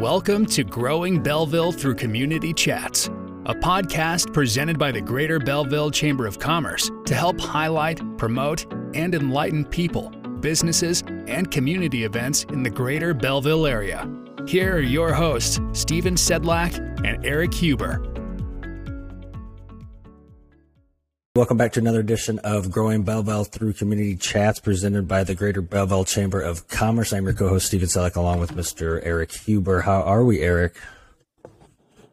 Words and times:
Welcome 0.00 0.44
to 0.46 0.62
Growing 0.62 1.22
Belleville 1.22 1.72
Through 1.72 1.94
Community 1.94 2.52
Chats, 2.52 3.06
a 3.46 3.54
podcast 3.54 4.30
presented 4.34 4.78
by 4.78 4.92
the 4.92 5.00
Greater 5.00 5.38
Belleville 5.38 5.90
Chamber 5.90 6.26
of 6.26 6.38
Commerce 6.38 6.90
to 7.06 7.14
help 7.14 7.40
highlight, 7.40 8.02
promote, 8.18 8.70
and 8.92 9.14
enlighten 9.14 9.64
people, 9.64 10.10
businesses, 10.40 11.02
and 11.26 11.50
community 11.50 12.04
events 12.04 12.44
in 12.50 12.62
the 12.62 12.68
Greater 12.68 13.14
Belleville 13.14 13.66
area. 13.66 14.06
Here 14.46 14.76
are 14.76 14.80
your 14.80 15.14
hosts, 15.14 15.60
Stephen 15.72 16.14
Sedlak 16.14 16.76
and 17.02 17.24
Eric 17.24 17.54
Huber. 17.54 18.15
Welcome 21.36 21.58
back 21.58 21.72
to 21.72 21.80
another 21.80 22.00
edition 22.00 22.38
of 22.38 22.70
Growing 22.70 23.02
Belleville 23.02 23.44
through 23.44 23.74
Community 23.74 24.16
Chats 24.16 24.58
presented 24.58 25.06
by 25.06 25.22
the 25.22 25.34
Greater 25.34 25.60
Belleville 25.60 26.06
Chamber 26.06 26.40
of 26.40 26.66
Commerce. 26.68 27.12
I'm 27.12 27.24
your 27.24 27.34
co-host 27.34 27.66
Stephen 27.66 27.88
Sedlak 27.88 28.16
along 28.16 28.40
with 28.40 28.52
Mr. 28.52 29.02
Eric 29.04 29.32
Huber. 29.32 29.82
How 29.82 30.00
are 30.00 30.24
we, 30.24 30.40
Eric? 30.40 30.76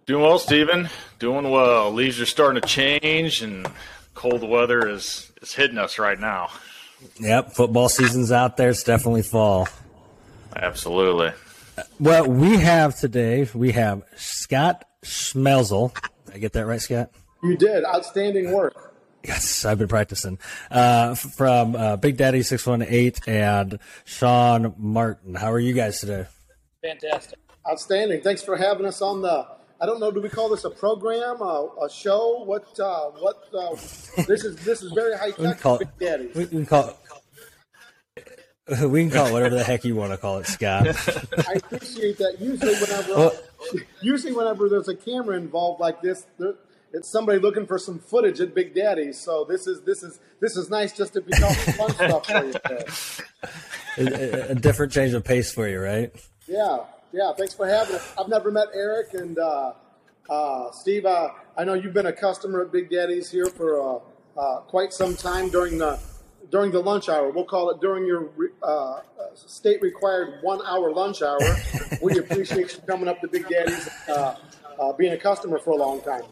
Doing 0.08 0.24
well, 0.24 0.40
Stephen. 0.40 0.90
Doing 1.20 1.50
well. 1.50 1.94
Leaves 1.94 2.20
are 2.20 2.26
starting 2.26 2.62
to 2.62 2.68
change 2.68 3.42
and 3.42 3.66
cold 4.14 4.44
weather 4.44 4.90
is, 4.90 5.32
is 5.42 5.54
hitting 5.54 5.78
us 5.78 5.98
right 5.98 6.20
now. 6.20 6.50
Yep, 7.22 7.54
football 7.54 7.88
season's 7.88 8.34
out 8.34 8.58
there. 8.58 8.72
It's 8.72 8.84
definitely 8.84 9.24
fall. 9.24 9.70
Absolutely. 10.54 11.32
Well, 11.98 12.28
we 12.28 12.58
have 12.58 13.00
today, 13.00 13.48
we 13.54 13.72
have 13.72 14.04
Scott 14.18 14.84
Schmelzel. 15.02 15.94
Did 16.26 16.36
I 16.36 16.38
get 16.40 16.52
that 16.52 16.66
right, 16.66 16.82
Scott? 16.82 17.10
You 17.42 17.56
did. 17.56 17.86
Outstanding 17.86 18.52
work. 18.52 18.93
Yes, 19.26 19.64
I've 19.64 19.78
been 19.78 19.88
practicing. 19.88 20.38
Uh, 20.70 21.16
from 21.16 21.76
uh, 21.76 21.96
Big 21.96 22.18
Daddy 22.18 22.44
six 22.44 22.66
one 22.66 22.82
eight 22.82 23.26
and 23.28 23.80
Sean 24.04 24.74
Martin. 24.78 25.36
How 25.36 25.52
are 25.52 25.60
you 25.60 25.74
guys 25.74 26.00
today? 26.02 26.26
Fantastic. 26.82 27.40
Outstanding. 27.70 28.22
Thanks 28.22 28.44
for 28.44 28.58
having 28.58 28.86
us 28.86 29.02
on 29.02 29.22
the. 29.22 29.48
I 29.80 29.86
don't 29.86 30.00
know. 30.02 30.12
Do 30.12 30.20
we 30.22 30.30
call 30.30 30.50
this 30.50 30.66
a 30.66 30.70
program, 30.70 31.42
a, 31.42 31.70
a 31.86 31.90
show? 31.90 32.44
What? 32.44 32.78
Uh, 32.80 33.12
what? 33.12 33.48
Uh, 33.54 33.72
this 34.28 34.44
is 34.44 34.58
this 34.66 34.82
is 34.84 34.92
very 34.92 35.18
high 35.18 35.28
We 35.28 35.34
can 35.34 35.46
tech. 35.46 35.60
call 35.62 35.78
Big. 35.78 35.88
Daddy. 36.00 36.30
We 36.36 36.46
can 36.46 36.66
call 36.66 36.90
it. 36.90 36.98
We 38.90 39.04
can 39.04 39.12
call 39.12 39.28
it 39.28 39.34
whatever 39.34 39.56
the 39.56 39.64
heck 39.64 39.84
you 39.84 39.96
want 39.96 40.12
to 40.12 40.18
call 40.18 40.40
it, 40.40 40.48
Scott. 40.48 40.88
I 41.50 41.54
appreciate 41.54 42.18
that. 42.18 42.38
Usually, 42.40 42.74
whenever 42.76 43.16
Well- 43.16 43.34
usually 44.02 44.34
whenever 44.34 44.68
there's 44.70 44.88
a 44.90 44.96
camera 44.96 45.36
involved 45.38 45.80
like 45.82 46.02
this, 46.02 46.26
there, 46.38 46.56
it's 46.94 47.10
somebody 47.10 47.40
looking 47.40 47.66
for 47.66 47.80
some 47.80 48.00
footage 48.00 48.40
at 48.40 48.54
Big 48.54 48.76
Daddy. 48.76 49.12
So 49.14 49.46
this 49.50 49.68
is 49.68 49.82
this 49.82 50.04
is 50.04 50.20
this 50.40 50.56
is 50.56 50.70
nice 50.70 50.96
just 50.96 51.14
to 51.14 51.22
be 51.22 51.32
talking 51.32 51.74
fun 51.74 51.92
stuff 51.92 52.26
for 52.26 54.00
you. 54.00 54.08
a, 54.08 54.52
a 54.52 54.56
different 54.56 54.92
change 54.92 55.14
of 55.14 55.24
pace 55.24 55.52
for 55.52 55.68
you, 55.68 55.80
right? 55.80 56.12
Yeah, 56.48 56.80
yeah. 57.12 57.34
Thanks 57.38 57.54
for 57.54 57.68
having 57.68 57.96
us. 57.96 58.14
I've 58.18 58.30
never 58.30 58.52
met 58.52 58.68
Eric 58.74 59.14
and 59.14 59.38
uh, 59.40 59.74
uh, 60.30 60.72
Steve. 60.72 61.06
Uh, 61.06 61.30
I 61.58 61.64
know 61.64 61.74
you've 61.74 61.94
been 61.94 62.06
a 62.06 62.14
customer 62.14 62.62
at 62.62 62.72
Big 62.72 62.90
Daddy's 62.90 63.30
here 63.32 63.48
for 63.48 63.82
uh, 63.82 64.00
uh, 64.40 64.60
quite 64.62 64.94
some 64.94 65.16
time 65.16 65.50
during 65.50 65.80
the 65.80 66.00
during 66.52 66.72
the 66.72 66.80
lunch 66.80 67.10
hour. 67.10 67.32
We'll 67.32 67.46
call 67.46 67.72
it 67.72 67.82
during 67.82 68.06
your 68.06 68.30
uh, 68.62 69.00
state 69.34 69.82
required 69.82 70.40
one 70.44 70.62
hour 70.66 70.92
lunch 70.92 71.24
hour. 71.24 71.40
we 72.04 72.20
appreciate 72.20 72.74
you 72.74 72.82
coming 72.86 73.08
up 73.08 73.20
to 73.22 73.28
Big 73.28 73.48
Daddy's, 73.50 73.90
uh, 74.08 74.36
uh, 74.80 74.94
being 74.94 75.14
a 75.14 75.18
customer 75.18 75.58
for 75.58 75.72
a 75.72 75.78
long 75.78 76.02
time. 76.02 76.24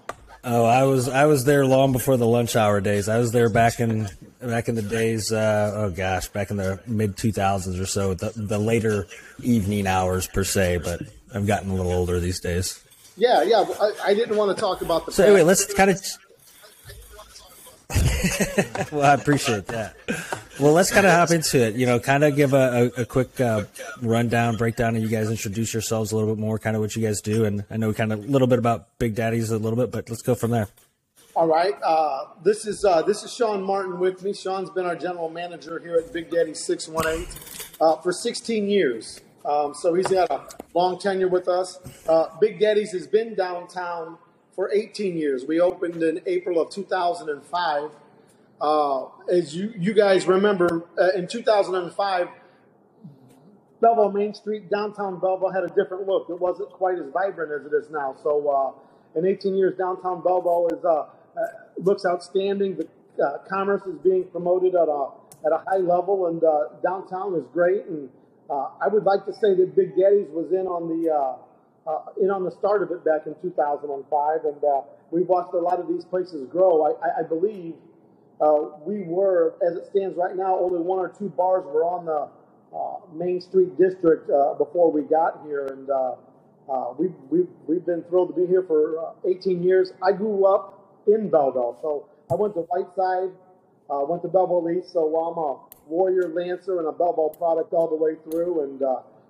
Oh, 0.43 0.65
I 0.65 0.83
was 0.83 1.07
I 1.07 1.25
was 1.25 1.45
there 1.45 1.65
long 1.65 1.91
before 1.91 2.17
the 2.17 2.25
lunch 2.25 2.55
hour 2.55 2.81
days. 2.81 3.07
I 3.07 3.19
was 3.19 3.31
there 3.31 3.49
back 3.49 3.79
in 3.79 4.09
back 4.39 4.69
in 4.69 4.75
the 4.75 4.81
days. 4.81 5.31
Uh, 5.31 5.71
oh 5.75 5.89
gosh, 5.91 6.29
back 6.29 6.49
in 6.49 6.57
the 6.57 6.79
mid 6.87 7.15
two 7.15 7.31
thousands 7.31 7.79
or 7.79 7.85
so. 7.85 8.15
The 8.15 8.33
the 8.35 8.57
later 8.57 9.07
evening 9.43 9.85
hours 9.85 10.27
per 10.27 10.43
se, 10.43 10.77
but 10.83 11.01
I've 11.33 11.45
gotten 11.45 11.69
a 11.69 11.75
little 11.75 11.91
older 11.91 12.19
these 12.19 12.39
days. 12.39 12.83
Yeah, 13.17 13.43
yeah. 13.43 13.65
I, 13.79 13.91
I 14.07 14.13
didn't 14.15 14.35
want 14.35 14.55
to 14.55 14.59
talk 14.59 14.81
about 14.81 15.05
the. 15.05 15.11
So 15.11 15.23
anyway, 15.23 15.43
let's 15.43 15.71
kind 15.73 15.91
of. 15.91 16.01
well, 18.91 19.03
I 19.03 19.13
appreciate 19.13 19.67
that. 19.67 19.95
Well, 20.59 20.73
let's 20.73 20.91
kind 20.91 21.05
of 21.05 21.13
hop 21.13 21.31
into 21.31 21.57
it. 21.59 21.75
You 21.75 21.85
know, 21.85 21.99
kind 21.99 22.23
of 22.23 22.35
give 22.35 22.53
a, 22.53 22.91
a, 22.97 23.01
a 23.01 23.05
quick 23.05 23.39
uh, 23.39 23.63
rundown, 24.01 24.57
breakdown, 24.57 24.95
and 24.95 25.03
you 25.03 25.09
guys 25.09 25.29
introduce 25.29 25.73
yourselves 25.73 26.11
a 26.11 26.15
little 26.15 26.33
bit 26.33 26.39
more, 26.39 26.59
kind 26.59 26.75
of 26.75 26.81
what 26.81 26.95
you 26.95 27.01
guys 27.01 27.21
do, 27.21 27.45
and 27.45 27.65
I 27.69 27.77
know 27.77 27.93
kind 27.93 28.13
of 28.13 28.19
a 28.19 28.27
little 28.27 28.47
bit 28.47 28.59
about 28.59 28.97
Big 28.99 29.15
Daddies 29.15 29.51
a 29.51 29.57
little 29.57 29.77
bit, 29.77 29.91
but 29.91 30.09
let's 30.09 30.21
go 30.21 30.35
from 30.35 30.51
there. 30.51 30.67
All 31.35 31.47
right. 31.47 31.73
Uh, 31.81 32.25
this 32.43 32.65
is 32.65 32.83
uh, 32.83 33.01
this 33.03 33.23
is 33.23 33.33
Sean 33.33 33.63
Martin 33.63 33.99
with 33.99 34.21
me. 34.21 34.33
Sean's 34.33 34.69
been 34.69 34.85
our 34.85 34.95
general 34.95 35.29
manager 35.29 35.79
here 35.79 35.95
at 35.95 36.11
Big 36.11 36.29
Daddy 36.29 36.53
Six 36.53 36.89
One 36.89 37.07
Eight 37.07 37.29
uh, 37.79 37.95
for 37.97 38.11
16 38.11 38.69
years. 38.69 39.21
Um, 39.45 39.73
so 39.73 39.93
he's 39.93 40.09
had 40.09 40.29
a 40.29 40.45
long 40.73 40.99
tenure 40.99 41.29
with 41.29 41.47
us. 41.47 41.79
Uh, 42.07 42.27
Big 42.39 42.59
Daddy's 42.59 42.91
has 42.91 43.07
been 43.07 43.33
downtown 43.33 44.17
for 44.61 44.71
18 44.71 45.17
years. 45.17 45.43
We 45.43 45.59
opened 45.59 46.03
in 46.03 46.21
April 46.27 46.61
of 46.61 46.69
2005. 46.69 47.89
Uh, 48.61 49.05
as 49.27 49.55
you 49.55 49.73
you 49.75 49.91
guys 49.91 50.27
remember, 50.27 50.83
uh, 50.99 51.09
in 51.15 51.25
2005, 51.25 52.27
Belleville 53.81 54.11
Main 54.11 54.35
Street, 54.35 54.69
downtown 54.69 55.19
Belleville 55.19 55.49
had 55.49 55.63
a 55.63 55.69
different 55.69 56.05
look. 56.05 56.29
It 56.29 56.39
wasn't 56.39 56.69
quite 56.69 56.99
as 56.99 57.11
vibrant 57.11 57.51
as 57.51 57.65
it 57.65 57.75
is 57.75 57.89
now. 57.89 58.15
So, 58.21 58.47
uh, 58.47 59.17
in 59.17 59.25
18 59.25 59.55
years, 59.55 59.75
downtown 59.79 60.21
Belleville 60.21 60.67
is 60.77 60.85
uh, 60.85 60.89
uh, 60.89 61.05
looks 61.79 62.05
outstanding. 62.05 62.77
The 62.77 63.25
uh, 63.25 63.39
commerce 63.49 63.81
is 63.87 63.97
being 64.03 64.25
promoted 64.25 64.75
at 64.75 64.87
a 64.87 65.07
at 65.43 65.51
a 65.51 65.63
high 65.67 65.81
level, 65.81 66.27
and 66.27 66.39
downtown 66.83 67.33
is 67.33 67.45
great. 67.51 67.85
And 67.85 68.09
I 68.51 68.87
would 68.89 69.05
like 69.05 69.25
to 69.25 69.33
say 69.33 69.55
that 69.55 69.75
Big 69.75 69.95
Daddy's 69.97 70.29
was 70.29 70.51
in 70.51 70.67
on 70.67 70.87
the 70.87 71.39
uh, 71.87 71.99
in 72.21 72.29
on 72.29 72.43
the 72.43 72.51
start 72.51 72.83
of 72.83 72.91
it 72.91 73.03
back 73.03 73.25
in 73.25 73.35
2005, 73.41 74.45
and 74.45 74.63
uh, 74.63 74.81
we've 75.09 75.27
watched 75.27 75.53
a 75.53 75.57
lot 75.57 75.79
of 75.79 75.87
these 75.87 76.05
places 76.05 76.47
grow. 76.47 76.85
I, 76.85 76.91
I, 77.05 77.19
I 77.19 77.23
believe 77.23 77.73
uh, 78.39 78.77
we 78.85 79.03
were, 79.03 79.55
as 79.65 79.77
it 79.77 79.87
stands 79.89 80.17
right 80.17 80.35
now, 80.35 80.57
only 80.57 80.79
one 80.79 80.99
or 80.99 81.09
two 81.09 81.29
bars 81.29 81.63
were 81.65 81.83
on 81.83 82.05
the 82.05 82.27
uh, 82.75 82.97
Main 83.13 83.41
Street 83.41 83.77
district 83.77 84.29
uh, 84.29 84.53
before 84.55 84.91
we 84.91 85.01
got 85.03 85.41
here, 85.45 85.67
and 85.67 85.89
uh, 85.89 86.15
we've, 86.97 87.13
we've, 87.29 87.49
we've 87.67 87.85
been 87.85 88.03
thrilled 88.09 88.33
to 88.33 88.35
be 88.39 88.47
here 88.47 88.63
for 88.63 88.99
uh, 88.99 89.29
18 89.29 89.61
years. 89.63 89.91
I 90.01 90.11
grew 90.11 90.45
up 90.45 91.03
in 91.07 91.29
Belleville, 91.29 91.77
so 91.81 92.07
I 92.31 92.35
went 92.35 92.53
to 92.55 92.61
Whiteside, 92.61 93.35
went 93.89 94.21
to 94.21 94.27
Belleville 94.27 94.69
East, 94.69 94.93
so 94.93 95.13
I'm 95.17 95.37
a 95.37 95.59
Warrior 95.87 96.31
Lancer 96.33 96.79
and 96.79 96.87
a 96.87 96.91
Belleville 96.91 97.35
product 97.37 97.73
all 97.73 97.89
the 97.89 97.95
way 97.95 98.15
through, 98.23 98.63
and 98.63 98.81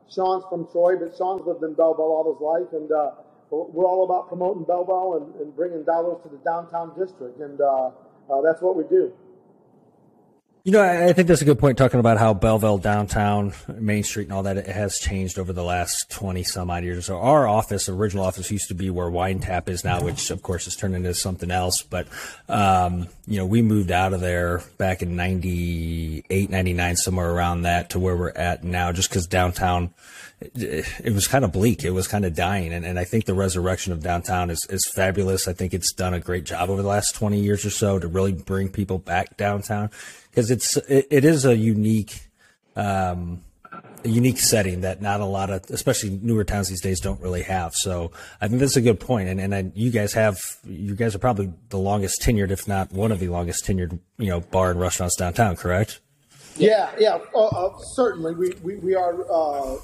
Sean's 0.09 0.43
from 0.49 0.67
Troy, 0.71 0.95
but 0.97 1.15
Sean's 1.17 1.45
lived 1.45 1.63
in 1.63 1.73
Belleville 1.73 2.05
all 2.11 2.31
his 2.33 2.41
life, 2.41 2.73
and 2.73 2.91
uh, 2.91 3.11
we're 3.51 3.85
all 3.85 4.03
about 4.05 4.27
promoting 4.27 4.63
Belleville 4.63 5.17
and, 5.17 5.35
and 5.41 5.55
bringing 5.55 5.83
dollars 5.83 6.17
to 6.23 6.29
the 6.29 6.37
downtown 6.45 6.97
district, 6.97 7.39
and 7.39 7.61
uh, 7.61 7.91
uh, 8.31 8.41
that's 8.41 8.61
what 8.61 8.75
we 8.75 8.83
do. 8.85 9.13
You 10.63 10.73
know, 10.73 10.83
I 10.83 11.11
think 11.13 11.27
that's 11.27 11.41
a 11.41 11.45
good 11.45 11.57
point 11.57 11.79
talking 11.79 11.99
about 11.99 12.19
how 12.19 12.35
Belleville 12.35 12.77
downtown, 12.77 13.53
Main 13.67 14.03
Street, 14.03 14.25
and 14.25 14.33
all 14.33 14.43
that 14.43 14.57
it 14.57 14.67
has 14.67 14.99
changed 14.99 15.39
over 15.39 15.53
the 15.53 15.63
last 15.63 16.11
twenty 16.11 16.43
some 16.43 16.69
odd 16.69 16.83
years. 16.83 17.07
So 17.07 17.17
our 17.17 17.47
office, 17.47 17.89
original 17.89 18.23
office, 18.23 18.51
used 18.51 18.67
to 18.67 18.75
be 18.75 18.91
where 18.91 19.09
Wine 19.09 19.39
Tap 19.39 19.69
is 19.69 19.83
now, 19.83 20.03
which 20.03 20.29
of 20.29 20.43
course 20.43 20.65
has 20.65 20.75
turned 20.75 20.93
into 20.93 21.15
something 21.15 21.49
else. 21.49 21.81
But 21.81 22.07
um, 22.47 23.07
you 23.25 23.37
know, 23.37 23.45
we 23.47 23.63
moved 23.63 23.89
out 23.89 24.13
of 24.13 24.21
there 24.21 24.61
back 24.77 25.01
in 25.01 25.15
98, 25.15 26.51
99, 26.51 26.95
somewhere 26.95 27.31
around 27.31 27.63
that, 27.63 27.89
to 27.91 27.99
where 27.99 28.15
we're 28.15 28.29
at 28.29 28.63
now, 28.63 28.91
just 28.91 29.09
because 29.09 29.25
downtown. 29.25 29.91
It, 30.55 31.13
was 31.13 31.27
kind 31.27 31.45
of 31.45 31.51
bleak. 31.51 31.83
It 31.83 31.91
was 31.91 32.07
kind 32.07 32.25
of 32.25 32.33
dying, 32.33 32.73
and, 32.73 32.83
and 32.83 32.97
I 32.97 33.03
think 33.03 33.25
the 33.25 33.35
resurrection 33.35 33.93
of 33.93 34.01
downtown 34.01 34.49
is, 34.49 34.65
is 34.71 34.81
fabulous. 34.95 35.47
I 35.47 35.53
think 35.53 35.71
it's 35.71 35.93
done 35.93 36.15
a 36.15 36.19
great 36.19 36.45
job 36.45 36.71
over 36.71 36.81
the 36.81 36.87
last 36.87 37.13
twenty 37.13 37.39
years 37.39 37.63
or 37.63 37.69
so 37.69 37.99
to 37.99 38.07
really 38.07 38.33
bring 38.33 38.69
people 38.69 38.97
back 38.97 39.37
downtown 39.37 39.91
because 40.31 40.49
it's 40.49 40.77
it, 40.77 41.07
it 41.11 41.25
is 41.25 41.45
a 41.45 41.55
unique 41.55 42.29
um, 42.75 43.41
a 44.03 44.07
unique 44.07 44.39
setting 44.39 44.81
that 44.81 45.01
not 45.01 45.19
a 45.19 45.25
lot 45.25 45.51
of 45.51 45.69
especially 45.69 46.09
newer 46.21 46.43
towns 46.43 46.69
these 46.69 46.81
days 46.81 46.99
don't 46.99 47.21
really 47.21 47.43
have 47.43 47.73
so 47.75 48.11
i 48.41 48.47
think 48.47 48.59
that's 48.59 48.75
a 48.75 48.81
good 48.81 48.99
point 48.99 49.29
and 49.29 49.39
and 49.39 49.53
I, 49.53 49.71
you 49.75 49.91
guys 49.91 50.13
have 50.13 50.39
you 50.65 50.95
guys 50.95 51.13
are 51.13 51.19
probably 51.19 51.53
the 51.69 51.77
longest 51.77 52.21
tenured 52.21 52.49
if 52.49 52.67
not 52.67 52.91
one 52.91 53.11
of 53.11 53.19
the 53.19 53.27
longest 53.27 53.65
tenured 53.65 53.99
you 54.17 54.27
know 54.27 54.39
bar 54.39 54.71
and 54.71 54.79
restaurants 54.79 55.15
downtown 55.15 55.55
correct 55.55 55.99
Yeah, 56.57 56.91
yeah, 56.99 57.17
uh, 57.33 57.47
uh, 57.47 57.77
certainly. 57.95 58.35
We, 58.35 58.51
we, 58.61 58.75
we 58.75 58.93
are 58.95 59.15
uh, 59.31 59.77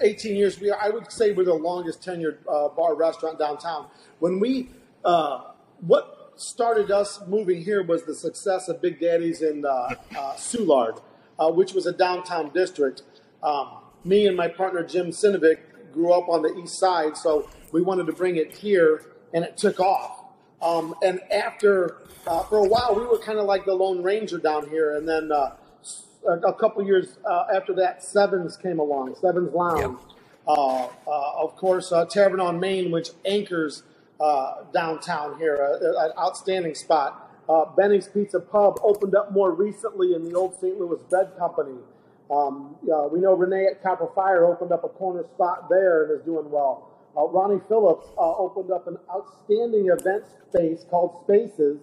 18 0.00 0.34
years. 0.34 0.58
We 0.58 0.70
are, 0.70 0.78
I 0.82 0.88
would 0.88 1.12
say 1.12 1.32
we're 1.32 1.44
the 1.44 1.54
longest 1.54 2.02
tenured 2.02 2.38
uh, 2.48 2.68
bar 2.70 2.94
restaurant 2.94 3.38
downtown. 3.38 3.86
When 4.18 4.40
we, 4.40 4.70
uh, 5.04 5.52
what 5.80 6.17
started 6.38 6.90
us 6.90 7.20
moving 7.26 7.62
here 7.62 7.82
was 7.82 8.04
the 8.04 8.14
success 8.14 8.68
of 8.68 8.80
Big 8.80 9.00
Daddy's 9.00 9.42
in 9.42 9.64
uh, 9.64 9.68
uh, 9.68 9.94
Soulard, 10.36 11.02
uh, 11.38 11.50
which 11.50 11.72
was 11.72 11.86
a 11.86 11.92
downtown 11.92 12.50
district. 12.54 13.02
Um, 13.42 13.78
me 14.04 14.26
and 14.26 14.36
my 14.36 14.48
partner 14.48 14.84
Jim 14.84 15.08
Sinovic 15.08 15.58
grew 15.92 16.12
up 16.12 16.28
on 16.28 16.42
the 16.42 16.54
east 16.56 16.78
side, 16.78 17.16
so 17.16 17.48
we 17.72 17.82
wanted 17.82 18.06
to 18.06 18.12
bring 18.12 18.36
it 18.36 18.56
here, 18.56 19.02
and 19.34 19.44
it 19.44 19.56
took 19.56 19.80
off. 19.80 20.24
Um, 20.62 20.94
and 21.02 21.20
after, 21.32 21.96
uh, 22.26 22.42
for 22.44 22.58
a 22.58 22.68
while, 22.68 22.94
we 22.94 23.04
were 23.04 23.18
kind 23.18 23.38
of 23.38 23.46
like 23.46 23.64
the 23.64 23.74
Lone 23.74 24.02
Ranger 24.02 24.38
down 24.38 24.68
here. 24.68 24.96
And 24.96 25.08
then 25.08 25.30
uh, 25.32 25.56
a, 26.26 26.32
a 26.48 26.52
couple 26.54 26.84
years 26.84 27.18
uh, 27.28 27.46
after 27.54 27.74
that, 27.74 28.02
Sevens 28.02 28.56
came 28.56 28.78
along, 28.78 29.16
Sevens 29.20 29.52
Lounge. 29.52 29.98
Uh, 30.46 30.86
uh, 30.86 30.88
of 31.36 31.54
course, 31.56 31.92
uh, 31.92 32.06
Tavern 32.06 32.40
on 32.40 32.58
Main, 32.58 32.90
which 32.90 33.10
anchors 33.26 33.82
uh, 34.20 34.64
downtown 34.72 35.38
here, 35.38 35.56
an 35.80 36.10
outstanding 36.18 36.74
spot. 36.74 37.24
Benny's 37.76 38.08
Pizza 38.08 38.40
Pub 38.40 38.78
opened 38.82 39.14
up 39.14 39.32
more 39.32 39.52
recently 39.52 40.14
in 40.14 40.22
the 40.24 40.34
old 40.34 40.54
St. 40.60 40.78
Louis 40.78 41.00
Bread 41.08 41.32
Company. 41.38 41.78
Um, 42.30 42.76
we 43.10 43.20
know 43.20 43.34
Renee 43.34 43.66
at 43.66 43.82
Copper 43.82 44.08
Fire 44.14 44.44
opened 44.44 44.72
up 44.72 44.84
a 44.84 44.88
corner 44.88 45.24
spot 45.34 45.68
there 45.70 46.04
and 46.04 46.20
is 46.20 46.24
doing 46.26 46.50
well. 46.50 46.90
Ronnie 47.16 47.60
Phillips 47.68 48.06
opened 48.18 48.70
up 48.70 48.86
an 48.86 48.98
outstanding 49.10 49.88
event 49.88 50.24
space 50.50 50.84
called 50.90 51.24
Spaces, 51.24 51.78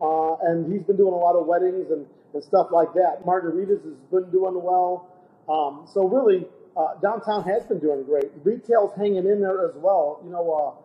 and 0.00 0.72
he's 0.72 0.82
been 0.82 0.96
doing 0.96 1.14
a 1.14 1.16
lot 1.16 1.36
of 1.36 1.46
weddings 1.46 1.90
and, 1.90 2.06
and 2.34 2.42
stuff 2.42 2.68
like 2.72 2.92
that. 2.94 3.24
Margaritas 3.24 3.84
has 3.84 3.94
been 4.10 4.30
doing 4.30 4.60
well. 4.62 5.08
Um, 5.48 5.86
so 5.92 6.08
really, 6.08 6.46
uh, 6.76 6.94
downtown 7.00 7.44
has 7.44 7.64
been 7.64 7.78
doing 7.78 8.02
great. 8.04 8.30
Retail's 8.42 8.96
hanging 8.96 9.26
in 9.26 9.40
there 9.40 9.68
as 9.68 9.74
well. 9.76 10.20
You 10.24 10.30
know, 10.30 10.78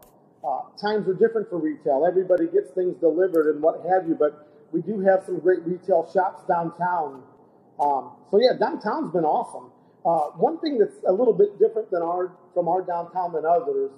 uh, 0.43 0.61
times 0.81 1.07
are 1.07 1.13
different 1.13 1.49
for 1.49 1.57
retail. 1.59 2.05
Everybody 2.07 2.47
gets 2.47 2.71
things 2.71 2.95
delivered 2.99 3.53
and 3.53 3.61
what 3.61 3.83
have 3.89 4.07
you, 4.07 4.15
but 4.15 4.47
we 4.71 4.81
do 4.81 4.99
have 5.01 5.23
some 5.25 5.39
great 5.39 5.61
retail 5.65 6.09
shops 6.13 6.43
downtown. 6.47 7.23
Um, 7.79 8.11
so 8.31 8.39
yeah, 8.39 8.53
downtown's 8.59 9.11
been 9.11 9.25
awesome. 9.25 9.71
Uh, 10.05 10.31
one 10.39 10.59
thing 10.59 10.77
that's 10.77 10.95
a 11.07 11.11
little 11.11 11.33
bit 11.33 11.59
different 11.59 11.91
than 11.91 12.01
our 12.01 12.31
from 12.53 12.67
our 12.67 12.81
downtown 12.81 13.33
than 13.33 13.45
others, 13.45 13.91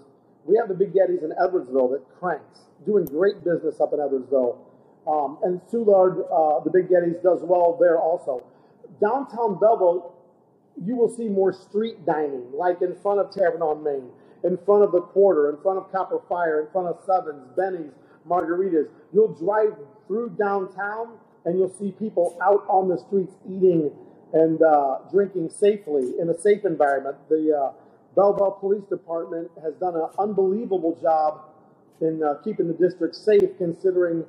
we 0.45 0.57
have 0.57 0.67
the 0.67 0.73
Big 0.73 0.93
Daddies 0.93 1.23
in 1.23 1.31
Edwardsville 1.31 1.91
that 1.91 2.03
cranks, 2.19 2.61
doing 2.85 3.05
great 3.05 3.43
business 3.43 3.79
up 3.79 3.93
in 3.93 3.99
Edwardsville. 3.99 4.57
Um, 5.07 5.37
and 5.43 5.61
Soulard, 5.71 6.25
uh, 6.31 6.63
the 6.63 6.69
Big 6.71 6.89
Daddies, 6.89 7.17
does 7.23 7.41
well 7.43 7.77
there 7.79 7.99
also. 7.99 8.43
Downtown 8.99 9.59
Belleville 9.59 10.13
you 10.85 10.95
will 10.95 11.09
see 11.09 11.27
more 11.27 11.53
street 11.53 12.05
dining, 12.05 12.45
like 12.53 12.81
in 12.81 12.95
front 13.01 13.19
of 13.19 13.31
Tavern 13.31 13.61
on 13.61 13.83
Main, 13.83 14.09
in 14.43 14.57
front 14.65 14.83
of 14.83 14.91
the 14.91 15.01
Quarter, 15.01 15.49
in 15.49 15.61
front 15.61 15.77
of 15.77 15.91
Copper 15.91 16.19
Fire, 16.27 16.61
in 16.61 16.71
front 16.71 16.87
of 16.87 16.99
Sevens, 17.05 17.45
Benny's, 17.55 17.91
Margaritas. 18.27 18.87
You'll 19.13 19.33
drive 19.33 19.75
through 20.07 20.31
downtown 20.31 21.17
and 21.45 21.57
you'll 21.57 21.73
see 21.73 21.91
people 21.91 22.37
out 22.41 22.65
on 22.67 22.87
the 22.87 22.97
streets 22.97 23.33
eating 23.45 23.91
and 24.33 24.61
uh, 24.61 24.99
drinking 25.11 25.49
safely 25.49 26.13
in 26.19 26.29
a 26.29 26.37
safe 26.39 26.63
environment. 26.65 27.17
The 27.29 27.55
uh, 27.55 27.71
Belleville 28.15 28.57
Police 28.59 28.83
Department 28.89 29.49
has 29.63 29.73
done 29.75 29.95
an 29.95 30.07
unbelievable 30.19 30.97
job 31.01 31.41
in 31.99 32.21
uh, 32.23 32.35
keeping 32.43 32.67
the 32.67 32.73
district 32.73 33.15
safe, 33.15 33.57
considering 33.57 34.23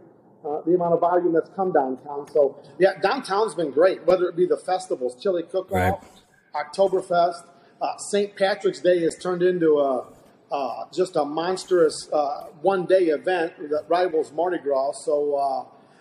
uh, 0.45 0.61
the 0.67 0.75
amount 0.75 0.95
of 0.95 1.01
volume 1.01 1.33
that's 1.33 1.51
come 1.51 1.73
downtown. 1.73 2.27
So, 2.33 2.61
yeah, 2.79 2.99
downtown's 3.01 3.55
been 3.55 3.71
great, 3.71 4.05
whether 4.05 4.29
it 4.29 4.37
be 4.37 4.47
the 4.47 4.57
festivals, 4.57 5.21
Chili 5.23 5.43
Cook 5.45 5.71
Off, 5.73 6.05
right. 6.53 6.67
Oktoberfest. 6.73 7.45
Uh, 7.83 7.97
St. 7.99 8.37
Patrick's 8.37 8.81
Day 8.81 9.01
has 9.03 9.17
turned 9.17 9.43
into 9.43 9.81
a 9.81 10.07
uh, 10.53 10.85
just 10.93 11.17
a 11.17 11.25
monstrous 11.25 12.09
uh, 12.13 12.43
one 12.61 12.85
day 12.85 13.07
event 13.07 13.55
that 13.71 13.85
rivals 13.89 14.31
Mardi 14.33 14.59
Gras. 14.59 14.93
So, 15.05 15.35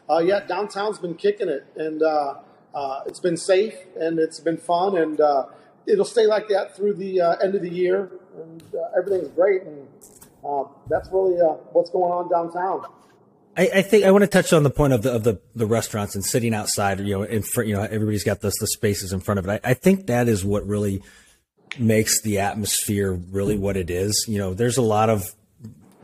uh, 0.10 0.14
uh, 0.14 0.20
yeah, 0.20 0.46
downtown's 0.46 1.00
been 1.00 1.16
kicking 1.16 1.48
it, 1.48 1.66
and 1.78 2.04
uh, 2.04 2.36
it's 3.06 3.22
been 3.22 3.38
safe 3.38 3.76
and 3.98 4.20
it's 4.20 4.42
been 4.42 4.58
fun, 4.58 4.98
and 4.98 5.22
it'll 5.88 6.06
stay 6.06 6.28
like 6.28 6.50
that 6.50 6.76
through 6.76 6.96
the 6.96 7.22
end 7.42 7.56
of 7.56 7.62
the 7.62 7.70
year, 7.70 8.12
and 8.36 8.62
everything's 8.96 9.30
great, 9.30 9.64
and 9.64 9.88
that's 10.90 11.10
really 11.12 11.38
what's 11.72 11.90
going 11.90 12.12
on 12.12 12.30
downtown. 12.30 12.86
I, 13.56 13.70
I, 13.76 13.82
think 13.82 14.06
I 14.06 14.12
want 14.12 14.22
to 14.22 14.28
touch 14.28 14.54
on 14.54 14.64
the 14.64 14.70
point 14.70 14.94
of 14.94 15.02
the 15.02 15.14
of 15.14 15.24
the, 15.24 15.40
the 15.56 15.66
restaurants 15.66 16.16
and 16.16 16.24
sitting 16.24 16.54
outside. 16.54 17.00
You 17.02 17.20
know, 17.20 17.24
in 17.24 17.42
front. 17.42 17.68
You 17.68 17.76
know, 17.76 17.84
everybody's 17.84 18.24
got 18.24 18.40
the 18.40 18.52
the 18.60 18.68
spaces 18.68 19.12
in 19.14 19.20
front 19.20 19.40
of 19.40 19.48
it. 19.48 19.62
I, 19.64 19.72
I 19.72 19.74
think 19.74 20.08
that 20.08 20.30
is 20.30 20.46
what 20.46 20.66
really 20.66 21.04
makes 21.80 22.22
the 22.22 22.40
atmosphere 22.40 23.12
really 23.14 23.58
what 23.58 23.78
it 23.78 23.90
is. 23.90 24.26
You 24.28 24.38
know, 24.38 24.54
there's 24.54 24.78
a 24.78 24.82
lot 24.82 25.10
of 25.10 25.34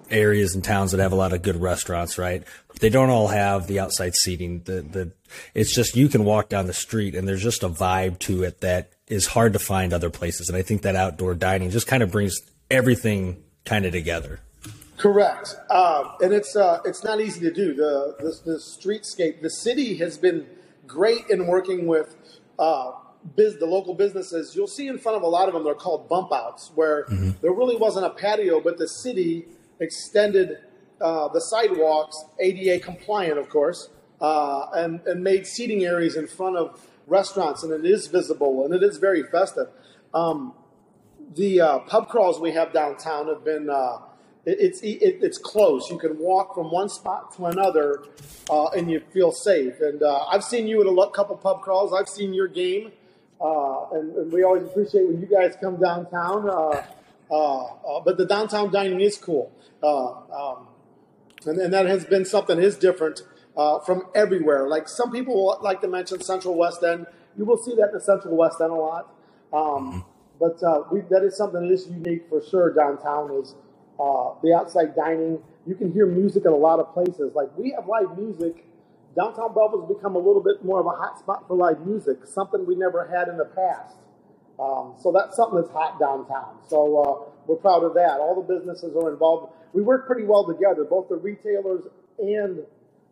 areas 0.10 0.56
and 0.56 0.64
towns 0.64 0.92
that 0.92 1.00
have 1.00 1.12
a 1.12 1.16
lot 1.16 1.34
of 1.34 1.42
good 1.42 1.58
restaurants, 1.58 2.18
right? 2.18 2.44
They 2.80 2.90
don't 2.90 3.10
all 3.10 3.28
have 3.28 3.68
the 3.68 3.80
outside 3.80 4.16
seating. 4.16 4.62
The 4.64 4.82
the 4.82 5.12
it's 5.54 5.74
just 5.74 5.96
you 5.96 6.08
can 6.10 6.24
walk 6.24 6.50
down 6.50 6.68
the 6.68 6.74
street 6.74 7.16
and 7.16 7.28
there's 7.28 7.44
just 7.44 7.64
a 7.64 7.70
vibe 7.70 8.20
to 8.20 8.44
it 8.44 8.62
that 8.62 8.92
is 9.08 9.26
hard 9.26 9.54
to 9.54 9.60
find 9.60 9.94
other 9.94 10.10
places. 10.10 10.50
And 10.50 10.58
I 10.58 10.62
think 10.62 10.84
that 10.84 10.96
outdoor 10.96 11.34
dining 11.34 11.70
just 11.72 11.88
kind 11.88 12.04
of 12.04 12.12
brings 12.12 12.40
everything 12.70 13.44
kind 13.66 13.86
of 13.86 13.92
together. 13.92 14.40
Correct, 14.98 15.56
uh, 15.70 16.16
and 16.22 16.34
it's 16.34 16.56
uh, 16.56 16.82
it's 16.84 17.04
not 17.04 17.22
easy 17.22 17.42
to 17.42 17.52
do. 17.52 17.76
The, 17.76 18.16
the, 18.20 18.52
the 18.52 18.58
streetscape, 18.58 19.42
the 19.42 19.50
city 19.50 19.98
has 19.98 20.18
been 20.18 20.48
great 20.88 21.30
in 21.30 21.46
working 21.46 21.86
with 21.86 22.16
uh, 22.58 22.94
biz, 23.36 23.58
the 23.58 23.66
local 23.66 23.94
businesses. 23.94 24.56
You'll 24.56 24.68
see 24.68 24.88
in 24.88 24.98
front 24.98 25.18
of 25.18 25.24
a 25.24 25.28
lot 25.28 25.48
of 25.48 25.54
them, 25.54 25.64
they're 25.64 25.74
called 25.74 26.08
bump 26.08 26.32
outs, 26.32 26.72
where 26.76 27.06
mm-hmm. 27.06 27.32
there 27.42 27.52
really 27.52 27.76
wasn't 27.76 28.06
a 28.06 28.10
patio, 28.10 28.60
but 28.62 28.78
the 28.78 28.88
city 28.88 29.46
extended 29.80 30.60
uh, 31.02 31.28
the 31.30 31.42
sidewalks, 31.42 32.24
ADA 32.40 32.84
compliant, 32.84 33.38
of 33.38 33.50
course, 33.50 33.90
uh, 34.22 34.68
and 34.74 35.02
and 35.06 35.24
made 35.24 35.46
seating 35.46 35.84
areas 35.86 36.16
in 36.16 36.28
front 36.28 36.58
of 36.58 36.88
restaurants, 37.06 37.64
and 37.64 37.72
it 37.72 37.90
is 37.90 38.08
visible 38.08 38.66
and 38.66 38.74
it 38.74 38.84
is 38.84 38.98
very 38.98 39.24
festive. 39.24 39.68
Um, 40.14 40.54
the 41.36 41.62
uh, 41.62 41.80
pub 41.80 42.10
crawls 42.10 42.40
we 42.40 42.52
have 42.54 42.74
downtown 42.74 43.28
have 43.28 43.44
been 43.44 43.70
it's 44.48 44.82
it, 44.82 45.20
it's 45.22 45.38
close. 45.38 45.90
You 45.90 45.98
can 45.98 46.18
walk 46.18 46.56
from 46.56 46.72
one 46.72 46.88
spot 46.88 47.36
to 47.36 47.48
another, 47.48 48.06
uh, 48.50 48.68
and 48.68 48.90
you 48.90 49.02
feel 49.12 49.34
safe. 49.34 49.82
And 49.82 50.02
uh, 50.02 50.26
I've 50.32 50.44
seen 50.44 50.68
you 50.68 50.80
at 50.82 50.88
a 50.88 51.12
couple 51.12 51.36
pub 51.36 51.62
crawls. 51.62 51.94
I've 51.94 52.08
seen 52.08 52.34
your 52.34 52.48
game, 52.48 52.94
uh, 53.40 53.90
and, 53.92 54.16
and, 54.16 54.32
we 54.32 54.44
always 54.44 54.64
appreciate 54.64 55.08
when 55.08 55.20
you 55.22 55.28
guys 55.28 55.56
come 55.62 55.80
downtown. 55.80 56.50
Uh, 56.50 56.84
uh, 57.30 57.66
uh, 57.66 58.00
but 58.04 58.18
the 58.18 58.26
downtown 58.26 58.72
dining 58.72 59.00
is 59.00 59.18
cool, 59.18 59.52
um, 59.84 60.68
and, 61.46 61.60
and, 61.60 61.74
that 61.74 61.86
has 61.86 62.06
been 62.06 62.26
something 62.26 62.58
that 62.58 62.66
is 62.66 62.78
different 62.78 63.22
from 63.86 64.04
everywhere. 64.16 64.68
Like 64.68 64.88
some 64.88 65.12
people 65.12 65.58
like 65.62 65.82
to 65.82 65.88
mention 65.88 66.22
Central 66.22 66.56
West 66.56 66.84
End. 66.84 67.06
You 67.38 67.46
will 67.46 67.58
see 67.58 67.76
that 67.76 67.90
in 67.90 67.94
the 67.94 68.02
Central 68.02 68.36
West 68.36 68.60
End 68.62 68.72
a 68.72 68.76
lot. 68.76 69.14
Um, 69.54 70.06
but 70.40 70.60
we, 70.92 71.02
that 71.10 71.24
is 71.24 71.38
something 71.38 71.68
that 71.68 71.74
is 71.74 71.88
unique 71.88 72.28
for 72.30 72.42
sure 72.44 72.74
downtown 72.74 73.32
is 73.42 73.56
uh, 74.00 74.32
the 74.44 74.54
outside 74.54 74.96
dining. 74.96 75.40
You 75.66 75.76
can 75.76 75.92
hear 75.92 76.06
music 76.06 76.46
in 76.46 76.52
a 76.52 76.56
lot 76.56 76.80
of 76.80 76.94
places. 76.94 77.34
Like 77.36 77.50
we 77.58 77.72
have 77.72 77.88
live 77.88 78.18
music. 78.18 78.66
Downtown 79.18 79.54
Belleville's 79.54 79.92
become 79.92 80.16
a 80.16 80.20
little 80.20 80.44
bit 80.44 80.64
more 80.64 80.80
of 80.80 80.86
a 80.86 80.92
hot 80.92 81.18
spot 81.18 81.48
for 81.48 81.58
live 81.58 81.86
music, 81.86 82.20
something 82.26 82.68
we 82.68 82.76
never 82.76 83.08
had 83.08 83.28
in 83.28 83.38
the 83.38 83.46
past. 83.46 83.98
Um, 84.60 84.94
so 85.02 85.12
that's 85.12 85.36
something 85.36 85.60
that's 85.60 85.72
hot 85.72 86.00
downtown. 86.00 86.60
So 86.68 86.98
uh, 87.02 87.32
we're 87.48 87.58
proud 87.58 87.84
of 87.84 87.96
that. 87.96 88.20
All 88.20 88.36
the 88.36 88.54
businesses 88.54 88.96
are 88.96 89.12
involved. 89.12 89.54
We 89.74 89.82
work 89.82 90.06
pretty 90.06 90.24
well 90.24 90.46
together, 90.46 90.84
both 90.84 91.10
the 91.10 91.16
retailers 91.16 91.86
and 92.20 92.60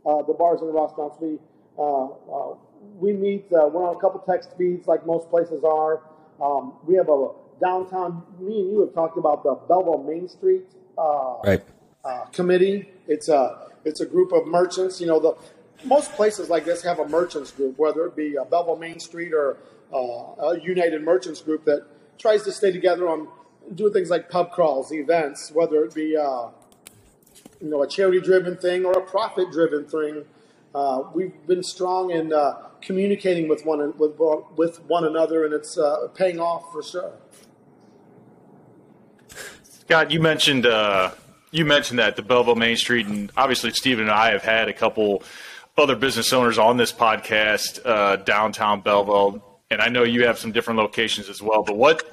uh, 0.06 0.22
the 0.24 0.34
bars 0.34 0.62
and 0.62 0.70
the 0.70 0.80
restaurants. 0.80 1.18
We 1.20 1.40
uh, 1.78 2.06
uh, 2.06 2.56
we 3.00 3.14
meet. 3.14 3.46
Uh, 3.52 3.68
we're 3.68 3.88
on 3.88 3.96
a 3.96 4.00
couple 4.00 4.22
text 4.22 4.50
feeds, 4.58 4.88
like 4.88 5.06
most 5.06 5.30
places 5.30 5.64
are. 5.64 6.04
Um, 6.42 6.74
we 6.86 6.96
have 6.96 7.10
a 7.10 7.30
downtown. 7.62 8.24
Me 8.40 8.60
and 8.62 8.72
you 8.72 8.82
have 8.82 8.94
talked 8.94 9.18
about 9.18 9.44
the 9.44 9.56
Belleville 9.68 10.04
Main 10.04 10.30
Street 10.30 10.66
uh, 10.98 11.38
right. 11.44 11.64
uh, 12.04 12.26
committee. 12.26 12.90
It's 13.08 13.28
a 13.28 13.70
it's 13.84 14.02
a 14.02 14.06
group 14.06 14.32
of 14.32 14.48
merchants. 14.48 15.02
You 15.02 15.08
know, 15.08 15.20
the 15.20 15.36
most 15.84 16.14
places 16.14 16.50
like 16.50 16.66
this 16.66 16.82
have 16.84 17.00
a 17.00 17.08
merchants 17.08 17.52
group, 17.52 17.78
whether 17.78 18.06
it 18.06 18.16
be 18.16 18.36
a 18.36 18.46
Belleville 18.46 18.78
Main 18.78 19.00
Street 19.00 19.34
or 19.34 19.58
uh, 19.94 19.98
a 19.98 20.60
United 20.62 21.04
Merchants 21.04 21.42
group 21.42 21.66
that 21.66 21.86
tries 22.18 22.44
to 22.44 22.52
stay 22.52 22.72
together 22.72 23.08
on 23.08 23.28
doing 23.74 23.94
things 23.94 24.10
like 24.10 24.30
pub 24.30 24.52
crawls, 24.52 24.92
events, 24.92 25.52
whether 25.52 25.84
it 25.84 25.94
be 25.94 26.16
uh, 26.16 26.48
you 27.62 27.70
know 27.70 27.84
a 27.84 27.88
charity 27.88 28.20
driven 28.20 28.58
thing 28.58 28.86
or 28.86 28.94
a 28.94 29.06
profit 29.06 29.52
driven 29.52 29.86
thing. 29.86 30.24
Uh, 30.74 31.04
we've 31.14 31.34
been 31.48 31.64
strong 31.64 32.12
in 32.12 32.34
uh, 32.34 32.54
communicating 32.82 33.48
with 33.48 33.66
one 33.66 33.96
with 33.98 34.20
with 34.56 34.84
one 34.86 35.06
another, 35.06 35.46
and 35.46 35.54
it's 35.54 35.78
paying 36.16 36.40
off 36.40 36.72
for 36.72 36.84
sure. 36.84 37.14
Scott, 39.88 40.10
you 40.10 40.20
mentioned 40.20 40.66
uh, 40.66 41.12
you 41.52 41.64
mentioned 41.64 42.00
that 42.00 42.16
the 42.16 42.24
Belleville 42.24 42.56
Main 42.56 42.76
Street, 42.76 43.06
and 43.06 43.32
obviously 43.38 43.70
Stephen 43.72 44.06
and 44.06 44.12
I 44.12 44.32
have 44.32 44.44
had 44.44 44.68
a 44.68 44.74
couple 44.74 45.22
other 45.78 45.96
business 45.96 46.32
owners 46.32 46.58
on 46.58 46.78
this 46.78 46.92
podcast 46.92 47.86
uh, 47.86 48.16
downtown 48.18 48.82
Belleville, 48.82 49.44
and 49.70 49.82
I 49.82 49.90
know 49.90 50.04
you 50.04 50.26
have 50.26 50.40
some 50.40 50.52
different 50.52 50.80
locations 50.80 51.30
as 51.30 51.42
well. 51.42 51.64
But 51.64 51.76
what 51.76 52.04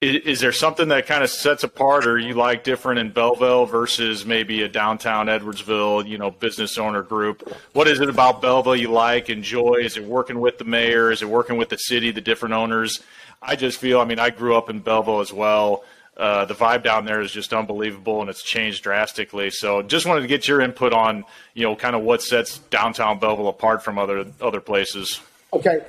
is, 0.00 0.16
is 0.24 0.40
there 0.40 0.52
something 0.52 0.88
that 0.88 1.06
kind 1.06 1.22
of 1.22 1.30
sets 1.30 1.64
apart, 1.64 2.06
or 2.06 2.18
you 2.18 2.34
like 2.34 2.64
different 2.64 3.00
in 3.00 3.10
Belleville 3.10 3.66
versus 3.66 4.26
maybe 4.26 4.62
a 4.62 4.68
downtown 4.68 5.26
Edwardsville, 5.26 6.06
you 6.06 6.18
know, 6.18 6.30
business 6.30 6.76
owner 6.78 7.02
group? 7.02 7.50
What 7.72 7.88
is 7.88 8.00
it 8.00 8.08
about 8.08 8.42
Belleville 8.42 8.76
you 8.76 8.90
like, 8.90 9.30
enjoy? 9.30 9.76
Is 9.76 9.96
it 9.96 10.04
working 10.04 10.40
with 10.40 10.58
the 10.58 10.64
mayor? 10.64 11.10
Is 11.10 11.22
it 11.22 11.28
working 11.28 11.56
with 11.56 11.70
the 11.70 11.78
city, 11.78 12.10
the 12.10 12.20
different 12.20 12.54
owners? 12.54 13.02
I 13.40 13.56
just 13.56 13.78
feel, 13.78 14.00
I 14.00 14.04
mean, 14.04 14.18
I 14.18 14.30
grew 14.30 14.56
up 14.56 14.68
in 14.68 14.80
Belleville 14.80 15.20
as 15.20 15.32
well. 15.32 15.84
Uh, 16.18 16.44
the 16.44 16.54
vibe 16.54 16.82
down 16.82 17.04
there 17.04 17.20
is 17.20 17.30
just 17.30 17.52
unbelievable 17.52 18.20
and 18.20 18.28
it's 18.28 18.42
changed 18.42 18.82
drastically. 18.82 19.50
So 19.50 19.82
just 19.82 20.04
wanted 20.04 20.22
to 20.22 20.26
get 20.26 20.48
your 20.48 20.60
input 20.60 20.92
on, 20.92 21.24
you 21.54 21.64
know, 21.64 21.76
kind 21.76 21.94
of 21.94 22.02
what 22.02 22.22
sets 22.22 22.58
downtown 22.58 23.20
Belleville 23.20 23.48
apart 23.48 23.84
from 23.84 23.98
other 23.98 24.26
other 24.40 24.60
places. 24.60 25.20
Okay, 25.52 25.84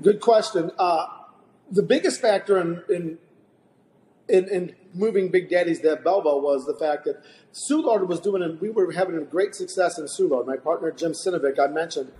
good 0.00 0.20
question. 0.20 0.70
Uh, 0.78 1.06
the 1.70 1.82
biggest 1.82 2.22
factor 2.22 2.58
in, 2.58 2.82
in 2.88 3.18
in, 4.28 4.48
in 4.48 4.74
moving 4.94 5.28
Big 5.30 5.50
Daddy's 5.50 5.80
to 5.80 5.96
Belleville 5.96 6.40
was 6.40 6.64
the 6.64 6.74
fact 6.74 7.04
that 7.04 7.22
Soulard 7.52 8.06
was 8.06 8.20
doing, 8.20 8.42
and 8.42 8.60
we 8.60 8.70
were 8.70 8.90
having 8.92 9.16
a 9.16 9.20
great 9.20 9.54
success 9.54 9.98
in 9.98 10.06
Soulard. 10.06 10.46
My 10.46 10.56
partner 10.56 10.90
Jim 10.92 11.12
Sinovic, 11.12 11.58
I 11.58 11.66
mentioned, 11.66 12.10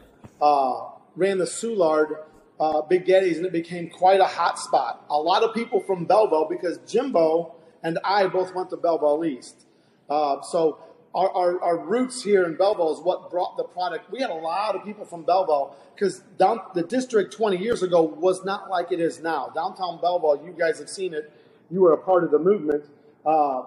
uh, 0.40 0.90
ran 1.16 1.38
the 1.38 1.46
Soulard 1.46 2.24
uh, 2.60 2.82
Big 2.82 3.06
Daddy's, 3.06 3.36
and 3.36 3.46
it 3.46 3.52
became 3.52 3.90
quite 3.90 4.20
a 4.20 4.26
hot 4.26 4.58
spot. 4.58 5.04
A 5.10 5.18
lot 5.18 5.42
of 5.42 5.54
people 5.54 5.80
from 5.80 6.04
Belleville, 6.04 6.48
because 6.48 6.78
Jimbo 6.86 7.54
and 7.82 7.98
I 8.04 8.26
both 8.26 8.54
went 8.54 8.70
to 8.70 8.76
Belleville 8.76 9.24
East. 9.24 9.66
Uh, 10.08 10.42
so 10.42 10.78
our, 11.14 11.30
our, 11.30 11.62
our, 11.62 11.78
roots 11.78 12.22
here 12.22 12.44
in 12.44 12.56
Belleville 12.56 12.92
is 12.92 13.00
what 13.00 13.30
brought 13.30 13.56
the 13.56 13.64
product. 13.64 14.10
We 14.10 14.20
had 14.20 14.30
a 14.30 14.34
lot 14.34 14.74
of 14.74 14.84
people 14.84 15.04
from 15.04 15.22
Belleville 15.22 15.76
because 15.94 16.18
down 16.38 16.60
the 16.74 16.82
district 16.82 17.32
20 17.32 17.56
years 17.56 17.82
ago 17.82 18.02
was 18.02 18.44
not 18.44 18.68
like 18.68 18.90
it 18.90 19.00
is 19.00 19.20
now. 19.20 19.50
Downtown 19.54 20.00
Belleville, 20.00 20.44
you 20.44 20.52
guys 20.52 20.78
have 20.78 20.90
seen 20.90 21.14
it. 21.14 21.32
You 21.70 21.82
were 21.82 21.92
a 21.92 21.98
part 21.98 22.24
of 22.24 22.30
the 22.30 22.38
movement. 22.38 22.84
Uh, 23.24 23.62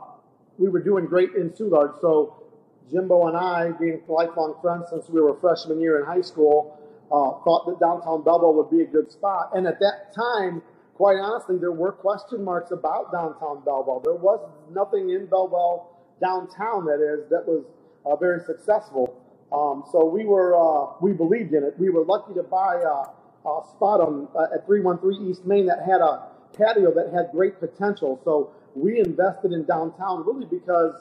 we 0.57 0.69
were 0.69 0.81
doing 0.81 1.05
great 1.05 1.33
in 1.35 1.51
Soulard. 1.51 1.99
So 2.01 2.43
Jimbo 2.91 3.27
and 3.27 3.37
I, 3.37 3.71
being 3.71 4.01
lifelong 4.07 4.55
friends 4.61 4.85
since 4.89 5.09
we 5.09 5.21
were 5.21 5.35
freshman 5.35 5.79
year 5.81 5.99
in 5.99 6.05
high 6.05 6.21
school, 6.21 6.77
uh, 7.11 7.39
thought 7.43 7.65
that 7.67 7.79
downtown 7.79 8.23
Belleville 8.23 8.55
would 8.55 8.69
be 8.69 8.81
a 8.81 8.85
good 8.85 9.11
spot. 9.11 9.51
And 9.55 9.67
at 9.67 9.79
that 9.79 10.13
time, 10.13 10.61
quite 10.95 11.17
honestly, 11.17 11.57
there 11.57 11.71
were 11.71 11.91
question 11.91 12.43
marks 12.43 12.71
about 12.71 13.11
downtown 13.11 13.63
Belleville. 13.63 14.01
There 14.03 14.15
was 14.15 14.39
nothing 14.71 15.11
in 15.11 15.27
Belleville 15.27 15.89
downtown 16.21 16.85
that 16.85 16.99
is 16.99 17.29
that 17.29 17.47
was 17.47 17.63
uh, 18.05 18.15
very 18.15 18.41
successful. 18.43 19.15
Um, 19.51 19.83
so 19.91 20.03
we 20.05 20.25
were 20.25 20.55
uh, 20.55 20.93
we 21.01 21.13
believed 21.13 21.53
in 21.53 21.63
it. 21.63 21.75
We 21.79 21.89
were 21.89 22.03
lucky 22.03 22.33
to 22.33 22.43
buy 22.43 22.81
a, 22.83 23.47
a 23.47 23.63
spot 23.71 24.01
on 24.01 24.27
uh, 24.35 24.55
at 24.55 24.65
313 24.65 25.29
East 25.29 25.45
Main 25.45 25.67
that 25.67 25.79
had 25.85 26.01
a 26.01 26.27
patio 26.57 26.93
that 26.93 27.13
had 27.13 27.31
great 27.31 27.59
potential. 27.59 28.19
So 28.25 28.51
we 28.75 28.99
invested 28.99 29.53
in 29.53 29.65
downtown 29.65 30.25
really 30.25 30.45
because 30.45 30.95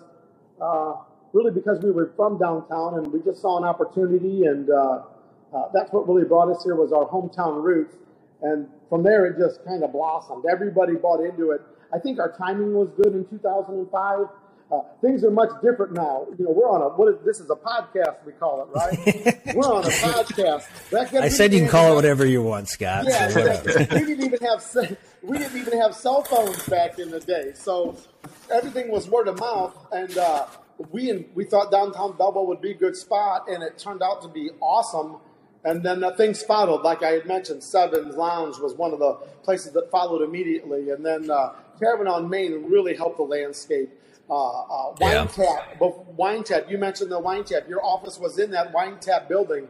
uh, 0.61 0.95
really 1.33 1.51
because 1.51 1.83
we 1.83 1.91
were 1.91 2.13
from 2.17 2.39
downtown 2.39 2.99
and 2.99 3.13
we 3.13 3.21
just 3.23 3.41
saw 3.41 3.59
an 3.59 3.65
opportunity 3.65 4.45
and 4.45 4.71
uh, 5.55 5.69
that's 5.73 5.93
what 5.93 6.09
really 6.09 6.25
brought 6.25 6.51
us 6.51 6.63
here 6.65 6.75
was 6.75 6.93
our 6.93 7.07
hometown 7.07 7.63
roots. 7.63 7.95
And 8.43 8.69
from 8.89 9.03
there, 9.03 9.27
it 9.27 9.39
just 9.39 9.65
kind 9.65 9.83
of 9.83 9.93
blossomed. 9.93 10.45
Everybody 10.51 10.95
bought 10.95 11.21
into 11.21 11.53
it. 11.53 11.63
I 11.93 11.99
think 11.99 12.19
our 12.19 12.37
timing 12.37 12.75
was 12.75 12.91
good 12.97 13.15
in 13.15 13.25
2005. 13.29 14.27
Uh, 14.71 14.81
things 15.01 15.23
are 15.23 15.31
much 15.31 15.51
different 15.63 15.93
now. 15.93 16.27
You 16.37 16.45
know, 16.45 16.51
we're 16.51 16.69
on 16.69 16.83
a 16.83 16.89
what 16.89 17.15
is 17.15 17.25
this 17.25 17.39
is 17.39 17.49
a 17.51 17.55
podcast 17.55 18.17
we 18.27 18.33
call 18.33 18.63
it, 18.63 18.69
right? 18.75 19.55
we're 19.55 19.73
on 19.73 19.85
a 19.85 19.89
podcast. 19.89 20.65
I 21.15 21.29
said 21.29 21.53
you 21.53 21.61
can 21.61 21.69
call 21.69 21.93
it 21.93 21.95
whatever 21.95 22.27
you 22.27 22.43
want, 22.43 22.69
Scott. 22.69 23.05
Yeah, 23.07 23.29
so 23.29 23.45
we 23.79 24.05
didn't 24.05 24.25
even 24.25 24.41
have 24.41 24.99
we 25.23 25.39
didn't 25.39 25.57
even 25.57 25.81
have 25.81 25.95
cell 25.95 26.23
phones 26.25 26.67
back 26.67 26.99
in 26.99 27.13
the 27.13 27.21
day, 27.21 27.53
so 27.55 27.97
everything 28.53 28.91
was 28.91 29.09
word 29.09 29.29
of 29.29 29.39
mouth. 29.39 29.77
And 29.93 30.19
uh, 30.19 30.47
we 30.91 31.27
we 31.35 31.45
thought 31.45 31.71
downtown 31.71 32.17
Belleville 32.17 32.47
would 32.49 32.61
be 32.61 32.73
a 32.73 32.77
good 32.77 32.97
spot, 32.97 33.49
and 33.49 33.63
it 33.63 33.79
turned 33.79 34.03
out 34.03 34.21
to 34.23 34.29
be 34.29 34.51
awesome. 34.61 35.19
And 35.67 35.83
then 35.83 36.05
uh, 36.05 36.13
things 36.13 36.45
followed, 36.45 36.83
like 36.83 37.03
I 37.03 37.11
had 37.11 37.27
mentioned. 37.27 37.61
Seven's 37.61 38.15
Lounge 38.15 38.57
was 38.59 38.75
one 38.75 38.93
of 38.93 39.01
the 39.01 39.15
places 39.43 39.73
that 39.73 39.91
followed 39.91 40.23
immediately, 40.23 40.91
and 40.91 41.05
then 41.05 41.29
uh, 41.29 41.55
Tavern 41.83 42.07
on 42.07 42.31
Main 42.31 42.71
really 42.71 42.95
helped 42.95 43.17
the 43.17 43.25
landscape. 43.25 43.91
Uh, 44.31 44.35
uh, 44.35 44.95
wine 45.01 45.13
yeah. 45.13 45.27
tap, 45.27 45.77
but 45.81 46.15
wine 46.15 46.45
tap. 46.45 46.71
You 46.71 46.79
mentioned 46.79 47.11
the 47.11 47.19
wine 47.19 47.43
tap. 47.43 47.69
Your 47.69 47.85
office 47.85 48.17
was 48.17 48.39
in 48.39 48.53
that 48.53 48.73
wine 48.73 48.99
tap 49.01 49.29
building. 49.29 49.67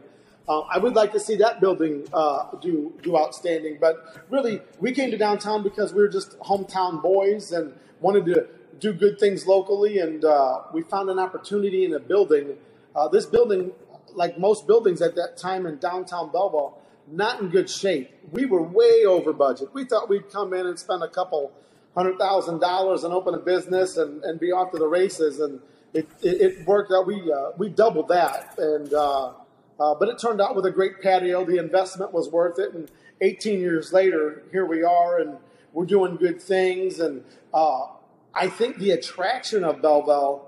Uh, 0.47 0.61
I 0.61 0.77
would 0.77 0.93
like 0.93 1.11
to 1.13 1.19
see 1.19 1.35
that 1.37 1.59
building 1.59 2.07
uh, 2.13 2.55
do 2.61 2.93
do 3.01 3.17
outstanding. 3.17 3.79
But 3.81 4.23
really, 4.29 4.61
we 4.79 4.91
came 4.91 5.09
to 5.09 5.17
downtown 5.17 5.63
because 5.63 5.93
we 5.93 6.01
were 6.01 6.07
just 6.07 6.39
hometown 6.39 7.01
boys 7.01 7.51
and 7.51 7.73
wanted 8.01 8.25
to 8.27 8.47
do 8.79 8.93
good 8.93 9.19
things 9.19 9.47
locally, 9.47 9.97
and 9.97 10.23
uh, 10.23 10.61
we 10.73 10.83
found 10.83 11.09
an 11.09 11.17
opportunity 11.17 11.85
in 11.85 11.93
a 11.95 11.99
building. 11.99 12.55
Uh, 12.95 13.07
this 13.07 13.25
building 13.27 13.71
like 14.17 14.37
most 14.39 14.67
buildings 14.67 15.01
at 15.01 15.15
that 15.15 15.37
time 15.37 15.65
in 15.65 15.77
downtown 15.77 16.31
Belleville, 16.31 16.77
not 17.07 17.39
in 17.39 17.49
good 17.49 17.69
shape. 17.69 18.11
We 18.31 18.45
were 18.45 18.61
way 18.61 19.05
over 19.05 19.31
budget. 19.31 19.69
We 19.73 19.85
thought 19.85 20.09
we'd 20.09 20.29
come 20.29 20.53
in 20.53 20.65
and 20.65 20.77
spend 20.77 21.03
a 21.03 21.09
couple 21.09 21.53
hundred 21.95 22.17
thousand 22.17 22.59
dollars 22.59 23.03
and 23.03 23.13
open 23.13 23.33
a 23.35 23.39
business 23.39 23.97
and, 23.97 24.23
and 24.23 24.39
be 24.39 24.51
off 24.51 24.71
to 24.71 24.77
the 24.77 24.87
races. 24.87 25.39
And 25.39 25.61
it, 25.93 26.09
it, 26.21 26.41
it 26.41 26.67
worked 26.67 26.91
out. 26.91 27.07
We, 27.07 27.31
uh, 27.31 27.51
we 27.57 27.69
doubled 27.69 28.09
that. 28.09 28.57
And, 28.57 28.93
uh, 28.93 29.33
uh, 29.79 29.95
but 29.95 30.09
it 30.09 30.19
turned 30.19 30.41
out 30.41 30.55
with 30.55 30.65
a 30.65 30.71
great 30.71 31.01
patio. 31.01 31.45
The 31.45 31.57
investment 31.59 32.11
was 32.11 32.29
worth 32.29 32.59
it. 32.59 32.73
And 32.73 32.91
18 33.21 33.59
years 33.59 33.93
later, 33.93 34.43
here 34.51 34.65
we 34.65 34.83
are 34.83 35.19
and 35.19 35.37
we're 35.73 35.85
doing 35.85 36.15
good 36.15 36.41
things. 36.41 36.99
And 36.99 37.23
uh, 37.53 37.87
I 38.33 38.47
think 38.47 38.77
the 38.77 38.91
attraction 38.91 39.63
of 39.63 39.81
Belleville 39.81 40.47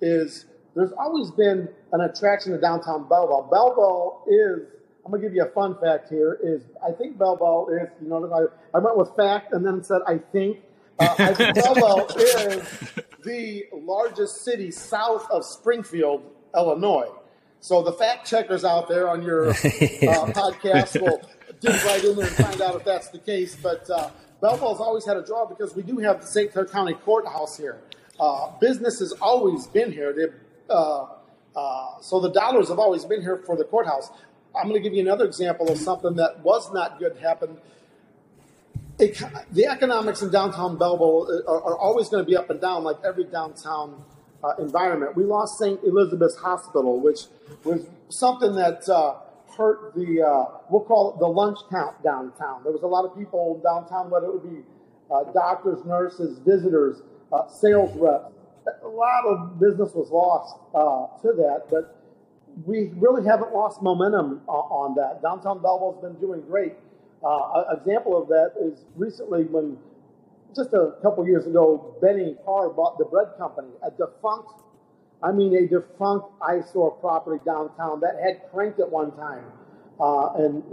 is 0.00 0.46
there's 0.74 0.92
always 0.92 1.30
been 1.30 1.68
an 1.92 2.00
attraction 2.00 2.52
to 2.52 2.60
downtown 2.60 3.08
Belleville. 3.08 3.48
Belleville 3.50 4.24
is, 4.28 4.68
I'm 5.04 5.10
going 5.10 5.22
to 5.22 5.28
give 5.28 5.34
you 5.34 5.44
a 5.44 5.50
fun 5.50 5.76
fact 5.80 6.08
here, 6.08 6.38
is 6.42 6.62
I 6.86 6.92
think 6.92 7.18
Belleville 7.18 7.68
is, 7.70 7.88
you 8.02 8.08
know, 8.08 8.24
I, 8.32 8.76
I 8.76 8.80
went 8.80 8.96
with 8.96 9.14
fact 9.16 9.52
and 9.52 9.64
then 9.64 9.82
said 9.82 10.02
I 10.06 10.18
think. 10.18 10.58
Uh, 10.98 11.14
I 11.18 11.34
think 11.34 11.54
Belleville 11.64 12.06
is 12.16 12.62
the 13.24 13.64
largest 13.72 14.44
city 14.44 14.70
south 14.70 15.28
of 15.30 15.44
Springfield, 15.44 16.22
Illinois. 16.54 17.08
So 17.60 17.82
the 17.82 17.92
fact 17.92 18.26
checkers 18.26 18.64
out 18.64 18.88
there 18.88 19.08
on 19.08 19.22
your 19.22 19.50
uh, 19.50 19.52
podcast 19.54 21.00
will 21.00 21.20
dig 21.60 21.74
right 21.84 22.02
in 22.02 22.16
there 22.16 22.26
and 22.26 22.36
find 22.36 22.60
out 22.62 22.74
if 22.76 22.84
that's 22.84 23.08
the 23.08 23.18
case. 23.18 23.54
But 23.54 23.88
uh, 23.90 24.10
Belleville's 24.40 24.80
always 24.80 25.04
had 25.04 25.16
a 25.16 25.24
draw 25.24 25.46
because 25.46 25.74
we 25.74 25.82
do 25.82 25.98
have 25.98 26.22
the 26.22 26.26
St. 26.26 26.52
Clair 26.52 26.64
County 26.64 26.94
Courthouse 26.94 27.56
here. 27.56 27.80
Uh, 28.18 28.50
business 28.60 28.98
has 29.00 29.12
always 29.20 29.66
been 29.66 29.92
here. 29.92 30.12
They've 30.12 30.34
so 30.70 32.20
the 32.20 32.30
dollars 32.32 32.68
have 32.68 32.78
always 32.78 33.04
been 33.04 33.22
here 33.22 33.42
for 33.44 33.56
the 33.56 33.64
courthouse. 33.64 34.10
I'm 34.54 34.68
going 34.68 34.74
to 34.74 34.80
give 34.80 34.94
you 34.94 35.00
another 35.00 35.24
example 35.24 35.70
of 35.70 35.78
something 35.78 36.16
that 36.16 36.40
was 36.40 36.72
not 36.72 36.98
good 36.98 37.16
happened. 37.18 37.58
It, 38.98 39.22
the 39.52 39.66
economics 39.66 40.22
in 40.22 40.30
downtown 40.30 40.76
Belleville 40.76 41.44
are, 41.48 41.62
are, 41.62 41.78
always 41.78 42.08
going 42.08 42.22
to 42.22 42.28
be 42.28 42.36
up 42.36 42.50
and 42.50 42.60
down, 42.60 42.84
like 42.84 42.96
every 43.04 43.24
downtown 43.24 44.04
uh, 44.44 44.54
environment. 44.58 45.16
We 45.16 45.24
lost 45.24 45.58
St. 45.58 45.82
Elizabeth's 45.82 46.36
Hospital, 46.36 47.00
which 47.00 47.20
was 47.64 47.86
something 48.10 48.54
that 48.56 48.86
uh, 48.88 49.14
hurt 49.56 49.94
the, 49.94 50.22
uh, 50.22 50.58
we'll 50.68 50.84
call 50.84 51.14
it 51.14 51.18
the 51.18 51.26
lunch 51.26 51.58
count 51.70 52.02
downtown. 52.02 52.62
There 52.62 52.72
was 52.72 52.82
a 52.82 52.86
lot 52.86 53.04
of 53.04 53.16
people 53.16 53.60
downtown, 53.64 54.10
whether 54.10 54.26
it 54.26 54.34
would 54.34 54.50
be 54.50 54.62
uh, 55.10 55.24
doctors, 55.32 55.84
nurses, 55.86 56.38
visitors, 56.38 57.02
uh, 57.32 57.48
sales 57.48 57.96
reps, 57.96 58.32
a 58.82 58.88
lot 58.88 59.24
of 59.26 59.60
business 59.60 59.92
was 59.94 60.10
lost 60.10 60.56
uh, 60.74 61.06
to 61.22 61.34
that, 61.36 61.64
but 61.70 61.96
we 62.66 62.90
really 62.96 63.26
haven't 63.26 63.52
lost 63.52 63.82
momentum 63.82 64.42
on, 64.46 64.90
on 64.90 64.94
that. 64.96 65.22
Downtown 65.22 65.62
Belleville's 65.62 66.00
been 66.02 66.20
doing 66.20 66.42
great. 66.42 66.74
Uh, 67.24 67.64
an 67.68 67.78
example 67.78 68.20
of 68.20 68.28
that 68.28 68.52
is 68.60 68.84
recently 68.96 69.44
when, 69.44 69.76
just 70.54 70.72
a 70.72 70.94
couple 71.02 71.26
years 71.26 71.46
ago, 71.46 71.94
Benny 72.00 72.36
Carr 72.44 72.70
bought 72.70 72.98
the 72.98 73.04
bread 73.04 73.28
company, 73.38 73.68
a 73.82 73.90
defunct, 73.90 74.62
I 75.22 75.32
mean, 75.32 75.54
a 75.54 75.66
defunct 75.66 76.26
eyesore 76.40 76.92
property 76.92 77.42
downtown 77.44 78.00
that 78.00 78.18
had 78.22 78.50
cranked 78.50 78.80
at 78.80 78.90
one 78.90 79.12
time. 79.12 79.44
Uh, 80.00 80.32
and 80.36 80.64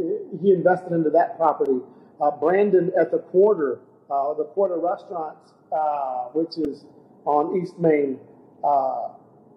he 0.42 0.54
invested 0.54 0.94
into 0.94 1.10
that 1.10 1.38
property. 1.38 1.80
Uh, 2.22 2.32
Brandon 2.32 2.92
at 3.00 3.12
the 3.12 3.20
quarter, 3.20 3.80
uh, 4.10 4.34
the 4.36 4.46
quarter 4.46 4.80
restaurants, 4.80 5.52
uh, 5.72 6.30
which 6.32 6.58
is 6.58 6.86
on 7.28 7.62
East 7.62 7.78
Main 7.78 8.20
uh, 8.64 9.10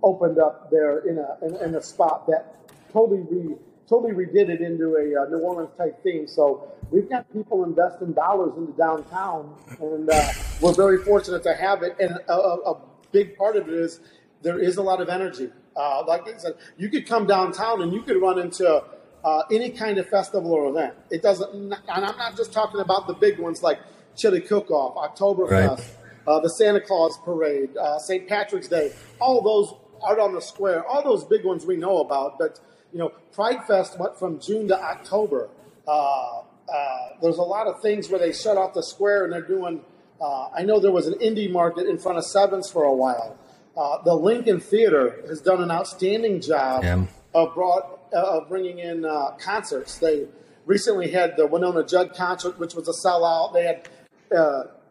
opened 0.02 0.38
up 0.38 0.70
there 0.70 0.98
in 1.08 1.18
a 1.18 1.38
in, 1.42 1.68
in, 1.68 1.74
a 1.76 1.82
spot 1.82 2.26
that 2.26 2.56
totally 2.92 3.22
re, 3.30 3.54
totally 3.88 4.12
redid 4.12 4.48
it 4.48 4.60
into 4.60 4.96
a 4.96 5.22
uh, 5.22 5.28
New 5.28 5.38
Orleans 5.38 5.70
type 5.78 6.02
theme. 6.02 6.26
So 6.26 6.68
we've 6.90 7.08
got 7.08 7.32
people 7.32 7.64
investing 7.64 8.12
dollars 8.12 8.52
into 8.56 8.72
downtown, 8.72 9.54
and 9.80 10.10
uh, 10.10 10.32
we're 10.60 10.74
very 10.74 10.98
fortunate 10.98 11.42
to 11.44 11.54
have 11.54 11.82
it. 11.82 11.96
And 12.00 12.18
a, 12.28 12.34
a, 12.34 12.80
big 13.12 13.36
part 13.36 13.56
of 13.56 13.66
it 13.66 13.74
is 13.74 13.98
there 14.42 14.60
is 14.60 14.76
a 14.76 14.82
lot 14.82 15.00
of 15.00 15.08
energy. 15.08 15.50
Uh, 15.74 16.04
like 16.06 16.28
I 16.28 16.38
said, 16.38 16.54
you 16.76 16.88
could 16.88 17.08
come 17.08 17.26
downtown 17.26 17.82
and 17.82 17.92
you 17.92 18.02
could 18.02 18.22
run 18.22 18.38
into 18.38 18.84
uh, 19.24 19.42
any 19.50 19.70
kind 19.70 19.98
of 19.98 20.08
festival 20.08 20.52
or 20.52 20.68
event. 20.68 20.94
It 21.10 21.20
doesn't, 21.20 21.52
and 21.52 21.74
I'm 21.88 22.16
not 22.16 22.36
just 22.36 22.52
talking 22.52 22.80
about 22.80 23.08
the 23.08 23.14
big 23.14 23.40
ones 23.40 23.64
like 23.64 23.80
Chili 24.16 24.40
Cook 24.40 24.70
Off, 24.70 24.94
Oktoberfest. 24.94 25.50
Right 25.50 25.96
uh, 26.26 26.40
the 26.40 26.50
Santa 26.50 26.80
Claus 26.80 27.18
Parade, 27.24 27.76
uh, 27.76 27.98
St. 27.98 28.28
Patrick's 28.28 28.68
Day, 28.68 28.92
all 29.20 29.42
those 29.42 29.74
Art 30.02 30.18
on 30.18 30.34
the 30.34 30.40
Square, 30.40 30.86
all 30.86 31.02
those 31.02 31.24
big 31.24 31.44
ones 31.44 31.66
we 31.66 31.76
know 31.76 32.00
about. 32.00 32.38
But 32.38 32.60
you 32.92 32.98
know, 32.98 33.12
Pride 33.32 33.64
Fest 33.66 33.98
went 33.98 34.18
from 34.18 34.40
June 34.40 34.68
to 34.68 34.78
October. 34.80 35.48
Uh, 35.86 36.40
uh 36.72 36.98
there's 37.22 37.38
a 37.38 37.42
lot 37.42 37.66
of 37.66 37.82
things 37.82 38.08
where 38.08 38.18
they 38.18 38.32
shut 38.32 38.56
off 38.56 38.74
the 38.74 38.82
square 38.82 39.24
and 39.24 39.32
they're 39.32 39.42
doing. 39.42 39.82
Uh, 40.20 40.48
I 40.54 40.62
know 40.62 40.80
there 40.80 40.92
was 40.92 41.06
an 41.06 41.14
indie 41.14 41.50
market 41.50 41.86
in 41.86 41.98
front 41.98 42.18
of 42.18 42.24
Sevens 42.24 42.70
for 42.70 42.84
a 42.84 42.92
while. 42.92 43.38
Uh, 43.76 44.02
the 44.02 44.14
Lincoln 44.14 44.60
Theater 44.60 45.22
has 45.28 45.40
done 45.40 45.62
an 45.62 45.70
outstanding 45.70 46.40
job 46.40 46.82
yeah. 46.82 47.04
of 47.34 47.54
brought 47.54 48.00
of 48.12 48.48
bringing 48.48 48.78
in 48.80 49.06
concerts. 49.38 49.98
They 49.98 50.26
recently 50.66 51.10
had 51.10 51.36
the 51.36 51.46
Wynonna 51.46 51.88
Judd 51.88 52.14
concert, 52.14 52.58
which 52.58 52.74
was 52.74 52.88
a 52.88 52.92
sellout. 52.92 53.54
They 53.54 53.64
had 53.64 53.88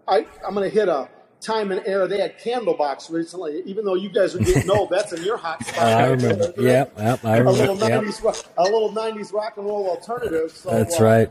I, 0.10 0.26
I'm 0.46 0.56
going 0.56 0.70
to 0.70 0.76
hit 0.76 0.90
a 0.90 1.08
time 1.42 1.72
and 1.72 1.82
era. 1.86 2.08
They 2.08 2.20
had 2.20 2.38
Candlebox 2.40 3.10
recently. 3.12 3.62
Even 3.66 3.86
though 3.86 3.96
you 3.96 4.10
guys 4.10 4.36
are 4.36 4.40
getting 4.40 4.70
old, 4.70 4.90
that's 4.90 5.14
in 5.14 5.24
your 5.24 5.38
hot 5.38 5.66
spot. 5.66 5.84
I 5.84 6.08
remember. 6.08 6.54
Yep, 6.58 6.94
yep, 6.98 7.26
I 7.26 7.38
A 7.38 7.40
remember. 7.40 7.52
little 7.52 7.78
Yep. 7.78 7.90
nineties, 7.90 8.22
a 8.58 8.64
little 8.64 8.92
nineties 8.92 9.32
rock 9.32 9.58
and 9.58 9.66
roll 9.66 9.90
alternative. 9.90 10.52
So, 10.52 10.70
That's 10.72 11.00
uh, 11.00 11.04
right. 11.04 11.30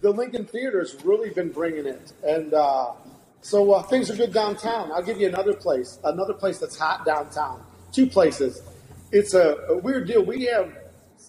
the 0.00 0.10
Lincoln 0.10 0.44
Theater's 0.44 0.96
really 1.04 1.30
been 1.30 1.50
bringing 1.50 1.86
it, 1.86 2.12
and 2.24 2.54
uh, 2.54 2.92
so 3.40 3.72
uh, 3.72 3.82
things 3.82 4.10
are 4.10 4.16
good 4.16 4.32
downtown. 4.32 4.92
I'll 4.92 5.02
give 5.02 5.20
you 5.20 5.26
another 5.28 5.54
place, 5.54 5.98
another 6.04 6.34
place 6.34 6.58
that's 6.58 6.78
hot 6.78 7.04
downtown. 7.04 7.64
Two 7.92 8.06
places. 8.06 8.62
It's 9.10 9.34
a, 9.34 9.56
a 9.70 9.78
weird 9.78 10.06
deal. 10.06 10.22
We 10.24 10.44
have 10.44 10.70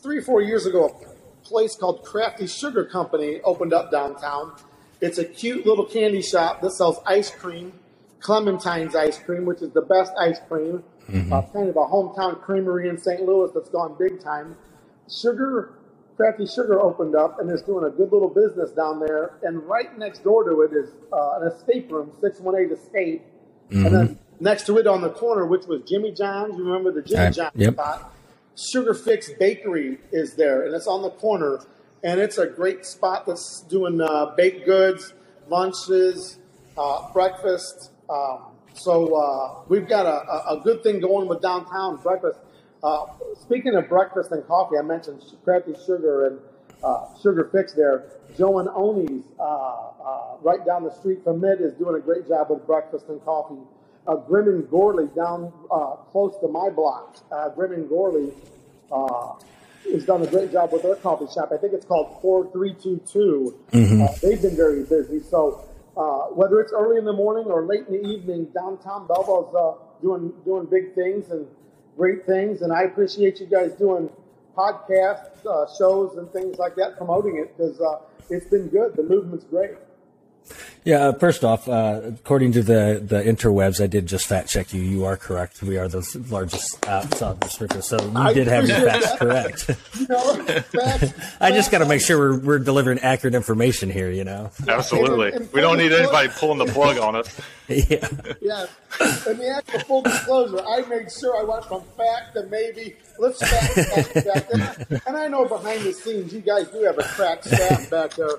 three 0.03 0.17
or 0.17 0.21
four 0.21 0.41
years 0.41 0.65
ago 0.65 0.85
a 0.87 1.45
place 1.45 1.75
called 1.75 2.03
Crafty 2.03 2.45
Sugar 2.47 2.83
Company 2.85 3.39
opened 3.43 3.73
up 3.73 3.89
downtown. 3.91 4.53
It's 5.01 5.17
a 5.17 5.23
cute 5.25 5.65
little 5.65 5.85
candy 5.85 6.21
shop 6.21 6.61
that 6.61 6.71
sells 6.71 6.99
ice 7.05 7.31
cream, 7.31 7.71
Clementine's 8.19 8.95
ice 8.95 9.17
cream, 9.19 9.45
which 9.45 9.61
is 9.61 9.71
the 9.71 9.81
best 9.81 10.11
ice 10.19 10.39
cream. 10.47 10.83
Uh, 11.31 11.41
kind 11.53 11.67
of 11.69 11.75
a 11.75 11.85
hometown 11.85 12.39
creamery 12.41 12.87
in 12.87 12.97
St. 12.97 13.21
Louis 13.23 13.49
that's 13.53 13.69
gone 13.69 13.95
big 13.97 14.21
time. 14.23 14.55
Sugar, 15.11 15.73
Crafty 16.17 16.45
Sugar 16.45 16.79
opened 16.79 17.15
up 17.15 17.39
and 17.39 17.49
is 17.49 17.63
doing 17.63 17.83
a 17.85 17.89
good 17.89 18.11
little 18.11 18.29
business 18.29 18.69
down 18.71 18.99
there. 18.99 19.39
And 19.41 19.63
right 19.63 19.97
next 19.97 20.23
door 20.23 20.43
to 20.47 20.61
it 20.61 20.71
is 20.73 20.91
uh, 21.11 21.39
an 21.39 21.47
escape 21.51 21.91
room, 21.91 22.11
618 22.21 22.77
Escape. 22.77 23.23
And 23.71 23.85
then 23.85 24.19
next 24.39 24.65
to 24.67 24.77
it 24.77 24.85
on 24.85 25.01
the 25.01 25.09
corner, 25.09 25.45
which 25.47 25.65
was 25.65 25.81
Jimmy 25.87 26.11
John's, 26.11 26.55
you 26.57 26.63
remember 26.63 26.91
the 26.91 27.01
Jimmy 27.01 27.27
Uh, 27.27 27.31
John's 27.31 27.51
yep. 27.55 27.73
spot? 27.73 28.13
Sugar 28.55 28.93
Fix 28.93 29.31
Bakery 29.39 29.99
is 30.11 30.35
there, 30.35 30.65
and 30.65 30.75
it's 30.75 30.87
on 30.87 31.01
the 31.01 31.09
corner. 31.11 31.59
And 32.03 32.19
it's 32.19 32.37
a 32.37 32.45
great 32.47 32.85
spot 32.85 33.25
that's 33.25 33.61
doing 33.69 33.99
uh, 34.01 34.33
baked 34.37 34.65
goods, 34.65 35.13
lunches, 35.49 36.37
uh, 36.77 37.11
breakfast. 37.13 37.91
Um, 38.09 38.39
so 38.73 39.15
uh, 39.15 39.63
we've 39.67 39.87
got 39.87 40.05
a, 40.05 40.51
a, 40.51 40.61
good 40.63 40.83
thing 40.83 40.99
going 40.99 41.27
with 41.27 41.41
downtown 41.41 41.97
breakfast. 41.97 42.39
Uh, 42.83 43.05
speaking 43.41 43.75
of 43.75 43.89
breakfast 43.89 44.31
and 44.31 44.45
coffee, 44.47 44.77
I 44.77 44.83
mentioned 44.83 45.21
Crafty 45.43 45.73
Sugar 45.85 46.27
and 46.27 46.39
uh, 46.83 47.05
Sugar 47.21 47.49
Fix 47.51 47.73
there. 47.73 48.05
Joe 48.37 48.59
and 48.59 48.69
Oni's 48.69 49.25
uh, 49.39 49.43
uh, 49.43 50.37
right 50.41 50.65
down 50.65 50.83
the 50.83 50.93
street 50.93 51.23
from 51.23 51.41
Mid 51.41 51.61
is 51.61 51.73
doing 51.73 51.95
a 51.95 51.99
great 51.99 52.27
job 52.27 52.49
with 52.49 52.65
breakfast 52.65 53.05
and 53.09 53.23
coffee. 53.25 53.61
Uh, 54.07 54.15
Grimm 54.15 54.47
and 54.47 54.63
Gorly 54.65 55.13
down 55.13 55.51
uh, 55.69 55.95
close 56.11 56.35
to 56.41 56.47
my 56.47 56.69
block. 56.69 57.17
Uh, 57.31 57.49
Grimm 57.49 57.73
and 57.73 57.89
Gorly 57.89 58.33
uh, 58.91 59.33
has 59.91 60.05
done 60.05 60.21
a 60.21 60.27
great 60.27 60.51
job 60.51 60.71
with 60.71 60.83
their 60.83 60.95
coffee 60.95 61.31
shop. 61.31 61.51
I 61.51 61.57
think 61.57 61.73
it's 61.73 61.85
called 61.85 62.19
4322. 62.21 63.59
Uh, 63.71 64.07
they've 64.21 64.41
been 64.41 64.55
very 64.55 64.83
busy. 64.83 65.19
So 65.19 65.68
uh, 65.99 66.27
whether 66.27 66.61
it's 66.61 66.71
early 66.71 66.97
in 66.97 67.03
the 67.03 67.13
morning 67.13 67.45
or 67.47 67.65
late 67.65 67.85
in 67.87 68.01
the 68.01 68.07
evening, 68.07 68.47
downtown 68.55 69.05
Belleville's 69.05 69.53
uh, 69.53 69.83
doing 70.01 70.31
doing 70.45 70.65
big 70.65 70.95
things 70.95 71.29
and 71.29 71.45
great 71.97 72.25
things. 72.25 72.61
And 72.61 72.71
I 72.71 72.83
appreciate 72.83 73.41
you 73.41 73.45
guys 73.45 73.73
doing 73.73 74.09
podcasts, 74.57 75.45
uh, 75.45 75.67
shows, 75.77 76.17
and 76.17 76.31
things 76.31 76.57
like 76.57 76.75
that, 76.77 76.95
promoting 76.95 77.35
it 77.37 77.55
because 77.57 77.79
uh, 77.81 77.99
it's 78.29 78.47
been 78.47 78.67
good. 78.67 78.95
The 78.95 79.03
movement's 79.03 79.43
great. 79.43 79.71
Yeah, 80.89 81.09
uh, 81.09 81.11
first 81.13 81.43
off, 81.43 81.69
uh, 81.69 82.01
according 82.03 82.53
to 82.53 82.63
the, 82.63 82.99
the 83.05 83.21
interwebs, 83.21 83.79
I 83.79 83.85
did 83.85 84.07
just 84.07 84.25
fact 84.25 84.49
check 84.49 84.73
you. 84.73 84.81
You 84.81 85.05
are 85.05 85.15
correct. 85.17 85.61
We 85.61 85.77
are 85.77 85.87
the 85.87 86.01
largest 86.31 86.83
outside 86.87 87.39
distributor, 87.41 87.83
so 87.83 88.01
you 88.03 88.11
I 88.17 88.33
did 88.33 88.47
have 88.47 88.67
your 88.67 88.77
appreciate 88.77 89.03
facts 89.03 89.19
correct. 89.19 89.69
You 89.99 90.07
know, 90.09 90.35
facts- 90.63 91.13
I 91.39 91.51
just 91.51 91.69
got 91.69 91.77
to 91.79 91.85
make 91.85 92.01
sure 92.01 92.17
we're, 92.17 92.39
we're 92.39 92.57
delivering 92.59 92.97
accurate 92.99 93.35
information 93.35 93.91
here, 93.91 94.09
you 94.09 94.23
know? 94.23 94.49
Absolutely. 94.67 95.27
And- 95.31 95.41
and 95.41 95.53
We 95.53 95.61
don't 95.61 95.77
need 95.77 95.91
anybody 95.93 96.29
pulling 96.29 96.57
the 96.57 96.65
plug 96.73 96.97
on 96.97 97.15
us. 97.15 97.39
Yeah. 97.69 98.07
Yeah, 98.41 98.65
and 99.27 99.39
the 99.39 99.53
actual 99.55 99.79
full 99.81 100.01
disclosure, 100.01 100.59
I 100.65 100.81
made 100.87 101.11
sure 101.11 101.37
I 101.39 101.43
went 101.43 101.65
from 101.65 101.83
fact 101.97 102.33
to 102.35 102.43
maybe 102.43 102.95
let's 103.19 103.39
fact, 103.39 103.73
fact, 103.73 104.25
fact. 104.25 104.51
And, 104.53 104.63
I, 104.63 104.75
and 105.07 105.17
I 105.17 105.27
know 105.27 105.45
behind 105.45 105.81
the 105.83 105.93
scenes, 105.93 106.33
you 106.33 106.41
guys 106.41 106.67
do 106.69 106.81
have 106.83 106.97
a 106.97 107.03
crack 107.03 107.43
staff 107.43 107.89
back 107.89 108.15
there, 108.15 108.37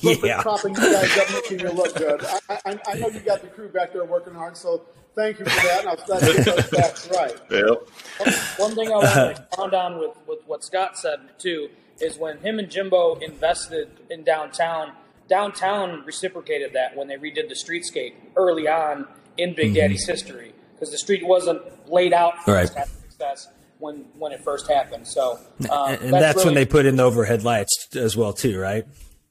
Yeah. 0.00 0.42
propping 0.42 0.74
you 0.74 0.80
guys 0.80 1.18
up, 1.18 1.30
making 1.32 1.60
you 1.60 1.70
look 1.70 1.94
good. 1.94 2.24
I, 2.48 2.58
I, 2.66 2.78
I 2.88 2.94
know 2.94 3.08
you 3.08 3.20
got 3.20 3.42
the 3.42 3.48
crew 3.48 3.68
back 3.68 3.92
there 3.92 4.04
working 4.04 4.34
hard, 4.34 4.56
so 4.56 4.82
thank 5.14 5.38
you 5.38 5.44
for 5.44 5.66
that. 5.66 5.80
And 5.80 5.88
I'll 5.90 5.96
try 5.96 6.18
to 6.20 6.34
get 6.34 6.44
those 6.44 6.66
facts 6.66 7.08
right. 7.14 7.36
Yep. 7.50 8.38
One 8.58 8.74
thing 8.74 8.88
I 8.88 8.96
want 8.96 9.06
to 9.14 9.30
expound 9.48 9.74
on 9.74 9.98
with, 9.98 10.16
with 10.26 10.40
what 10.46 10.64
Scott 10.64 10.98
said 10.98 11.20
too 11.38 11.68
is 12.00 12.18
when 12.18 12.38
him 12.38 12.58
and 12.58 12.68
Jimbo 12.70 13.16
invested 13.20 13.88
in 14.10 14.24
downtown, 14.24 14.92
downtown 15.28 16.04
reciprocated 16.04 16.72
that 16.74 16.96
when 16.96 17.08
they 17.08 17.16
redid 17.16 17.48
the 17.48 17.54
streetscape 17.54 18.14
early 18.36 18.68
on 18.68 19.06
in 19.36 19.54
Big 19.54 19.74
Daddy's 19.74 20.06
history 20.06 20.52
because 20.74 20.90
the 20.90 20.98
street 20.98 21.26
wasn't 21.26 21.62
laid 21.90 22.12
out 22.12 22.42
for 22.44 22.52
Right. 22.54 22.62
this 22.62 22.70
kind 22.70 22.84
of 22.88 22.94
success 23.10 23.48
when 23.78 24.04
when 24.18 24.32
it 24.32 24.40
first 24.42 24.68
happened. 24.70 25.06
So 25.06 25.38
um, 25.70 25.88
And 26.00 26.12
that's, 26.12 26.36
when 26.44 26.48
really- 26.54 26.64
they 26.64 26.66
put 26.66 26.86
in 26.86 26.96
the 26.96 27.02
overhead 27.02 27.42
lights 27.42 27.88
as 27.96 28.16
well, 28.16 28.32
too, 28.32 28.58
right? 28.58 28.84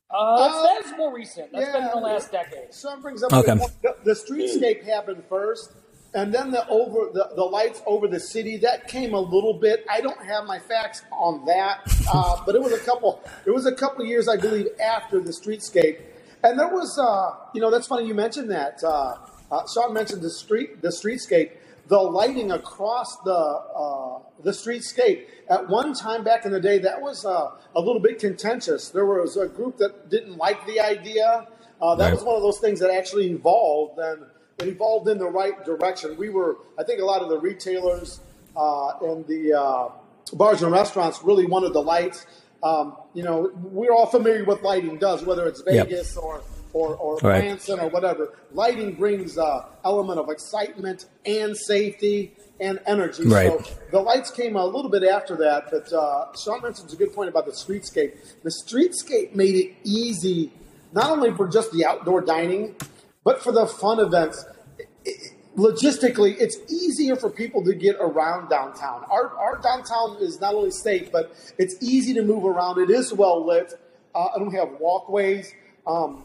uh, 0.10 0.38
that's, 0.48 0.86
that's 0.86 0.98
more 0.98 1.14
recent. 1.16 1.52
That's 1.52 1.72
been 1.72 1.84
in 1.84 1.90
the 1.90 1.96
last 1.98 2.32
decade. 2.32 2.74
Sean 2.74 3.02
brings 3.02 3.24
up 3.24 3.34
Okay. 3.34 3.52
a 3.52 3.56
good 3.56 3.60
point. 3.62 3.82
the, 3.82 3.96
the 4.04 4.12
streetscape 4.14 4.84
happened 4.86 5.24
first, 5.30 5.74
and 6.14 6.34
then 6.34 6.52
the 6.52 6.68
over 6.68 7.10
the, 7.14 7.30
the 7.36 7.44
lights 7.44 7.82
over 7.86 8.08
the 8.08 8.20
city 8.20 8.58
that 8.58 8.88
came 8.88 9.14
a 9.14 9.20
little 9.20 9.54
bit. 9.54 9.86
I 9.90 10.02
don't 10.02 10.24
have 10.26 10.46
my 10.46 10.60
facts 10.60 11.02
on 11.12 11.46
that, 11.46 11.80
uh, 12.14 12.42
but 12.46 12.56
it 12.56 12.62
was 12.62 12.74
a 12.74 12.80
couple. 12.80 13.22
It 13.46 13.52
was 13.52 13.66
a 13.66 13.74
couple 13.74 14.04
of 14.04 14.08
years, 14.08 14.28
I 14.28 14.38
believe, 14.38 14.68
after 14.80 15.20
the 15.20 15.32
streetscape, 15.32 16.00
and 16.44 16.58
there 16.60 16.68
was, 16.70 16.98
uh, 17.00 17.50
you 17.54 17.62
know, 17.62 17.72
that's 17.72 17.88
funny 17.88 18.06
you 18.08 18.14
mentioned 18.14 18.52
that. 18.52 18.84
Uh, 18.84 19.16
uh, 19.52 19.62
Sean 19.74 19.94
mentioned 19.94 20.22
the 20.22 20.32
street, 20.32 20.82
the 20.82 20.88
streetscape, 20.90 21.52
the 21.88 21.98
lighting 22.00 22.52
across 22.52 23.18
the 23.24 23.32
uh, 23.34 24.20
the 24.44 24.52
streetscape. 24.52 25.26
At 25.50 25.68
one 25.70 25.94
time 25.94 26.24
back 26.24 26.46
in 26.46 26.52
the 26.52 26.60
day, 26.62 26.80
that 26.80 27.02
was 27.02 27.26
uh, 27.26 27.52
a 27.76 27.80
little 27.82 28.00
bit 28.00 28.20
contentious. 28.20 28.90
There 28.90 29.06
was 29.06 29.36
a 29.38 29.48
group 29.48 29.78
that 29.78 30.10
didn't 30.10 30.38
like 30.38 30.66
the 30.66 30.80
idea. 30.80 31.48
Uh, 31.82 31.96
that 31.96 32.06
Right. 32.06 32.14
was 32.14 32.24
one 32.24 32.36
of 32.38 32.42
those 32.42 32.60
things 32.60 32.80
that 32.80 32.90
actually 32.90 33.30
evolved 33.32 34.00
and 34.00 34.24
evolved 34.68 35.08
in 35.10 35.18
the 35.18 35.28
right 35.28 35.64
direction. 35.66 36.18
We 36.18 36.30
were, 36.30 36.58
I 36.78 36.84
think, 36.84 37.02
a 37.02 37.06
lot 37.06 37.22
of 37.22 37.30
the 37.30 37.40
retailers 37.40 38.20
uh, 38.56 38.98
and 39.02 39.26
the 39.28 39.54
uh, 39.54 39.90
bars 40.34 40.62
and 40.64 40.72
restaurants 40.72 41.24
really 41.24 41.46
wanted 41.46 41.74
the 41.74 41.82
lights. 41.82 42.26
Um, 42.62 42.96
you 43.14 43.24
know, 43.24 43.52
we're 43.62 43.92
all 43.94 44.06
familiar 44.06 44.46
with 44.46 44.62
lighting 44.62 44.98
does, 44.98 45.24
whether 45.24 45.48
it's 45.48 45.62
Yep. 45.66 45.88
Vegas 45.90 46.18
or 46.18 46.42
or, 46.74 46.96
or 46.96 47.18
Right. 47.18 47.40
Branson 47.42 47.80
or 47.80 47.90
whatever. 47.90 48.34
Lighting 48.52 48.96
brings 48.96 49.38
uh, 49.38 49.66
element 49.86 50.20
of 50.20 50.30
excitement 50.30 51.06
and 51.24 51.56
safety 51.56 52.34
and 52.60 52.80
energy. 52.88 53.28
Right. 53.28 53.52
So 53.64 53.64
the 53.92 54.00
lights 54.00 54.32
came 54.32 54.56
a 54.56 54.66
little 54.66 54.90
bit 54.90 55.04
after 55.04 55.36
that, 55.38 55.70
but 55.70 55.94
uh, 55.94 56.36
Sean 56.36 56.64
mentions 56.64 56.92
a 56.92 56.96
good 56.96 57.14
point 57.14 57.30
about 57.30 57.46
the 57.46 57.52
streetscape. 57.52 58.14
The 58.42 58.50
streetscape 58.50 59.36
made 59.36 59.54
it 59.56 59.76
easy, 59.84 60.52
not 60.94 61.12
only 61.12 61.32
for 61.36 61.48
just 61.48 61.72
the 61.74 61.86
outdoor 61.86 62.22
dining, 62.22 62.76
but 63.24 63.42
for 63.42 63.52
the 63.52 63.66
fun 63.68 64.00
events. 64.00 64.46
It- 64.78 64.88
it- 65.06 65.34
logistically, 65.56 66.36
it's 66.40 66.58
easier 66.72 67.16
for 67.16 67.30
people 67.30 67.64
to 67.64 67.76
get 67.76 67.96
around 68.00 68.50
downtown. 68.50 69.04
Our, 69.12 69.30
our 69.38 69.58
downtown 69.62 70.18
is 70.20 70.42
not 70.42 70.56
only 70.56 70.72
safe, 70.72 71.12
but 71.12 71.32
it's 71.60 71.76
easy 71.80 72.14
to 72.16 72.24
move 72.24 72.44
around. 72.44 72.80
It 72.80 72.90
is 72.90 73.14
well 73.14 73.46
lit, 73.46 73.72
uh, 74.16 74.30
and 74.36 74.52
we 74.52 74.58
have 74.58 74.70
walkways. 74.80 75.54
Um, 75.86 76.24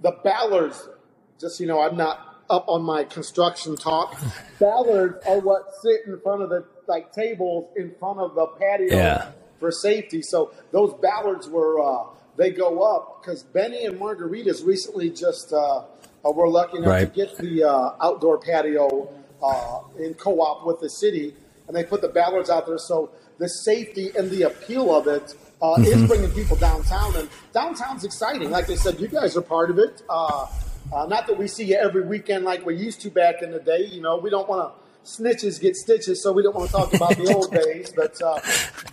the 0.00 0.12
bollards, 0.24 0.88
just 1.40 1.58
you 1.60 1.66
know, 1.66 1.80
I'm 1.80 1.96
not 1.96 2.44
up 2.50 2.66
on 2.68 2.82
my 2.82 3.02
construction 3.04 3.76
talk. 3.76 4.16
Bollards 4.60 5.24
are 5.26 5.40
what 5.40 5.62
sit 5.82 6.02
in 6.06 6.20
front 6.20 6.42
of 6.42 6.50
the 6.50 6.64
like 6.86 7.12
tables 7.12 7.68
in 7.76 7.94
front 7.98 8.18
of 8.20 8.34
the 8.34 8.46
patio 8.46 8.94
Yeah. 8.96 9.30
for 9.58 9.72
safety. 9.72 10.20
So 10.22 10.52
those 10.70 10.92
bollards 11.00 11.48
were 11.48 11.80
uh, 11.80 12.04
they 12.36 12.50
go 12.50 12.80
up 12.82 13.22
because 13.22 13.42
Benny 13.42 13.86
and 13.86 13.98
Margaritas 13.98 14.64
recently 14.66 15.08
just 15.10 15.52
uh, 15.52 15.84
uh, 16.24 16.30
were 16.30 16.48
lucky 16.48 16.78
enough 16.78 16.88
Right. 16.88 17.14
to 17.14 17.26
get 17.26 17.36
the 17.38 17.64
uh, 17.64 17.94
outdoor 18.00 18.38
patio 18.38 19.12
uh, 19.42 19.80
in 19.98 20.14
co-op 20.14 20.66
with 20.66 20.80
the 20.80 20.88
city, 20.90 21.34
and 21.66 21.76
they 21.76 21.84
put 21.84 22.00
the 22.00 22.08
bollards 22.08 22.50
out 22.50 22.66
there. 22.66 22.78
So 22.78 23.10
the 23.38 23.48
safety 23.48 24.10
and 24.16 24.30
the 24.30 24.42
appeal 24.42 24.94
of 24.94 25.06
it 25.08 25.34
uh, 25.60 25.74
is 25.80 26.06
bringing 26.06 26.30
people 26.32 26.56
downtown, 26.56 27.14
and 27.16 27.28
downtown's 27.52 28.04
exciting. 28.04 28.50
Like 28.50 28.68
I 28.70 28.74
said, 28.76 29.00
you 29.00 29.08
guys 29.08 29.36
are 29.36 29.42
part 29.42 29.70
of 29.70 29.78
it. 29.78 30.02
Uh, 30.08 30.46
uh, 30.92 31.06
not 31.06 31.26
that 31.26 31.38
we 31.38 31.48
see 31.48 31.64
you 31.64 31.76
every 31.76 32.02
weekend 32.02 32.44
like 32.44 32.66
we 32.66 32.76
used 32.76 33.00
to 33.02 33.10
back 33.10 33.42
in 33.42 33.50
the 33.50 33.60
day. 33.60 33.84
You 33.86 34.00
know, 34.02 34.16
we 34.18 34.30
don't 34.30 34.48
want 34.48 34.72
to 34.74 34.82
snitches 35.08 35.60
get 35.60 35.74
stitches, 35.74 36.22
so 36.22 36.30
we 36.32 36.42
don't 36.42 36.54
want 36.54 36.68
to 36.70 36.76
talk 36.76 36.94
about 36.94 37.16
the 37.16 37.32
old 37.34 37.50
days. 37.50 37.92
But 37.94 38.20
uh, 38.22 38.38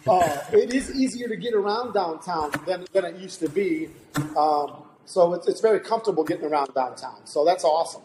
uh, 0.07 0.43
it 0.53 0.73
is 0.73 0.95
easier 0.95 1.27
to 1.27 1.35
get 1.35 1.53
around 1.53 1.93
downtown 1.93 2.51
than, 2.65 2.85
than 2.93 3.05
it 3.05 3.17
used 3.17 3.39
to 3.41 3.49
be. 3.49 3.89
Um, 4.37 4.83
so 5.09 5.33
it's, 5.33 5.47
it's 5.47 5.59
very 5.61 5.79
comfortable 5.79 6.23
getting 6.23 6.45
around 6.45 6.73
downtown. 6.73 7.25
So 7.25 7.43
that's 7.43 7.63
awesome. 7.63 8.03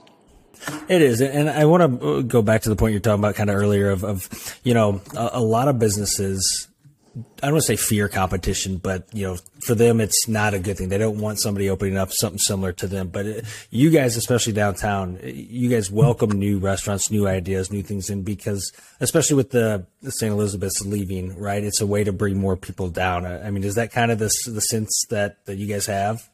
It 0.88 1.02
is, 1.02 1.20
and 1.20 1.50
I 1.50 1.64
want 1.66 2.00
to 2.00 2.08
uh, 2.08 2.20
go 2.22 2.40
back 2.40 2.62
to 2.62 2.68
the 2.68 2.76
point 2.76 2.92
you're 2.92 3.00
talking 3.00 3.18
about 3.18 3.34
kind 3.34 3.50
of 3.50 3.56
earlier 3.56 3.90
of, 3.90 4.04
of 4.04 4.58
you 4.62 4.72
know, 4.72 5.02
a, 5.14 5.30
a 5.34 5.40
lot 5.40 5.68
of 5.68 5.78
businesses 5.78 6.68
I 7.16 7.46
don't 7.46 7.54
want 7.54 7.64
to 7.64 7.66
say 7.66 7.76
fear 7.76 8.08
competition, 8.08 8.78
but 8.78 9.06
you 9.12 9.24
know, 9.24 9.36
for 9.64 9.76
them, 9.76 10.00
it's 10.00 10.26
not 10.26 10.52
a 10.52 10.58
good 10.58 10.76
thing. 10.76 10.88
They 10.88 10.98
don't 10.98 11.20
want 11.20 11.40
somebody 11.40 11.70
opening 11.70 11.96
up 11.96 12.10
something 12.10 12.40
similar 12.40 12.72
to 12.72 12.88
them. 12.88 13.08
But 13.08 13.26
it, 13.26 13.44
you 13.70 13.90
guys, 13.90 14.16
especially 14.16 14.52
downtown, 14.52 15.20
uh, 15.22 15.26
you 15.28 15.68
guys 15.68 15.92
welcome 15.92 16.30
new 16.30 16.58
restaurants, 16.58 17.12
new 17.12 17.28
ideas, 17.28 17.70
new 17.70 17.82
things 17.82 18.10
in 18.10 18.22
because, 18.22 18.72
especially 18.98 19.36
with 19.36 19.50
the, 19.50 19.86
the 20.02 20.10
St. 20.10 20.32
Elizabeth's 20.32 20.84
leaving, 20.84 21.38
right? 21.38 21.62
It's 21.62 21.80
a 21.80 21.86
way 21.86 22.02
to 22.02 22.12
bring 22.12 22.36
more 22.36 22.56
people 22.56 22.88
down. 22.88 23.26
I 23.26 23.50
mean, 23.50 23.62
is 23.62 23.76
that 23.76 23.92
kind 23.92 24.10
of 24.10 24.18
the 24.18 24.30
the 24.46 24.60
sense 24.60 25.04
that 25.10 25.44
that 25.46 25.56
you 25.56 25.68
guys 25.68 25.86
have? 25.86 26.28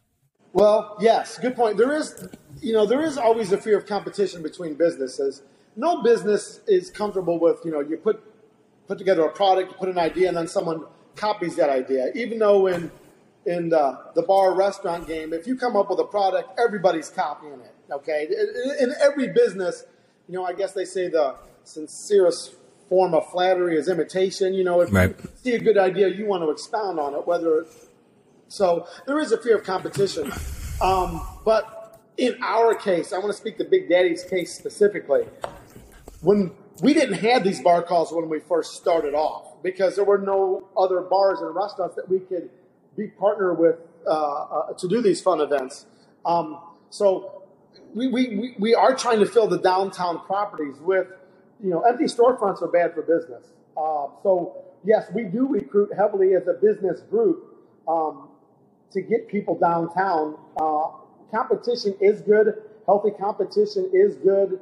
Well, 0.52 0.96
yes, 1.00 1.38
good 1.38 1.54
point. 1.54 1.76
There 1.76 1.94
is, 1.94 2.28
you 2.60 2.72
know, 2.72 2.86
there 2.86 3.02
is 3.02 3.16
always 3.16 3.52
a 3.52 3.58
fear 3.58 3.78
of 3.78 3.86
competition 3.86 4.42
between 4.42 4.74
businesses. 4.74 5.42
No 5.76 6.02
business 6.02 6.60
is 6.66 6.90
comfortable 6.90 7.38
with, 7.38 7.60
you 7.64 7.70
know, 7.70 7.80
you 7.80 7.96
put 7.96 8.22
put 8.88 8.98
together 8.98 9.22
a 9.22 9.30
product, 9.30 9.70
you 9.70 9.76
put 9.76 9.88
an 9.88 9.98
idea, 9.98 10.26
and 10.26 10.36
then 10.36 10.48
someone 10.48 10.84
copies 11.14 11.54
that 11.56 11.70
idea. 11.70 12.10
Even 12.14 12.40
though 12.40 12.66
in 12.66 12.90
in 13.46 13.68
the, 13.68 13.98
the 14.14 14.22
bar 14.22 14.54
restaurant 14.54 15.06
game, 15.06 15.32
if 15.32 15.46
you 15.46 15.56
come 15.56 15.76
up 15.76 15.88
with 15.88 15.98
a 16.00 16.04
product, 16.04 16.58
everybody's 16.58 17.08
copying 17.08 17.60
it. 17.60 17.74
Okay, 17.90 18.26
in, 18.28 18.88
in 18.88 18.94
every 19.00 19.28
business, 19.28 19.84
you 20.28 20.34
know, 20.34 20.44
I 20.44 20.52
guess 20.52 20.72
they 20.72 20.84
say 20.84 21.08
the 21.08 21.36
sincerest 21.64 22.54
form 22.88 23.14
of 23.14 23.30
flattery 23.30 23.76
is 23.76 23.88
imitation. 23.88 24.52
You 24.52 24.64
know, 24.64 24.80
if 24.80 24.92
right. 24.92 25.14
you 25.16 25.30
see 25.36 25.52
a 25.52 25.60
good 25.60 25.78
idea, 25.78 26.08
you 26.08 26.26
want 26.26 26.42
to 26.42 26.50
expound 26.50 26.98
on 26.98 27.14
it, 27.14 27.26
whether 27.26 27.64
so 28.50 28.86
there 29.06 29.18
is 29.20 29.32
a 29.32 29.38
fear 29.38 29.56
of 29.56 29.64
competition. 29.64 30.30
Um, 30.82 31.26
but 31.44 32.00
in 32.16 32.36
our 32.42 32.74
case, 32.74 33.12
I 33.12 33.18
want 33.18 33.30
to 33.30 33.36
speak 33.36 33.58
to 33.58 33.64
Big 33.64 33.88
Daddy's 33.88 34.24
case 34.24 34.54
specifically. 34.54 35.22
When 36.20 36.52
we 36.82 36.94
didn't 36.94 37.18
have 37.18 37.44
these 37.44 37.62
bar 37.62 37.82
calls 37.82 38.12
when 38.12 38.28
we 38.28 38.40
first 38.40 38.74
started 38.74 39.14
off 39.14 39.62
because 39.62 39.96
there 39.96 40.04
were 40.04 40.18
no 40.18 40.68
other 40.76 41.00
bars 41.02 41.40
and 41.40 41.54
restaurants 41.54 41.96
that 41.96 42.08
we 42.08 42.20
could 42.20 42.50
be 42.96 43.06
partner 43.08 43.54
with 43.54 43.76
uh, 44.06 44.10
uh, 44.10 44.72
to 44.74 44.88
do 44.88 45.00
these 45.00 45.20
fun 45.20 45.40
events. 45.40 45.86
Um, 46.26 46.58
so 46.90 47.44
we, 47.94 48.08
we, 48.08 48.54
we 48.58 48.74
are 48.74 48.94
trying 48.96 49.20
to 49.20 49.26
fill 49.26 49.46
the 49.46 49.58
downtown 49.58 50.20
properties 50.26 50.76
with, 50.80 51.06
you 51.62 51.70
know, 51.70 51.82
empty 51.82 52.04
storefronts 52.04 52.62
are 52.62 52.68
bad 52.68 52.94
for 52.94 53.02
business. 53.02 53.52
Uh, 53.76 54.08
so 54.22 54.64
yes, 54.84 55.06
we 55.14 55.24
do 55.24 55.46
recruit 55.46 55.90
heavily 55.96 56.34
as 56.34 56.48
a 56.48 56.54
business 56.54 57.00
group. 57.02 57.56
Um, 57.86 58.29
to 58.92 59.02
get 59.02 59.28
people 59.28 59.58
downtown. 59.58 60.36
Uh, 60.60 60.88
competition 61.30 61.94
is 62.00 62.20
good. 62.22 62.62
Healthy 62.86 63.10
competition 63.18 63.90
is 63.92 64.16
good. 64.16 64.60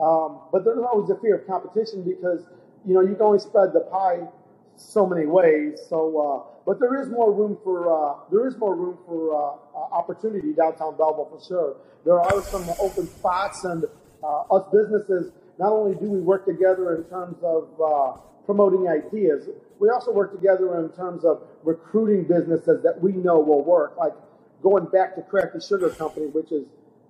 Um, 0.00 0.40
but 0.50 0.64
there's 0.64 0.78
always 0.78 1.10
a 1.10 1.16
fear 1.20 1.36
of 1.36 1.46
competition 1.46 2.02
because, 2.02 2.44
you 2.86 2.94
know, 2.94 3.00
you 3.00 3.14
can 3.14 3.22
only 3.22 3.38
spread 3.38 3.72
the 3.72 3.80
pie 3.80 4.26
so 4.76 5.06
many 5.06 5.26
ways. 5.26 5.80
So, 5.88 6.18
uh, 6.18 6.52
but 6.66 6.80
there 6.80 7.00
is 7.00 7.08
more 7.08 7.32
room 7.32 7.56
for, 7.62 7.88
uh, 7.88 8.16
there 8.30 8.46
is 8.46 8.56
more 8.58 8.74
room 8.74 8.98
for 9.06 9.34
uh, 9.34 9.78
uh, 9.78 9.94
opportunity 9.94 10.52
downtown 10.52 10.96
Belleville 10.96 11.28
for 11.30 11.40
sure. 11.46 11.76
There 12.04 12.20
are 12.20 12.42
some 12.42 12.68
open 12.80 13.06
spots 13.06 13.64
and 13.64 13.84
uh, 14.22 14.42
us 14.50 14.64
businesses, 14.72 15.32
not 15.58 15.72
only 15.72 15.94
do 15.94 16.10
we 16.10 16.20
work 16.20 16.46
together 16.46 16.96
in 16.96 17.04
terms 17.04 17.36
of 17.42 17.68
promoting 18.46 18.88
ideas, 18.88 19.48
we 19.78 19.88
also 19.88 20.12
work 20.12 20.32
together 20.32 20.78
in 20.80 20.90
terms 20.90 21.24
of 21.24 21.42
recruiting 21.62 22.24
businesses 22.24 22.82
that 22.82 23.00
we 23.00 23.12
know 23.12 23.38
will 23.38 23.64
work. 23.64 23.96
Like 23.96 24.12
going 24.62 24.86
back 24.86 25.14
to 25.16 25.22
Crafty 25.22 25.60
Sugar 25.60 25.90
Company, 25.90 26.26
which 26.26 26.52
is 26.52 26.66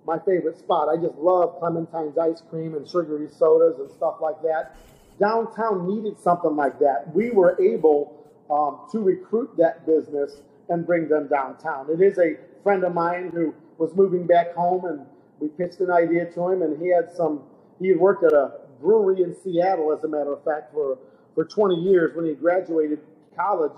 my 0.07 0.19
favorite 0.19 0.59
spot. 0.59 0.89
I 0.89 0.97
just 0.97 1.17
love 1.17 1.59
Clementine's 1.59 2.19
ice 2.19 2.43
cream 2.51 2.75
and 2.75 2.89
sugary 2.89 3.29
sodas 3.31 3.79
and 3.79 3.91
stuff 3.91 4.17
like 4.21 4.41
that. 4.43 4.77
Downtown 5.21 5.87
needed 5.87 6.19
something 6.21 6.57
like 6.57 6.79
that. 6.81 7.15
We 7.15 7.31
were 7.31 7.61
able 7.63 8.25
um, 8.51 8.81
to 8.91 8.99
recruit 8.99 9.51
that 9.59 9.87
business 9.87 10.41
and 10.69 10.87
bring 10.87 11.09
them 11.09 11.29
downtown. 11.29 11.89
It 11.91 12.01
is 12.01 12.19
a 12.19 12.37
friend 12.63 12.83
of 12.85 12.95
mine 12.95 13.31
who 13.33 13.55
was 13.79 13.95
moving 13.95 14.27
back 14.27 14.55
home, 14.55 14.85
and 14.87 15.07
we 15.39 15.49
pitched 15.49 15.81
an 15.81 15.91
idea 15.91 16.27
to 16.33 16.49
him, 16.49 16.63
and 16.63 16.81
he 16.81 16.89
had 16.89 17.15
some. 17.15 17.43
He 17.79 17.89
had 17.89 17.99
worked 17.99 18.25
at 18.25 18.33
a 18.33 18.53
brewery 18.81 19.23
in 19.23 19.35
Seattle, 19.43 19.93
as 19.93 20.05
a 20.05 20.09
matter 20.09 20.33
of 20.33 20.45
fact, 20.45 20.73
for 20.73 20.99
for 21.35 21.45
20 21.45 21.77
years 21.77 22.15
when 22.15 22.27
he 22.27 22.35
graduated 22.35 23.01
college 23.37 23.73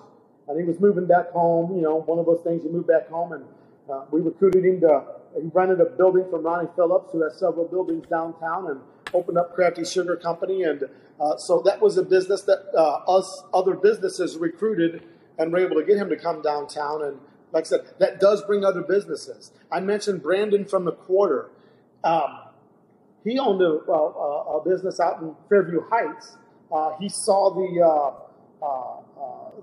and 0.49 0.59
he 0.59 0.65
was 0.65 0.79
moving 0.81 1.07
back 1.07 1.31
home. 1.31 1.75
You 1.77 1.83
know, 1.83 2.01
one 2.03 2.19
of 2.19 2.27
those 2.27 2.43
things 2.43 2.63
he 2.63 2.69
moved 2.69 2.89
back 2.89 3.09
home, 3.09 3.33
and 3.33 3.45
uh, 3.91 4.05
we 4.11 4.21
recruited 4.21 4.65
him 4.65 4.81
to. 4.81 5.03
He 5.35 5.49
rented 5.53 5.81
a 5.81 5.87
building 5.87 6.27
from 6.31 6.45
Ronnie 6.45 6.69
Phillips, 6.77 7.11
who 7.11 7.23
has 7.23 7.39
several 7.39 7.67
buildings 7.67 8.07
downtown, 8.09 8.71
and 8.71 8.81
opened 9.13 9.39
up 9.39 9.55
Crafty 9.55 9.85
Sugar 9.85 10.17
Company. 10.17 10.63
And 10.63 10.85
uh, 11.21 11.37
so 11.37 11.61
that 11.65 11.81
was 11.81 11.97
a 11.97 12.03
business 12.03 12.43
that 12.43 12.67
uh, 12.77 13.11
us 13.11 13.43
other 13.53 13.75
businesses 13.75 14.37
recruited 14.37 15.03
and 15.39 15.53
were 15.53 15.59
able 15.59 15.77
to 15.77 15.85
get 15.85 15.97
him 15.97 16.09
to 16.11 16.17
come 16.17 16.43
downtown. 16.43 17.03
And 17.03 17.19
like 17.53 17.65
I 17.65 17.69
said, 17.69 17.81
that 17.99 18.21
does 18.21 18.43
bring 18.45 18.65
other 18.65 18.83
businesses. 18.83 19.51
I 19.73 19.81
mentioned 19.81 20.23
Brandon 20.23 20.65
from 20.65 20.85
the 20.85 20.93
Quarter. 20.93 21.51
Um, 22.05 22.41
he 23.25 23.39
owned 23.39 23.63
a, 23.63 23.91
a, 23.91 24.59
a, 24.59 24.65
business 24.65 25.01
out 25.01 25.23
in 25.23 25.35
Fairview 25.49 25.83
Heights. 25.89 26.37
Uh, 26.75 26.91
he 26.99 27.09
saw 27.09 27.55
the 27.55 27.81
uh, 27.81 28.11
uh, 28.65 29.05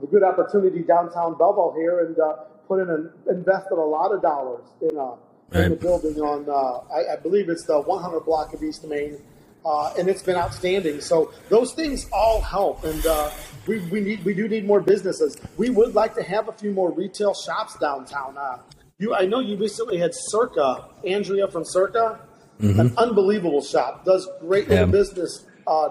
the 0.01 0.07
good 0.07 0.23
opportunity 0.23 0.81
downtown 0.81 1.37
Belleville 1.37 1.73
here 1.77 2.05
and 2.05 2.19
uh, 2.19 2.43
put 2.67 2.81
in 2.81 2.89
and 2.89 3.09
invested 3.29 3.77
a 3.77 3.81
lot 3.81 4.13
of 4.13 4.21
dollars 4.21 4.63
in, 4.81 4.97
uh, 4.97 5.15
right. 5.51 5.65
in 5.65 5.69
the 5.71 5.75
building 5.75 6.19
on, 6.21 6.47
uh, 6.49 6.93
I, 6.93 7.13
I, 7.13 7.15
believe 7.17 7.49
it's 7.49 7.65
the 7.65 7.79
100 7.81 8.21
block 8.21 8.53
of 8.53 8.63
East 8.63 8.85
Main. 8.85 9.21
Uh, 9.63 9.93
and 9.99 10.09
it's 10.09 10.23
been 10.23 10.37
outstanding. 10.37 10.99
So 11.01 11.31
those 11.49 11.75
things 11.75 12.09
all 12.11 12.41
help, 12.41 12.83
and 12.83 13.05
uh, 13.05 13.29
we, 13.67 13.77
we 13.89 14.01
need 14.01 14.25
we 14.25 14.33
do 14.33 14.47
need 14.47 14.65
more 14.65 14.81
businesses. 14.81 15.37
We 15.55 15.69
would 15.69 15.93
like 15.93 16.15
to 16.15 16.23
have 16.23 16.49
a 16.49 16.51
few 16.51 16.71
more 16.71 16.91
retail 16.91 17.35
shops 17.35 17.77
downtown. 17.77 18.39
Uh, 18.39 18.57
you, 18.97 19.13
I 19.13 19.27
know 19.27 19.39
you 19.39 19.57
recently 19.57 19.99
had 19.99 20.13
Circa, 20.15 20.85
Andrea 21.05 21.47
from 21.47 21.63
Circa, 21.63 22.21
mm-hmm. 22.59 22.79
an 22.79 22.93
unbelievable 22.97 23.61
shop, 23.61 24.03
does 24.03 24.27
great 24.39 24.67
little 24.67 24.87
yeah. 24.87 24.91
business 24.91 25.45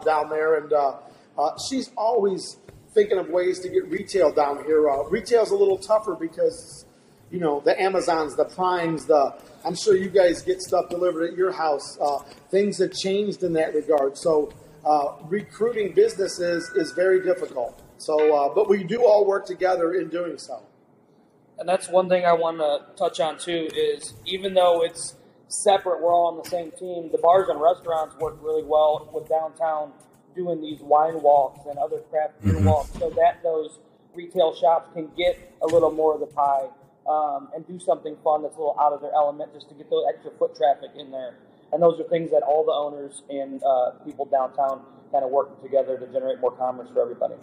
down 0.04 0.30
there, 0.30 0.56
and 0.56 0.72
she's 1.68 1.90
always 1.96 2.56
thinking 2.92 3.18
of 3.18 3.28
ways 3.28 3.60
to 3.60 3.68
get 3.68 3.88
retail 3.88 4.32
down 4.32 4.64
here. 4.64 4.90
Uh, 4.90 5.04
retail's 5.04 5.50
a 5.50 5.56
little 5.56 5.78
tougher 5.78 6.14
because, 6.14 6.86
you 7.30 7.38
know, 7.38 7.60
the 7.60 7.80
Amazons, 7.80 8.36
the 8.36 8.44
Primes, 8.44 9.06
the 9.06 9.34
I'm 9.64 9.74
sure 9.74 9.96
you 9.96 10.08
guys 10.08 10.42
get 10.42 10.60
stuff 10.60 10.88
delivered 10.88 11.30
at 11.30 11.36
your 11.36 11.52
house. 11.52 11.98
Uh, 12.00 12.18
things 12.50 12.78
have 12.78 12.92
changed 12.92 13.42
in 13.42 13.52
that 13.54 13.74
regard. 13.74 14.16
So 14.16 14.52
uh, 14.84 15.16
recruiting 15.28 15.92
businesses 15.94 16.70
is 16.74 16.92
very 16.92 17.22
difficult. 17.22 17.80
So, 17.98 18.34
uh, 18.34 18.54
but 18.54 18.68
we 18.68 18.82
do 18.82 19.04
all 19.04 19.26
work 19.26 19.46
together 19.46 19.92
in 19.92 20.08
doing 20.08 20.38
so. 20.38 20.62
And 21.58 21.68
that's 21.68 21.90
one 21.90 22.08
thing 22.08 22.24
I 22.24 22.32
want 22.32 22.58
to 22.58 22.86
touch 22.96 23.20
on 23.20 23.38
too. 23.38 23.68
Is 23.74 24.14
even 24.24 24.54
though 24.54 24.82
it's 24.82 25.16
separate, 25.48 26.00
we're 26.00 26.12
all 26.12 26.28
on 26.28 26.38
the 26.42 26.48
same 26.48 26.70
team. 26.70 27.10
The 27.12 27.18
bars 27.18 27.48
and 27.50 27.60
restaurants 27.60 28.16
work 28.16 28.38
really 28.40 28.64
well 28.64 29.10
with 29.12 29.28
downtown 29.28 29.92
doing 30.40 30.60
these 30.60 30.80
wine 30.80 31.20
walks 31.20 31.60
and 31.68 31.78
other 31.78 31.98
craft 32.10 32.40
beer 32.42 32.54
mm-hmm. 32.54 32.64
walks 32.64 32.92
so 32.98 33.10
that 33.10 33.42
those 33.42 33.78
retail 34.14 34.54
shops 34.54 34.88
can 34.94 35.08
get 35.16 35.36
a 35.62 35.66
little 35.66 35.90
more 35.90 36.14
of 36.14 36.20
the 36.20 36.26
pie 36.26 36.66
um, 37.08 37.48
and 37.54 37.66
do 37.66 37.78
something 37.78 38.16
fun 38.24 38.42
that's 38.42 38.56
a 38.56 38.58
little 38.58 38.76
out 38.80 38.92
of 38.92 39.00
their 39.00 39.12
element 39.12 39.52
just 39.52 39.68
to 39.68 39.74
get 39.74 39.90
those 39.90 40.04
extra 40.08 40.30
foot 40.38 40.56
traffic 40.56 40.90
in 40.96 41.10
there. 41.10 41.34
And 41.72 41.82
those 41.82 42.00
are 42.00 42.08
things 42.08 42.30
that 42.30 42.42
all 42.42 42.64
the 42.64 42.72
owners 42.72 43.22
and 43.28 43.62
uh, 43.62 44.02
people 44.04 44.24
downtown 44.24 44.82
kind 45.12 45.24
of 45.24 45.30
working 45.30 45.60
together 45.62 45.98
to 45.98 46.06
generate 46.06 46.40
more 46.40 46.52
commerce 46.52 46.88
for 46.92 47.02
everybody. 47.02 47.34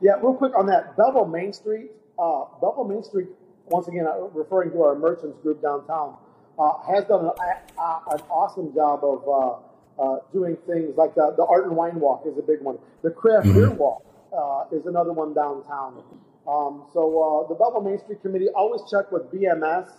Yeah, 0.00 0.12
real 0.22 0.34
quick 0.34 0.52
on 0.56 0.66
that. 0.66 0.96
Belleville 0.96 1.26
Main 1.26 1.52
Street, 1.52 1.90
uh, 2.18 2.44
Belleville 2.60 2.88
Main 2.88 3.04
Street, 3.04 3.28
once 3.68 3.88
again, 3.88 4.06
uh, 4.06 4.28
referring 4.32 4.70
to 4.70 4.82
our 4.82 4.94
merchants 4.96 5.38
group 5.42 5.62
downtown, 5.62 6.16
uh, 6.58 6.72
has 6.86 7.04
done 7.04 7.26
an, 7.26 7.30
an 7.78 8.20
awesome 8.30 8.72
job 8.74 9.04
of 9.04 9.62
uh, 9.98 10.18
doing 10.32 10.56
things 10.66 10.96
like 10.96 11.14
the, 11.14 11.34
the 11.36 11.44
art 11.44 11.66
and 11.66 11.76
wine 11.76 11.98
walk 12.00 12.24
is 12.26 12.36
a 12.38 12.42
big 12.42 12.60
one. 12.60 12.78
The 13.02 13.10
craft 13.10 13.46
mm-hmm. 13.46 13.58
beer 13.58 13.70
walk 13.70 14.04
uh, 14.36 14.64
is 14.74 14.86
another 14.86 15.12
one 15.12 15.34
downtown. 15.34 16.02
Um, 16.46 16.84
so 16.92 17.02
uh, 17.18 17.48
the 17.48 17.54
Belleville 17.54 17.82
Main 17.82 17.98
Street 17.98 18.22
Committee 18.22 18.48
always 18.54 18.82
check 18.90 19.10
with 19.10 19.32
BMS. 19.32 19.90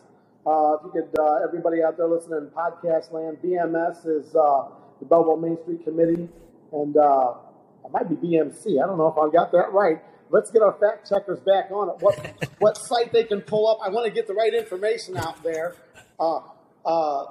Uh, 0.46 0.78
if 0.80 0.86
you 0.86 0.92
could, 0.94 1.20
uh, 1.20 1.44
everybody 1.44 1.84
out 1.84 1.98
there 1.98 2.08
listening 2.08 2.40
in 2.40 2.48
podcast 2.48 3.12
land, 3.12 3.38
BMS 3.44 4.08
is 4.08 4.34
uh, 4.36 4.70
the 5.00 5.06
Belleville 5.06 5.38
Main 5.38 5.58
Street 5.64 5.84
Committee, 5.84 6.30
and 6.72 6.96
it 6.96 7.92
might 7.92 8.08
be 8.08 8.16
BMC. 8.16 8.82
I 8.82 8.88
don't 8.88 8.98
know 8.98 9.08
if 9.08 9.18
I 9.18 9.30
got 9.32 9.52
that 9.52 9.74
right. 9.74 10.02
Let's 10.30 10.52
get 10.52 10.62
our 10.62 10.74
fact 10.74 11.10
checkers 11.10 11.40
back 11.40 11.72
on 11.72 11.90
it. 11.90 11.96
What 12.02 12.50
what 12.60 12.78
site 12.78 13.12
they 13.12 13.24
can 13.24 13.42
pull 13.42 13.68
up? 13.68 13.80
I 13.84 13.90
want 13.90 14.06
to 14.06 14.12
get 14.12 14.28
the 14.28 14.34
right 14.34 14.54
information 14.54 15.18
out 15.18 15.42
there. 15.44 15.76
Uh, 16.20 16.40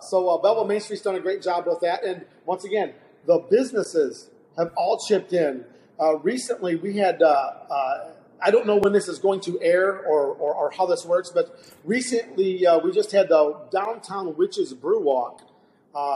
so 0.01 0.29
uh, 0.29 0.38
Belleville 0.38 0.66
Main 0.66 0.81
Street's 0.81 1.03
done 1.03 1.14
a 1.14 1.21
great 1.21 1.42
job 1.42 1.66
with 1.66 1.81
that. 1.81 2.05
And 2.05 2.25
once 2.45 2.64
again, 2.64 2.95
the 3.27 3.38
businesses 3.51 4.31
have 4.57 4.73
all 4.77 4.99
chipped 4.99 5.33
in. 5.33 5.64
Uh, 5.99 6.19
recently, 6.19 6.77
we 6.77 6.97
had, 6.97 7.23
uh, 7.23 7.27
uh, 7.27 8.11
I 8.40 8.51
don't 8.51 8.66
know 8.66 8.77
when 8.77 8.92
this 8.92 9.09
is 9.09 9.19
going 9.19 9.40
to 9.40 9.61
air 9.62 9.90
or, 9.90 10.35
or, 10.35 10.55
or 10.55 10.71
how 10.71 10.87
this 10.87 11.05
works, 11.05 11.31
but 11.31 11.59
recently 11.85 12.66
uh, 12.66 12.79
we 12.79 12.92
just 12.92 13.12
had 13.12 13.29
the 13.29 13.57
Downtown 13.73 14.37
Witches 14.37 14.75
Brew 14.75 15.01
Walk. 15.03 15.42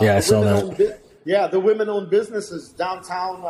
yeah, 0.00 0.16
I 0.16 0.20
saw 0.20 0.42
that. 0.42 0.76
Bu- 0.76 0.92
yeah, 1.24 1.46
the 1.46 1.60
women 1.60 1.88
owned 1.88 2.10
businesses 2.10 2.70
downtown 2.70 3.42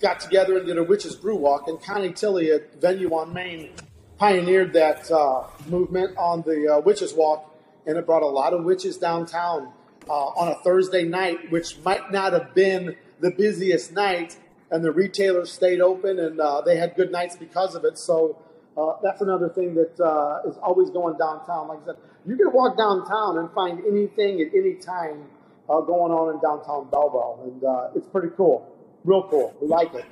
got 0.00 0.20
together 0.20 0.58
and 0.58 0.66
did 0.66 0.78
a 0.78 0.82
witches 0.82 1.16
brew 1.16 1.36
walk, 1.36 1.68
and 1.68 1.80
Connie 1.82 2.12
Tilley, 2.12 2.50
a 2.50 2.60
venue 2.80 3.10
on 3.14 3.32
Main, 3.32 3.70
pioneered 4.18 4.72
that 4.74 5.10
uh, 5.10 5.44
movement 5.68 6.16
on 6.16 6.42
the 6.42 6.74
uh, 6.76 6.80
witches 6.80 7.14
walk, 7.14 7.55
and 7.86 7.96
it 7.96 8.06
brought 8.06 8.22
a 8.22 8.26
lot 8.26 8.52
of 8.52 8.64
witches 8.64 8.96
downtown 8.96 9.72
uh, 10.08 10.12
on 10.12 10.48
a 10.48 10.54
Thursday 10.62 11.04
night, 11.04 11.50
which 11.50 11.78
might 11.84 12.12
not 12.12 12.32
have 12.32 12.54
been 12.54 12.96
the 13.20 13.30
busiest 13.30 13.92
night, 13.92 14.36
and 14.70 14.84
the 14.84 14.92
retailers 14.92 15.52
stayed 15.52 15.80
open 15.80 16.18
and 16.18 16.40
uh, 16.40 16.60
they 16.60 16.76
had 16.76 16.94
good 16.96 17.12
nights 17.12 17.36
because 17.36 17.74
of 17.74 17.84
it. 17.84 17.98
So 17.98 18.38
uh, 18.76 18.94
that's 19.02 19.20
another 19.20 19.48
thing 19.48 19.74
that 19.74 19.98
uh, 20.00 20.48
is 20.48 20.56
always 20.58 20.90
going 20.90 21.16
downtown. 21.16 21.68
Like 21.68 21.82
I 21.82 21.86
said, 21.86 21.96
you 22.26 22.36
can 22.36 22.52
walk 22.52 22.76
downtown 22.76 23.38
and 23.38 23.50
find 23.52 23.80
anything 23.86 24.40
at 24.40 24.48
any 24.54 24.74
time 24.74 25.24
uh, 25.68 25.80
going 25.80 26.12
on 26.12 26.34
in 26.34 26.40
downtown 26.40 26.88
Belleville, 26.90 27.40
and 27.44 27.64
uh, 27.64 27.88
it's 27.94 28.06
pretty 28.08 28.28
cool, 28.36 28.68
real 29.04 29.26
cool. 29.28 29.56
We 29.60 29.68
like 29.68 29.94
it. 29.94 30.04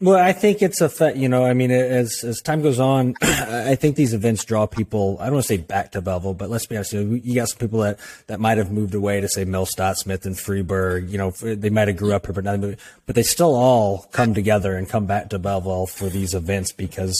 Well, 0.00 0.16
I 0.16 0.32
think 0.32 0.62
it's 0.62 0.80
a 0.80 0.88
fa- 0.88 1.16
you 1.16 1.28
know, 1.28 1.44
I 1.44 1.54
mean, 1.54 1.72
as 1.72 2.22
as 2.22 2.40
time 2.40 2.62
goes 2.62 2.78
on, 2.78 3.16
I 3.22 3.74
think 3.74 3.96
these 3.96 4.14
events 4.14 4.44
draw 4.44 4.66
people. 4.66 5.16
I 5.20 5.24
don't 5.24 5.34
want 5.34 5.46
to 5.46 5.48
say 5.48 5.56
back 5.56 5.92
to 5.92 6.00
Belleville, 6.00 6.34
but 6.34 6.50
let's 6.50 6.66
be 6.66 6.76
honest. 6.76 6.92
You, 6.92 7.02
know, 7.02 7.14
you 7.14 7.34
got 7.34 7.48
some 7.48 7.58
people 7.58 7.80
that 7.80 7.98
that 8.28 8.38
might 8.38 8.58
have 8.58 8.70
moved 8.70 8.94
away 8.94 9.20
to 9.20 9.28
say 9.28 9.44
Millstadt, 9.44 9.96
Smith, 9.96 10.24
and 10.24 10.36
Freeburg. 10.36 11.10
You 11.10 11.18
know, 11.18 11.30
they 11.32 11.70
might 11.70 11.88
have 11.88 11.96
grew 11.96 12.12
up 12.12 12.26
here, 12.26 12.32
but 12.32 12.44
not, 12.44 12.60
but 13.06 13.16
they 13.16 13.24
still 13.24 13.56
all 13.56 14.06
come 14.12 14.34
together 14.34 14.76
and 14.76 14.88
come 14.88 15.06
back 15.06 15.30
to 15.30 15.38
Belleville 15.40 15.88
for 15.88 16.08
these 16.08 16.32
events 16.32 16.70
because 16.70 17.16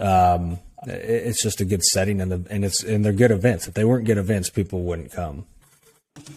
um, 0.00 0.58
it's 0.86 1.42
just 1.42 1.60
a 1.60 1.66
good 1.66 1.82
setting 1.82 2.22
and 2.22 2.32
the, 2.32 2.46
and 2.50 2.64
it's 2.64 2.82
and 2.82 3.04
they're 3.04 3.12
good 3.12 3.30
events. 3.30 3.68
If 3.68 3.74
they 3.74 3.84
weren't 3.84 4.06
good 4.06 4.18
events, 4.18 4.48
people 4.48 4.84
wouldn't 4.84 5.12
come. 5.12 5.44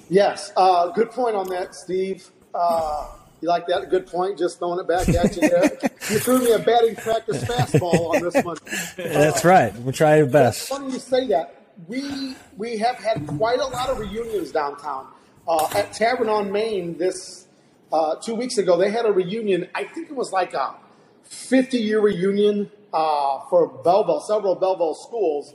Yes, 0.09 0.51
uh, 0.57 0.89
good 0.89 1.11
point 1.11 1.37
on 1.37 1.47
that, 1.49 1.73
Steve. 1.73 2.29
Uh, 2.53 3.07
you 3.45 3.49
like 3.49 3.67
that? 3.67 3.83
A 3.83 3.85
good 3.85 4.07
point. 4.07 4.37
Just 4.37 4.59
throwing 4.59 4.79
it 4.79 4.87
back 4.87 5.07
at 5.07 5.35
you. 5.37 5.43
you 6.15 6.19
threw 6.19 6.39
me 6.39 6.51
a 6.51 6.59
batting 6.59 6.95
practice 6.95 7.43
fastball 7.43 8.15
on 8.15 8.21
this 8.21 8.43
one. 8.43 8.57
That's 8.97 9.45
uh, 9.45 9.47
right. 9.47 9.75
We're 9.75 9.91
trying 9.91 10.23
our 10.23 10.29
best. 10.29 10.67
funny 10.67 10.91
you 10.93 10.99
say 10.99 11.27
that. 11.27 11.61
We 11.87 12.35
we 12.57 12.77
have 12.77 12.95
had 12.95 13.27
quite 13.27 13.59
a 13.59 13.65
lot 13.65 13.89
of 13.89 13.99
reunions 13.99 14.51
downtown. 14.51 15.07
Uh, 15.47 15.69
at 15.75 15.93
Tavern 15.93 16.27
on 16.27 16.51
Main 16.51 16.97
this 16.97 17.45
uh, 17.93 18.15
two 18.15 18.33
weeks 18.33 18.57
ago, 18.57 18.77
they 18.77 18.89
had 18.89 19.05
a 19.05 19.11
reunion. 19.11 19.69
I 19.75 19.83
think 19.83 20.09
it 20.09 20.15
was 20.15 20.31
like 20.31 20.53
a 20.53 20.75
50 21.23 21.77
year 21.77 21.99
reunion 21.99 22.71
uh, 22.93 23.41
for 23.49 23.67
Belleville, 23.67 24.21
several 24.21 24.55
Belleville 24.55 24.95
schools. 24.95 25.53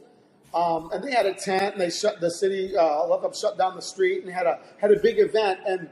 Um, 0.52 0.90
and 0.92 1.02
they 1.02 1.12
had 1.12 1.26
a 1.26 1.34
tent, 1.34 1.74
and 1.74 1.80
they 1.80 1.90
shut 1.90 2.20
the 2.20 2.30
city, 2.30 2.76
uh, 2.76 3.06
let 3.06 3.22
them 3.22 3.32
shut 3.32 3.56
down 3.56 3.76
the 3.76 3.82
street, 3.82 4.24
and 4.24 4.32
had 4.32 4.46
a 4.46 4.58
had 4.78 4.90
a 4.90 4.98
big 4.98 5.18
event. 5.18 5.60
And 5.66 5.88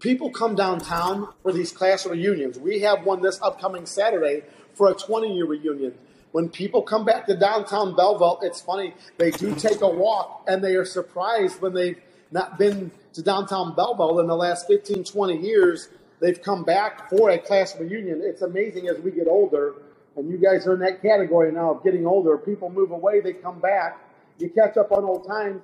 people 0.00 0.30
come 0.30 0.54
downtown 0.54 1.28
for 1.42 1.52
these 1.52 1.72
class 1.72 2.06
reunions. 2.06 2.58
We 2.58 2.80
have 2.80 3.04
one 3.04 3.22
this 3.22 3.40
upcoming 3.40 3.86
Saturday 3.86 4.42
for 4.74 4.90
a 4.90 4.94
20 4.94 5.34
year 5.34 5.46
reunion. 5.46 5.94
When 6.32 6.48
people 6.48 6.82
come 6.82 7.04
back 7.04 7.26
to 7.26 7.36
downtown 7.36 7.96
Belleville, 7.96 8.40
it's 8.42 8.60
funny, 8.60 8.94
they 9.16 9.30
do 9.30 9.54
take 9.54 9.80
a 9.80 9.88
walk 9.88 10.44
and 10.46 10.62
they 10.62 10.74
are 10.74 10.84
surprised 10.84 11.62
when 11.62 11.72
they've 11.72 12.00
not 12.30 12.58
been 12.58 12.90
to 13.14 13.22
downtown 13.22 13.74
Belleville 13.74 14.20
in 14.20 14.26
the 14.26 14.36
last 14.36 14.66
15, 14.66 15.04
20 15.04 15.36
years. 15.38 15.88
They've 16.20 16.40
come 16.40 16.64
back 16.64 17.08
for 17.08 17.30
a 17.30 17.38
class 17.38 17.78
reunion. 17.78 18.20
It's 18.22 18.42
amazing 18.42 18.88
as 18.88 18.98
we 18.98 19.12
get 19.12 19.28
older, 19.28 19.74
and 20.16 20.28
you 20.28 20.36
guys 20.36 20.66
are 20.66 20.74
in 20.74 20.80
that 20.80 21.00
category 21.00 21.52
now 21.52 21.72
of 21.72 21.84
getting 21.84 22.06
older. 22.06 22.36
People 22.36 22.68
move 22.68 22.90
away, 22.90 23.20
they 23.20 23.32
come 23.32 23.60
back. 23.60 23.98
You 24.38 24.50
catch 24.50 24.76
up 24.76 24.92
on 24.92 25.04
old 25.04 25.26
times. 25.26 25.62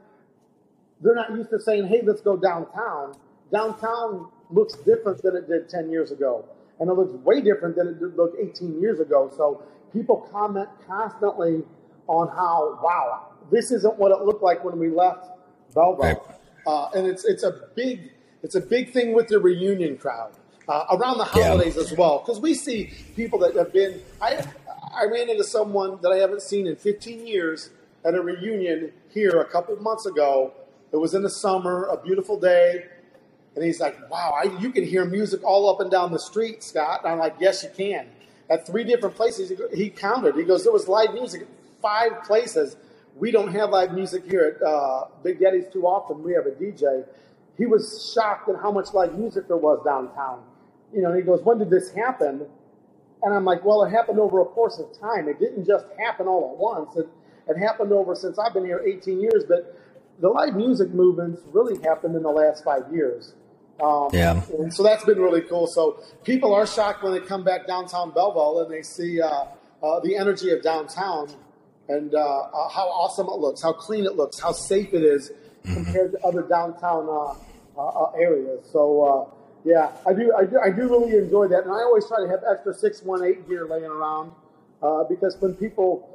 They're 1.03 1.15
not 1.15 1.33
used 1.33 1.51
to 1.51 1.61
saying, 1.61 1.89
hey, 1.89 2.01
let's 2.03 2.23
go 2.23 2.37
downtown 2.37 3.15
downtown 3.53 4.29
looks 4.51 4.75
different 4.79 5.23
than 5.23 5.37
it 5.37 5.49
did 5.49 5.69
10 5.69 5.91
years 5.91 6.11
ago. 6.11 6.45
And 6.81 6.91
it 6.91 6.95
looks 6.95 7.13
way 7.25 7.41
different 7.41 7.77
than 7.77 7.89
it 7.89 8.01
did 8.01 8.17
look 8.17 8.35
18 8.41 8.81
years 8.81 9.01
ago. 9.01 9.31
So 9.37 9.63
people 9.93 10.29
comment 10.33 10.69
constantly 10.87 11.63
on 12.07 12.29
how, 12.29 12.79
wow, 12.83 13.29
this 13.51 13.71
isn't 13.71 13.99
what 13.99 14.11
it 14.11 14.25
looked 14.25 14.43
like 14.43 14.65
when 14.65 14.79
we 14.79 14.91
left 14.91 15.29
Belleville. 15.75 16.03
Right. 16.03 16.17
Uh, 16.67 16.89
and 16.95 17.07
it's, 17.07 17.25
it's 17.25 17.43
a 17.43 17.69
big, 17.75 18.11
it's 18.43 18.55
a 18.55 18.61
big 18.61 18.93
thing 18.93 19.13
with 19.13 19.29
the 19.29 19.39
reunion 19.39 19.97
crowd. 19.97 20.33
Uh, 20.69 20.85
around 20.93 21.19
the 21.19 21.25
holidays 21.25 21.75
yeah. 21.75 21.83
as 21.83 21.93
well, 21.97 22.21
because 22.21 22.41
we 22.41 22.55
see 22.55 22.89
people 23.17 23.37
that 23.37 23.53
have 23.57 23.73
been. 23.73 24.01
I 24.21 24.47
I 24.95 25.07
ran 25.07 25.31
into 25.31 25.45
someone 25.45 25.99
that 26.03 26.13
I 26.13 26.19
haven't 26.19 26.43
seen 26.43 26.67
in 26.67 26.77
15 26.77 27.27
years 27.27 27.71
at 28.05 28.15
a 28.15 28.21
reunion 28.21 28.93
here 29.09 29.41
a 29.41 29.45
couple 29.45 29.75
months 29.77 30.07
ago. 30.07 30.53
It 30.93 30.99
was 30.99 31.15
in 31.15 31.23
the 31.23 31.31
summer, 31.31 31.85
a 31.87 31.97
beautiful 31.97 32.39
day. 32.39 32.85
And 33.55 33.65
he's 33.65 33.81
like, 33.81 34.11
wow, 34.11 34.35
I, 34.37 34.45
you 34.61 34.71
can 34.71 34.85
hear 34.85 35.05
music 35.05 35.43
all 35.45 35.69
up 35.69 35.81
and 35.81 35.91
down 35.91 36.13
the 36.13 36.19
street, 36.19 36.63
Scott. 36.63 37.01
And 37.05 37.13
I'm 37.13 37.19
like, 37.19 37.37
yes, 37.39 37.63
you 37.63 37.71
can. 37.77 38.09
At 38.49 38.67
three 38.67 38.85
different 38.85 39.15
places, 39.15 39.53
he 39.75 39.91
counted. 39.91 40.37
He 40.37 40.45
goes, 40.45 40.65
there 40.65 40.73
was 40.73 40.89
live 40.89 41.13
music 41.13 41.43
at 41.43 41.49
five 41.81 42.23
places. 42.25 42.77
We 43.17 43.31
don't 43.31 43.53
have 43.53 43.71
live 43.71 43.93
music 43.93 44.25
here 44.25 44.57
at 44.57 44.67
uh, 44.67 45.05
Big 45.23 45.39
Daddy's 45.39 45.67
too 45.73 45.87
often. 45.87 46.23
We 46.23 46.33
have 46.33 46.47
a 46.47 46.51
DJ. 46.51 47.05
He 47.59 47.67
was 47.67 48.13
shocked 48.15 48.49
at 48.49 48.57
how 48.57 48.73
much 48.73 48.95
live 48.95 49.19
music 49.19 49.49
there 49.49 49.57
was 49.59 49.83
downtown. 49.85 50.43
You 50.95 51.03
know, 51.03 51.09
and 51.11 51.17
he 51.19 51.23
goes, 51.23 51.43
when 51.43 51.59
did 51.59 51.71
this 51.71 51.93
happen? 51.93 52.47
And 53.23 53.35
I'm 53.35 53.45
like, 53.45 53.65
well, 53.65 53.85
it 53.85 53.91
happened 53.91 54.19
over 54.19 54.41
a 54.41 54.45
course 54.45 54.79
of 54.79 54.99
time. 54.99 55.29
It 55.29 55.39
didn't 55.39 55.67
just 55.67 55.87
happen 55.99 56.27
all 56.27 56.53
at 56.53 56.59
once. 56.59 56.97
It, 56.97 57.09
it 57.49 57.59
happened 57.59 57.93
over 57.93 58.15
since 58.15 58.39
I've 58.39 58.55
been 58.55 58.65
here 58.65 58.83
18 58.85 59.21
years, 59.21 59.45
but 59.47 59.79
the 60.21 60.29
live 60.29 60.55
music 60.55 60.91
movements 60.91 61.43
really 61.53 61.81
happened 61.83 62.17
in 62.17 62.23
the 62.23 62.31
last 62.31 62.65
five 62.65 62.85
years. 62.93 63.35
Um, 63.81 64.09
yeah. 64.13 64.43
And 64.59 64.73
so 64.73 64.83
that's 64.83 65.05
been 65.05 65.19
really 65.19 65.43
cool. 65.43 65.67
So 65.67 66.03
people 66.25 66.55
are 66.55 66.67
shocked 66.67 67.03
when 67.03 67.13
they 67.13 67.21
come 67.21 67.45
back 67.45 67.67
downtown 67.67 68.13
Belleville 68.13 68.61
and 68.61 68.73
they 68.73 68.83
see 68.83 69.21
uh, 69.21 69.45
uh, 69.83 70.01
the 70.01 70.17
energy 70.17 70.51
of 70.51 70.63
downtown 70.63 71.29
and 71.89 72.15
uh, 72.15 72.19
uh 72.19 72.69
how 72.69 72.87
awesome 72.89 73.27
it 73.27 73.39
looks, 73.39 73.63
how 73.63 73.73
clean 73.73 74.05
it 74.05 74.15
looks, 74.17 74.39
how 74.39 74.53
safe 74.53 74.95
it 74.95 75.03
is 75.03 75.31
mm-hmm. 75.65 75.75
compared 75.75 76.13
to 76.13 76.21
other 76.25 76.43
downtown 76.43 77.09
uh, 77.09 77.81
uh, 77.81 78.11
areas. 78.13 78.65
So 78.71 79.35
yeah, 79.65 79.91
I 80.07 80.13
do, 80.13 80.33
I 80.37 80.45
do, 80.45 80.59
I 80.59 80.71
do 80.71 80.89
really 80.89 81.17
enjoy 81.17 81.49
that, 81.49 81.65
and 81.65 81.73
I 81.73 81.83
always 81.83 82.07
try 82.07 82.19
to 82.21 82.29
have 82.29 82.41
extra 82.49 82.75
six 82.75 83.03
one 83.03 83.25
eight 83.25 83.49
gear 83.49 83.67
laying 83.67 83.85
around 83.85 84.33
because 85.09 85.37
when 85.41 85.55
people 85.55 86.09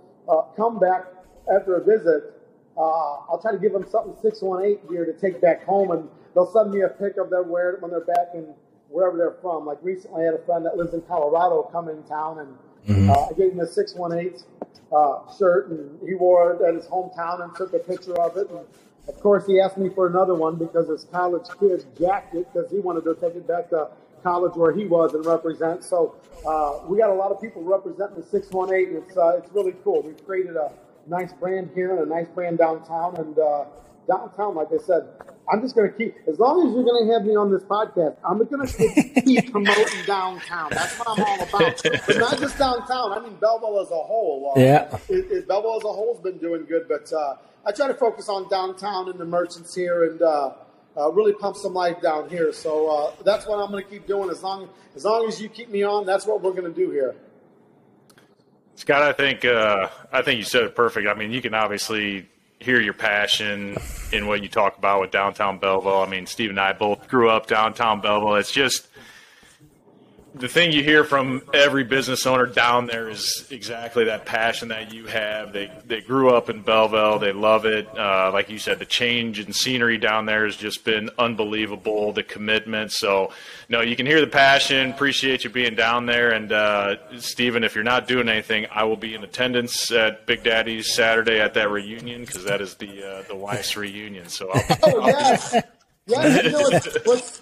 come 0.56 0.80
back 0.80 1.06
after 1.54 1.76
a 1.76 1.84
visit, 1.84 2.37
I'll 2.84 3.40
try 3.42 3.52
to 3.52 3.58
give 3.58 3.74
them 3.74 3.86
something 3.90 4.16
six 4.22 4.42
one 4.42 4.64
eight 4.64 4.88
gear 4.90 5.06
to 5.06 5.14
take 5.14 5.42
back 5.42 5.64
home 5.66 5.92
and 5.92 6.10
they'll 6.34 6.52
send 6.52 6.72
me 6.72 6.82
a 6.82 6.90
pic 6.90 7.18
of 7.18 7.30
them 7.30 7.50
wearing 7.50 7.78
it 7.78 7.82
when 7.82 7.90
they're 7.90 8.02
back 8.02 8.30
in 8.36 8.54
wherever 8.90 9.18
they're 9.18 9.38
from. 9.42 9.66
Like 9.66 9.80
recently, 9.82 10.22
I 10.22 10.26
had 10.26 10.34
a 10.36 10.46
friend 10.46 10.66
that 10.66 10.78
lives 10.78 10.94
in 10.94 11.02
Colorado 11.02 11.64
come 11.72 11.90
in 11.90 12.04
town, 12.04 12.40
and 12.40 12.58
mm-hmm. 12.88 13.10
uh, 13.10 13.28
I 13.28 13.34
gave 13.34 13.54
him 13.54 13.60
a 13.60 13.68
six 13.68 13.96
one 13.96 14.14
eight 14.14 14.44
uh, 14.96 15.20
shirt, 15.38 15.70
and 15.70 16.00
he 16.08 16.14
wore 16.14 16.54
it 16.54 16.62
at 16.62 16.76
his 16.76 16.86
hometown 16.86 17.44
and 17.44 17.56
took 17.56 17.74
a 17.74 17.80
picture 17.80 18.20
of 18.22 18.38
it. 18.38 18.50
And 18.50 18.60
of 19.08 19.20
course, 19.20 19.46
he 19.48 19.60
asked 19.60 19.78
me 19.78 19.90
for 19.90 20.08
another 20.08 20.36
one 20.36 20.56
because 20.56 20.88
his 20.88 21.06
college 21.06 21.48
kid 21.60 21.86
jacked 21.98 22.36
it 22.36 22.48
because 22.54 22.70
he 22.72 22.80
wanted 22.80 23.04
to 23.06 23.16
take 23.16 23.36
it 23.36 23.48
back 23.48 23.70
to 23.70 23.90
college 24.24 24.56
where 24.56 24.76
he 24.76 24.86
was 24.86 25.14
and 25.14 25.26
represent. 25.26 25.84
So 25.84 26.16
uh, 26.46 26.80
we 26.88 26.98
got 26.98 27.10
a 27.10 27.14
lot 27.14 27.32
of 27.32 27.42
people 27.42 27.64
representing 27.64 28.22
the 28.22 28.28
six 28.28 28.50
one 28.52 28.74
eight, 28.74 28.90
and 28.90 28.98
it's 28.98 29.18
uh, 29.18 29.38
it's 29.38 29.52
really 29.54 29.74
cool. 29.84 30.02
We've 30.04 30.26
created 30.26 30.56
a 30.56 30.72
nice 31.08 31.34
brand 31.34 31.72
here 31.74 31.96
and 31.96 32.00
a 32.00 32.06
nice 32.06 32.28
brand 32.30 32.58
downtown, 32.58 33.16
and 33.18 33.38
uh, 33.38 33.66
downtown, 34.08 34.56
like 34.56 34.68
I 34.74 34.78
said, 34.78 35.08
I'm 35.50 35.62
just 35.62 35.76
going 35.76 35.90
to 35.90 35.98
keep, 35.98 36.16
as 36.28 36.40
long 36.40 36.68
as 36.68 36.74
you're 36.74 36.84
going 36.84 37.08
to 37.08 37.14
have 37.14 37.24
me 37.24 37.36
on 37.36 37.52
this 37.52 37.64
podcast, 37.64 38.18
I'm 38.28 38.38
going 38.38 38.68
to 38.68 39.22
keep 39.22 39.52
promoting 39.52 40.04
downtown. 40.06 40.70
That's 40.72 40.98
what 41.00 41.10
I'm 41.10 41.24
all 41.24 41.42
about. 41.42 41.82
But 41.84 42.18
not 42.18 42.38
just 42.40 42.58
downtown. 42.58 43.14
I 43.14 43.20
mean, 43.20 43.36
Belleville 43.40 43.80
as 43.82 43.92
a 43.92 43.96
whole. 43.96 44.54
Uh, 44.56 44.60
yeah. 44.60 44.98
It, 45.08 45.32
it, 45.32 45.48
Belleville 45.48 45.78
as 45.78 45.84
a 45.84 45.88
whole 45.88 46.14
has 46.14 46.22
been 46.22 46.38
doing 46.38 46.66
good, 46.66 46.88
but 46.90 47.12
uh, 47.14 47.36
I 47.66 47.72
try 47.72 47.88
to 47.88 47.94
focus 47.94 48.28
on 48.28 48.50
downtown 48.50 49.10
and 49.10 49.20
the 49.20 49.26
merchants 49.26 49.74
here 49.74 50.10
and 50.10 50.22
uh, 50.22 50.54
uh 50.98 51.12
really 51.12 51.34
pump 51.34 51.56
some 51.56 51.74
life 51.74 52.02
down 52.02 52.30
here. 52.30 52.52
So 52.52 52.88
uh, 52.90 53.24
that's 53.24 53.48
what 53.48 53.60
I'm 53.60 53.72
going 53.72 53.84
to 53.84 53.90
keep 53.90 54.08
doing. 54.08 54.30
As 54.30 54.44
long 54.44 54.68
as 54.96 55.06
long 55.06 55.28
as 55.28 55.42
you 55.42 55.48
keep 55.48 55.70
me 55.70 55.84
on, 55.84 56.06
that's 56.06 56.26
what 56.26 56.42
we're 56.42 56.52
going 56.52 56.74
to 56.74 56.78
do 56.78 56.92
here. 56.92 57.16
Scott, 58.78 59.02
I 59.02 59.12
think 59.12 59.44
uh, 59.44 59.90
I 60.14 60.22
think 60.22 60.38
you 60.38 60.44
said 60.44 60.64
it 60.64 60.76
perfect. 60.76 61.08
I 61.08 61.16
mean, 61.16 61.32
you 61.32 61.42
can 61.42 61.56
obviously 61.56 62.30
hear 62.60 62.80
your 62.80 62.94
passion 62.94 63.76
in 64.12 64.28
what 64.28 64.44
you 64.44 64.50
talk 64.50 64.78
about 64.78 65.02
with 65.02 65.10
downtown 65.10 65.58
Belleville. 65.58 66.02
I 66.02 66.08
mean, 66.08 66.28
Steve 66.28 66.52
and 66.52 66.60
I 66.60 66.74
both 66.74 67.08
grew 67.08 67.28
up 67.30 67.48
downtown 67.48 68.02
Belleville. 68.02 68.36
It's 68.36 68.52
just 68.52 68.88
the 70.36 70.48
thing 70.48 70.72
you 70.72 70.84
hear 70.84 71.04
from 71.04 71.42
every 71.54 71.84
business 71.84 72.26
owner 72.26 72.46
down 72.46 72.86
there 72.86 73.10
is 73.10 73.48
exactly 73.50 74.06
that 74.06 74.26
passion 74.26 74.68
that 74.70 74.94
you 74.94 75.06
have. 75.08 75.54
They 75.54 75.72
they 75.86 76.02
grew 76.02 76.30
up 76.30 76.50
in 76.50 76.62
Belleville. 76.62 77.20
They 77.20 77.32
love 77.32 77.66
it. 77.66 77.88
Uh, 77.98 78.32
like 78.32 78.50
you 78.50 78.60
said, 78.60 78.80
the 78.80 78.86
change 78.86 79.40
in 79.40 79.54
scenery 79.54 79.98
down 79.98 80.26
there 80.26 80.46
has 80.46 80.56
just 80.56 80.84
been 80.84 81.10
unbelievable. 81.18 82.14
The 82.14 82.24
commitment. 82.24 82.92
So, 82.92 83.32
no, 83.70 83.82
you 83.82 83.96
can 83.96 84.06
hear 84.06 84.22
the 84.22 84.28
passion. 84.28 84.92
Appreciate 84.92 85.44
you 85.44 85.50
being 85.50 85.76
down 85.76 86.06
there. 86.06 86.32
And 86.32 86.52
uh, 86.52 86.98
Stephen, 87.20 87.64
if 87.64 87.74
you're 87.76 87.84
not 87.84 88.08
doing 88.08 88.30
anything, 88.30 88.68
I 88.72 88.84
will 88.84 88.98
be 88.98 89.16
in 89.16 89.24
attendance 89.24 89.92
at 89.92 90.26
Big 90.26 90.44
Daddy's 90.44 90.94
Saturday 90.94 91.40
at 91.40 91.54
that 91.56 91.70
reunion 91.70 92.22
because 92.22 92.44
that 92.44 92.62
is 92.62 92.76
the 92.76 93.04
uh, 93.04 93.22
the 93.28 93.36
Weiss 93.36 93.76
reunion. 93.76 94.28
So, 94.30 94.52
I'll, 94.52 94.78
oh 94.84 95.02
I'll 95.02 95.10
yes. 95.10 95.56
Yeah, 96.08 96.42
you 96.42 96.52
know 96.52 96.62
what's, 96.62 96.98
what's, 97.06 97.40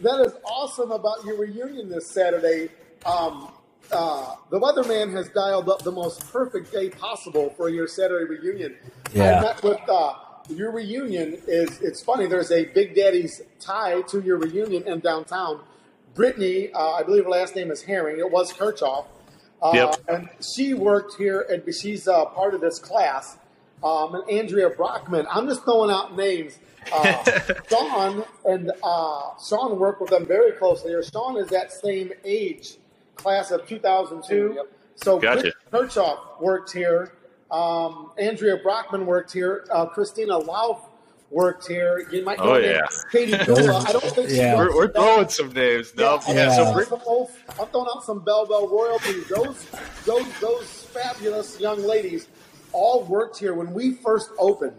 that 0.00 0.20
is 0.26 0.32
awesome 0.44 0.90
about 0.90 1.24
your 1.24 1.36
reunion 1.38 1.88
this 1.88 2.10
Saturday. 2.10 2.70
um, 3.04 3.52
uh, 3.92 4.34
the 4.50 4.58
weatherman 4.58 5.12
has 5.12 5.28
dialed 5.28 5.68
up 5.68 5.82
the 5.82 5.92
most 5.92 6.20
perfect 6.32 6.72
day 6.72 6.90
possible 6.90 7.50
for 7.56 7.68
your 7.68 7.86
Saturday 7.86 8.24
reunion. 8.24 8.76
Yeah. 9.12 9.38
I 9.38 9.42
met 9.42 9.62
with 9.62 9.80
uh, 9.88 10.14
your 10.48 10.72
reunion 10.72 11.38
is 11.46 11.80
it's 11.80 12.02
funny. 12.02 12.26
There's 12.26 12.50
a 12.50 12.64
Big 12.66 12.94
Daddy's 12.96 13.42
tie 13.60 14.02
to 14.02 14.20
your 14.20 14.38
reunion 14.38 14.82
in 14.88 15.00
downtown. 15.00 15.60
Brittany, 16.14 16.72
uh, 16.72 16.92
I 16.92 17.02
believe 17.02 17.24
her 17.24 17.30
last 17.30 17.54
name 17.54 17.70
is 17.70 17.82
Herring. 17.82 18.18
It 18.18 18.30
was 18.30 18.52
Kirchhoff. 18.52 19.06
Uh, 19.62 19.70
Yep. 19.74 19.94
And 20.08 20.28
she 20.54 20.74
worked 20.74 21.14
here, 21.16 21.46
and 21.48 21.62
she's 21.74 22.08
uh, 22.08 22.24
part 22.26 22.54
of 22.54 22.60
this 22.60 22.78
class. 22.78 23.38
Um, 23.84 24.14
and 24.14 24.30
Andrea 24.30 24.70
Brockman. 24.70 25.26
I'm 25.30 25.46
just 25.46 25.64
throwing 25.64 25.90
out 25.90 26.16
names. 26.16 26.58
Uh, 26.92 27.24
Sean 27.70 28.24
and 28.44 28.72
uh, 28.82 29.22
Sean 29.46 29.78
worked 29.78 30.00
with 30.00 30.10
them 30.10 30.24
very 30.26 30.52
closely. 30.52 30.92
Or 30.94 31.02
Sean 31.02 31.36
is 31.36 31.48
that 31.48 31.72
same 31.72 32.12
age, 32.24 32.76
class 33.16 33.50
of 33.50 33.66
2002. 33.66 34.52
Yep. 34.56 34.72
So 34.96 35.18
Gotcha. 35.18 35.52
Kirchhoff 35.72 36.40
worked 36.40 36.72
here. 36.72 37.12
Um, 37.50 38.12
Andrea 38.18 38.56
Brockman 38.56 39.04
worked 39.06 39.32
here. 39.32 39.66
Uh, 39.70 39.86
Christina 39.86 40.38
Lauf 40.40 40.80
worked 41.30 41.66
here. 41.68 42.08
You 42.10 42.24
might 42.24 42.38
know 42.38 42.54
Oh, 42.54 42.56
yeah. 42.58 42.80
Katie 43.12 43.36
Dula. 43.44 43.80
I 43.86 43.92
don't 43.92 44.02
think 44.04 44.30
she 44.30 44.36
Yeah. 44.36 44.56
worked 44.56 44.74
We're, 44.74 44.86
we're 44.86 44.92
throwing 44.92 45.28
some 45.28 45.52
names. 45.52 45.92
No, 45.96 46.18
yeah, 46.28 46.34
Yeah. 46.34 46.48
I'm, 46.48 46.50
so 46.50 46.56
throwing 46.62 46.74
Brit- 46.76 46.92
out 46.92 47.02
old, 47.06 47.30
I'm 47.60 47.66
throwing 47.68 47.88
out 47.94 48.04
some 48.04 48.20
Bell 48.20 48.46
Bell 48.46 48.68
royalty. 48.68 49.20
Those, 49.28 49.66
those, 50.06 50.40
those 50.40 50.82
fabulous 50.94 51.60
young 51.60 51.82
ladies 51.82 52.28
all 52.76 53.04
worked 53.04 53.38
here 53.38 53.54
when 53.54 53.72
we 53.72 53.94
first 53.94 54.30
opened, 54.38 54.76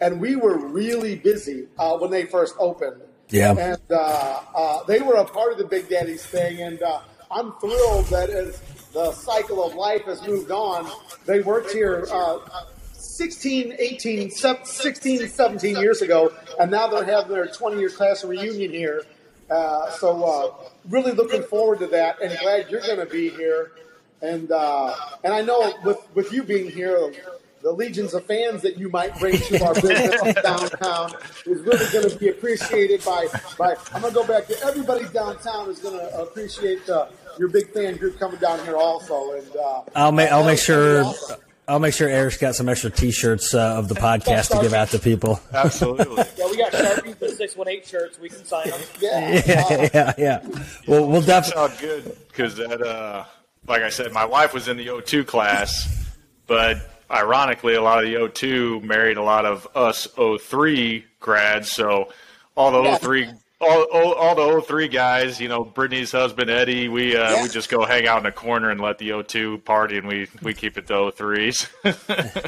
and 0.00 0.20
we 0.20 0.36
were 0.36 0.56
really 0.56 1.16
busy 1.16 1.66
uh, 1.78 1.98
when 1.98 2.10
they 2.10 2.24
first 2.24 2.54
opened. 2.58 3.02
Yeah. 3.28 3.52
and 3.52 3.80
uh, 3.90 4.40
uh, 4.54 4.84
they 4.84 5.00
were 5.00 5.14
a 5.14 5.24
part 5.24 5.52
of 5.52 5.58
the 5.58 5.64
Big 5.64 5.88
Daddies 5.88 6.24
thing, 6.24 6.62
and 6.62 6.82
uh, 6.82 7.00
I'm 7.30 7.52
thrilled 7.60 8.06
that 8.06 8.30
as 8.30 8.60
the 8.92 9.12
cycle 9.12 9.64
of 9.64 9.74
life 9.74 10.02
has 10.06 10.26
moved 10.26 10.50
on, 10.50 10.90
they 11.26 11.40
worked 11.40 11.72
here. 11.72 12.06
Uh, 12.10 12.38
16, 12.92 13.74
18, 13.78 14.30
16, 14.30 15.28
17 15.28 15.76
years 15.76 16.00
ago, 16.00 16.32
and 16.58 16.70
now 16.70 16.86
they're 16.86 17.04
having 17.04 17.32
their 17.32 17.46
20 17.46 17.78
year 17.78 17.90
class 17.90 18.24
reunion 18.24 18.70
here. 18.70 19.02
Uh, 19.50 19.90
so, 19.90 20.24
uh, 20.24 20.68
really 20.88 21.12
looking 21.12 21.42
forward 21.42 21.80
to 21.80 21.86
that, 21.88 22.22
and 22.22 22.38
glad 22.38 22.70
you're 22.70 22.80
going 22.80 22.98
to 22.98 23.04
be 23.04 23.28
here. 23.28 23.72
And 24.22 24.50
uh, 24.52 24.94
and 25.24 25.34
I 25.34 25.42
know 25.42 25.74
with 25.84 25.98
with 26.14 26.32
you 26.32 26.42
being 26.44 26.70
here, 26.70 27.12
the 27.62 27.72
legions 27.72 28.14
of 28.14 28.24
fans 28.24 28.62
that 28.62 28.78
you 28.78 28.88
might 28.88 29.18
bring 29.18 29.36
to 29.36 29.64
our 29.64 29.74
business 29.74 30.34
downtown 30.42 31.12
is 31.46 31.60
really 31.62 31.92
going 31.92 32.08
to 32.08 32.16
be 32.18 32.28
appreciated 32.28 33.04
by 33.04 33.26
by. 33.58 33.74
I'm 33.92 34.02
going 34.02 34.14
to 34.14 34.20
go 34.20 34.26
back 34.26 34.46
to 34.46 34.58
everybody 34.64 35.04
downtown 35.12 35.68
is 35.68 35.78
going 35.78 35.98
to 35.98 36.20
appreciate 36.20 36.88
uh, 36.88 37.06
your 37.38 37.48
big 37.48 37.72
fan 37.72 37.96
group 37.96 38.18
coming 38.18 38.40
down 38.40 38.64
here 38.64 38.76
also. 38.76 39.32
And 39.32 39.56
uh, 39.56 39.82
I'll 39.94 40.12
make 40.12 40.30
I'll 40.30 40.44
make 40.44 40.56
that's 40.56 40.66
gonna 40.68 40.78
be 40.78 41.02
sure 41.02 41.04
awesome. 41.04 41.40
I'll 41.68 41.78
make 41.78 41.94
sure 41.94 42.08
Eric's 42.08 42.36
got 42.36 42.56
some 42.56 42.68
extra 42.68 42.90
T-shirts 42.90 43.54
uh, 43.54 43.76
of 43.78 43.88
the 43.88 43.94
podcast 43.94 44.50
to 44.50 44.60
give 44.60 44.74
out 44.74 44.88
to 44.88 44.98
people. 44.98 45.40
absolutely. 45.52 46.24
Yeah, 46.36 46.50
we 46.50 46.56
got 46.56 46.72
Sharpies 46.72 47.22
and 47.22 47.32
618 47.36 47.84
shirts. 47.86 48.18
We 48.18 48.28
can 48.28 48.44
sign 48.44 48.70
them. 48.70 48.80
Yeah. 49.00 49.42
yeah, 49.46 49.88
yeah, 49.94 50.12
yeah. 50.18 50.46
Well, 50.88 51.06
we'll 51.06 51.20
definitely. 51.20 51.76
good 51.80 52.16
because 52.26 52.56
that, 52.56 52.82
uh, 52.82 53.24
like 53.68 53.82
I 53.82 53.90
said, 53.90 54.12
my 54.12 54.24
wife 54.24 54.52
was 54.52 54.66
in 54.66 54.78
the 54.78 54.88
O2 54.88 55.26
class, 55.26 56.08
but 56.48 56.78
ironically, 57.10 57.74
a 57.74 57.82
lot 57.82 58.02
of 58.04 58.10
the 58.10 58.16
O2 58.16 58.82
married 58.84 59.16
a 59.16 59.22
lot 59.22 59.44
of 59.46 59.66
us 59.74 60.06
O3 60.16 61.04
grads. 61.20 61.70
So 61.72 62.12
all 62.56 62.70
the 62.72 62.82
Yeah. 62.82 62.98
O3, 62.98 63.38
all, 63.60 63.82
all, 63.92 64.12
all 64.14 64.34
the 64.34 64.42
O3 64.42 64.90
guys, 64.90 65.40
you 65.40 65.48
know, 65.48 65.64
Brittany's 65.64 66.12
husband 66.12 66.48
Eddie, 66.50 66.88
we 66.88 67.16
uh, 67.16 67.30
Yeah. 67.30 67.42
we 67.42 67.48
just 67.48 67.68
go 67.68 67.84
hang 67.84 68.06
out 68.06 68.18
in 68.18 68.24
the 68.24 68.32
corner 68.32 68.70
and 68.70 68.80
let 68.80 68.98
the 68.98 69.10
O2 69.10 69.64
party, 69.64 69.98
and 69.98 70.06
we 70.08 70.28
we 70.42 70.54
keep 70.54 70.78
it 70.78 70.86
to 70.88 70.94
O3s. 70.94 71.68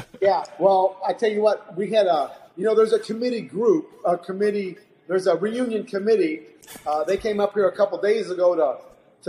Yeah, 0.21 0.43
well, 0.57 1.01
I 1.05 1.11
tell 1.11 1.29
you 1.29 1.41
what, 1.41 1.75
we 1.75 1.89
had 1.91 2.07
a, 2.07 2.31
you 2.55 2.63
know, 2.63 2.73
there's 2.75 2.93
a 2.93 2.99
committee 2.99 3.41
group, 3.41 3.89
a 4.05 4.17
committee, 4.17 4.77
there's 5.07 5.27
a 5.27 5.35
reunion 5.35 5.83
committee. 5.83 6.43
Uh, 6.87 7.03
they 7.03 7.17
came 7.17 7.41
up 7.41 7.53
here 7.53 7.67
a 7.67 7.75
couple 7.75 7.97
days 8.01 8.29
ago 8.31 8.55
to 8.55 8.77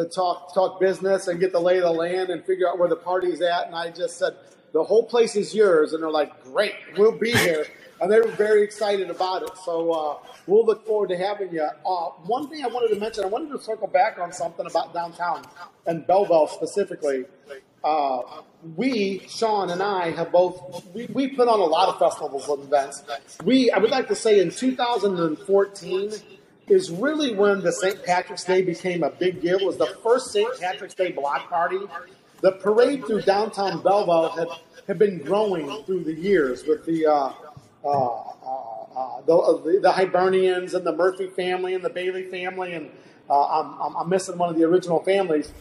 to 0.00 0.08
talk 0.08 0.54
talk 0.54 0.78
business 0.80 1.26
and 1.28 1.38
get 1.40 1.50
the 1.52 1.60
lay 1.60 1.78
of 1.78 1.82
the 1.84 1.90
land 1.90 2.30
and 2.30 2.44
figure 2.44 2.68
out 2.68 2.78
where 2.78 2.88
the 2.88 2.94
party's 2.96 3.40
at. 3.40 3.66
And 3.66 3.74
I 3.74 3.90
just 3.90 4.18
said, 4.18 4.34
the 4.74 4.82
whole 4.82 5.04
place 5.04 5.36
is 5.36 5.54
yours, 5.54 5.92
and 5.92 6.02
they're 6.02 6.10
like, 6.10 6.42
great, 6.42 6.74
we'll 6.98 7.16
be 7.16 7.30
here. 7.30 7.64
And 8.00 8.10
they 8.10 8.18
were 8.18 8.32
very 8.32 8.64
excited 8.64 9.08
about 9.08 9.44
it. 9.44 9.50
So 9.64 9.92
uh, 9.92 10.18
we'll 10.48 10.66
look 10.66 10.84
forward 10.84 11.10
to 11.10 11.16
having 11.16 11.52
you. 11.52 11.62
Uh, 11.62 12.10
one 12.26 12.50
thing 12.50 12.64
I 12.64 12.66
wanted 12.66 12.92
to 12.92 13.00
mention, 13.00 13.22
I 13.22 13.28
wanted 13.28 13.52
to 13.52 13.60
circle 13.60 13.86
back 13.86 14.18
on 14.18 14.32
something 14.32 14.66
about 14.66 14.92
downtown 14.92 15.44
and 15.86 16.04
Belleville 16.04 16.48
specifically. 16.48 17.24
Uh, 17.84 18.22
we, 18.74 19.22
Sean 19.28 19.70
and 19.70 19.80
I, 19.80 20.10
have 20.10 20.32
both 20.32 20.84
we, 20.92 21.06
we 21.06 21.28
put 21.28 21.46
on 21.46 21.60
a 21.60 21.64
lot 21.64 21.88
of 21.88 21.98
festivals 22.00 22.48
and 22.48 22.64
events. 22.64 23.04
We, 23.44 23.70
I 23.70 23.78
would 23.78 23.90
like 23.90 24.08
to 24.08 24.16
say, 24.16 24.40
in 24.40 24.50
2014 24.50 26.12
is 26.66 26.90
really 26.90 27.32
when 27.34 27.60
the 27.60 27.70
St. 27.70 28.02
Patrick's 28.02 28.42
Day 28.42 28.62
became 28.62 29.04
a 29.04 29.10
big 29.10 29.40
deal. 29.40 29.58
It 29.58 29.66
was 29.66 29.76
the 29.76 29.96
first 30.02 30.32
St. 30.32 30.48
Patrick's 30.58 30.94
Day 30.94 31.12
block 31.12 31.48
party. 31.48 31.78
The 32.44 32.52
parade 32.52 33.06
through 33.06 33.22
downtown 33.22 33.80
Belleville 33.82 34.28
had, 34.28 34.48
had 34.86 34.98
been 34.98 35.16
growing 35.16 35.82
through 35.84 36.04
the 36.04 36.12
years 36.12 36.62
with 36.66 36.84
the 36.84 37.06
uh, 37.06 37.32
uh, 37.82 37.88
uh, 37.88 38.24
uh, 38.94 39.22
the, 39.22 39.34
uh, 39.34 39.80
the 39.80 39.90
Hibernians 39.90 40.74
and 40.74 40.84
the 40.84 40.94
Murphy 40.94 41.28
family 41.28 41.72
and 41.72 41.82
the 41.82 41.88
Bailey 41.88 42.24
family, 42.24 42.74
and 42.74 42.90
uh, 43.30 43.46
I'm, 43.46 43.96
I'm, 43.96 44.10
missing 44.10 44.36
one 44.36 44.50
of 44.50 44.56
the 44.56 44.64
original 44.64 45.02
families. 45.02 45.54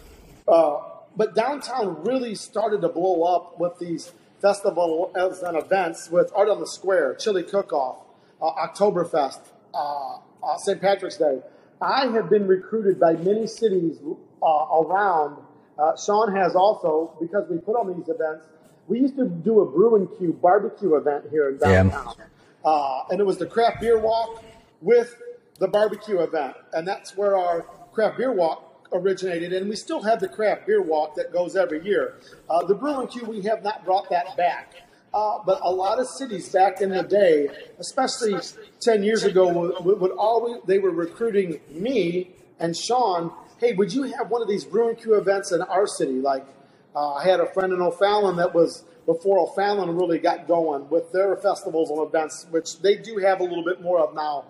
Uh, 0.45 0.79
but 1.15 1.33
downtown 1.33 2.03
really 2.03 2.35
started 2.35 2.81
to 2.81 2.89
blow 2.89 3.23
up 3.33 3.57
with 3.57 3.79
these 3.79 4.11
festivals 4.41 5.41
and 5.41 5.55
events 5.55 6.09
with 6.11 6.33
Art 6.35 6.49
on 6.49 6.59
the 6.59 6.67
Square, 6.67 7.15
Chili 7.15 7.43
Cook-Off, 7.43 7.99
uh, 8.41 8.67
Oktoberfest, 8.67 9.39
uh, 9.73 10.17
uh, 10.43 10.57
St. 10.57 10.81
Patrick's 10.81 11.15
Day. 11.15 11.39
I 11.81 12.07
have 12.07 12.29
been 12.29 12.45
recruited 12.45 12.99
by 12.99 13.13
many 13.13 13.47
cities 13.47 13.99
uh, 14.41 14.45
around. 14.45 15.37
Uh, 15.77 15.95
Sean 15.97 16.33
has 16.35 16.55
also, 16.55 17.15
because 17.19 17.49
we 17.49 17.57
put 17.57 17.73
on 17.75 17.87
these 17.97 18.07
events, 18.07 18.45
we 18.87 18.99
used 18.99 19.15
to 19.17 19.25
do 19.27 19.61
a 19.61 19.65
Brew 19.65 19.95
and 19.95 20.07
Q 20.17 20.33
barbecue 20.33 20.95
event 20.95 21.25
here 21.31 21.49
in 21.49 21.57
Yeah. 21.61 21.83
downtown. 21.83 22.13
Uh, 22.63 23.03
and 23.09 23.19
it 23.19 23.25
was 23.25 23.37
the 23.37 23.45
craft 23.45 23.81
beer 23.81 23.97
walk 23.97 24.43
with 24.81 25.15
the 25.59 25.67
barbecue 25.67 26.19
event. 26.19 26.55
And 26.73 26.87
that's 26.87 27.15
where 27.17 27.37
our 27.37 27.61
craft 27.91 28.17
beer 28.17 28.31
walk 28.31 28.87
originated. 28.93 29.53
And 29.53 29.69
we 29.69 29.75
still 29.75 30.01
have 30.03 30.19
the 30.19 30.27
craft 30.27 30.67
beer 30.67 30.81
walk 30.81 31.15
that 31.15 31.31
goes 31.33 31.55
every 31.55 31.83
year. 31.83 32.15
Uh, 32.49 32.63
the 32.65 32.75
Brew 32.75 32.99
and 32.99 33.09
Q, 33.09 33.25
we 33.25 33.41
have 33.43 33.63
not 33.63 33.83
brought 33.85 34.09
that 34.09 34.37
back. 34.37 34.73
Uh, 35.13 35.39
but 35.45 35.59
a 35.61 35.71
lot 35.71 35.99
of 35.99 36.07
cities 36.07 36.49
back 36.49 36.81
in 36.81 36.89
the 36.89 37.03
day, 37.03 37.47
especially 37.79 38.35
10 38.81 39.03
years 39.03 39.23
ago, 39.23 39.47
would, 39.47 39.99
would 40.01 40.11
always, 40.11 40.57
they 40.65 40.79
were 40.79 40.89
recruiting 40.89 41.59
me 41.69 42.31
and 42.59 42.75
Sean. 42.75 43.31
Hey, 43.63 43.71
would 43.71 43.93
you 43.93 44.03
have 44.03 44.29
one 44.29 44.41
of 44.41 44.49
these 44.49 44.65
Brew 44.65 44.89
and 44.89 44.97
Q 44.97 45.15
events 45.15 45.53
in 45.53 45.61
our 45.61 45.87
city? 45.87 46.19
Like, 46.19 46.45
uh, 46.93 47.13
I 47.13 47.23
had 47.23 47.39
a 47.39 47.45
friend 47.45 47.71
in 47.71 47.79
O'Fallon 47.79 48.35
that 48.35 48.53
was 48.53 48.83
before 49.05 49.39
O'Fallon 49.39 49.95
really 49.95 50.19
got 50.19 50.49
going 50.49 50.89
with 50.89 51.13
their 51.13 51.37
festivals 51.37 51.89
and 51.89 52.05
events, 52.05 52.45
which 52.49 52.81
they 52.81 52.95
do 52.95 53.15
have 53.19 53.39
a 53.39 53.43
little 53.43 53.63
bit 53.63 53.81
more 53.81 53.99
of 53.99 54.13
now. 54.13 54.43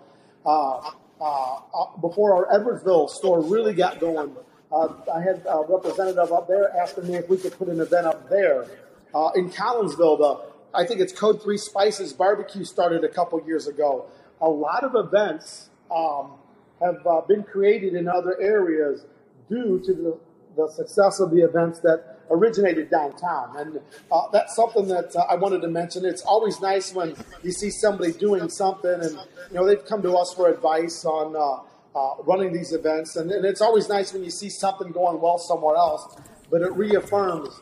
Uh, 0.44 0.90
uh, 1.20 1.60
uh, 1.72 1.96
before 2.00 2.34
our 2.34 2.58
Edwardsville 2.58 3.08
store 3.08 3.40
really 3.40 3.72
got 3.72 4.00
going, 4.00 4.34
uh, 4.72 4.88
I 5.14 5.20
had 5.20 5.44
a 5.48 5.64
representative 5.68 6.32
up 6.32 6.48
there 6.48 6.76
asking 6.76 7.06
me 7.06 7.14
if 7.14 7.28
we 7.28 7.36
could 7.36 7.56
put 7.56 7.68
an 7.68 7.78
event 7.78 8.08
up 8.08 8.28
there. 8.28 8.66
Uh, 9.14 9.30
in 9.36 9.48
Collinsville, 9.48 10.18
the 10.18 10.76
I 10.76 10.84
think 10.84 10.98
it's 11.00 11.12
Code 11.12 11.40
Three 11.40 11.58
Spices 11.58 12.12
Barbecue 12.12 12.64
started 12.64 13.04
a 13.04 13.08
couple 13.08 13.40
years 13.46 13.68
ago. 13.68 14.06
A 14.40 14.48
lot 14.48 14.82
of 14.82 14.96
events 14.96 15.70
um, 15.88 16.32
have 16.80 17.06
uh, 17.06 17.20
been 17.22 17.42
created 17.42 17.94
in 17.94 18.08
other 18.08 18.40
areas 18.40 19.04
due 19.48 19.80
to 19.84 19.94
the, 19.94 20.18
the 20.56 20.68
success 20.72 21.20
of 21.20 21.30
the 21.30 21.42
events 21.42 21.80
that 21.80 22.20
originated 22.30 22.90
downtown. 22.90 23.56
And 23.56 23.80
uh, 24.10 24.22
that's 24.32 24.56
something 24.56 24.88
that 24.88 25.14
uh, 25.14 25.26
I 25.30 25.36
wanted 25.36 25.62
to 25.62 25.68
mention. 25.68 26.04
It's 26.04 26.22
always 26.22 26.60
nice 26.60 26.92
when 26.94 27.14
you 27.42 27.52
see 27.52 27.70
somebody 27.70 28.12
doing 28.12 28.48
something 28.48 28.90
and, 28.90 29.12
you 29.50 29.54
know, 29.54 29.66
they've 29.66 29.84
come 29.84 30.02
to 30.02 30.12
us 30.14 30.32
for 30.34 30.48
advice 30.50 31.04
on 31.04 31.36
uh, 31.36 31.98
uh, 31.98 32.22
running 32.24 32.52
these 32.52 32.72
events. 32.72 33.16
And, 33.16 33.30
and 33.30 33.44
it's 33.44 33.60
always 33.60 33.88
nice 33.88 34.12
when 34.12 34.24
you 34.24 34.30
see 34.30 34.48
something 34.48 34.90
going 34.90 35.20
well 35.20 35.38
somewhere 35.38 35.76
else, 35.76 36.16
but 36.50 36.62
it 36.62 36.72
reaffirms 36.72 37.60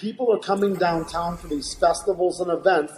people 0.00 0.32
are 0.32 0.38
coming 0.38 0.74
downtown 0.74 1.36
for 1.36 1.48
these 1.48 1.74
festivals 1.74 2.40
and 2.40 2.50
events, 2.50 2.92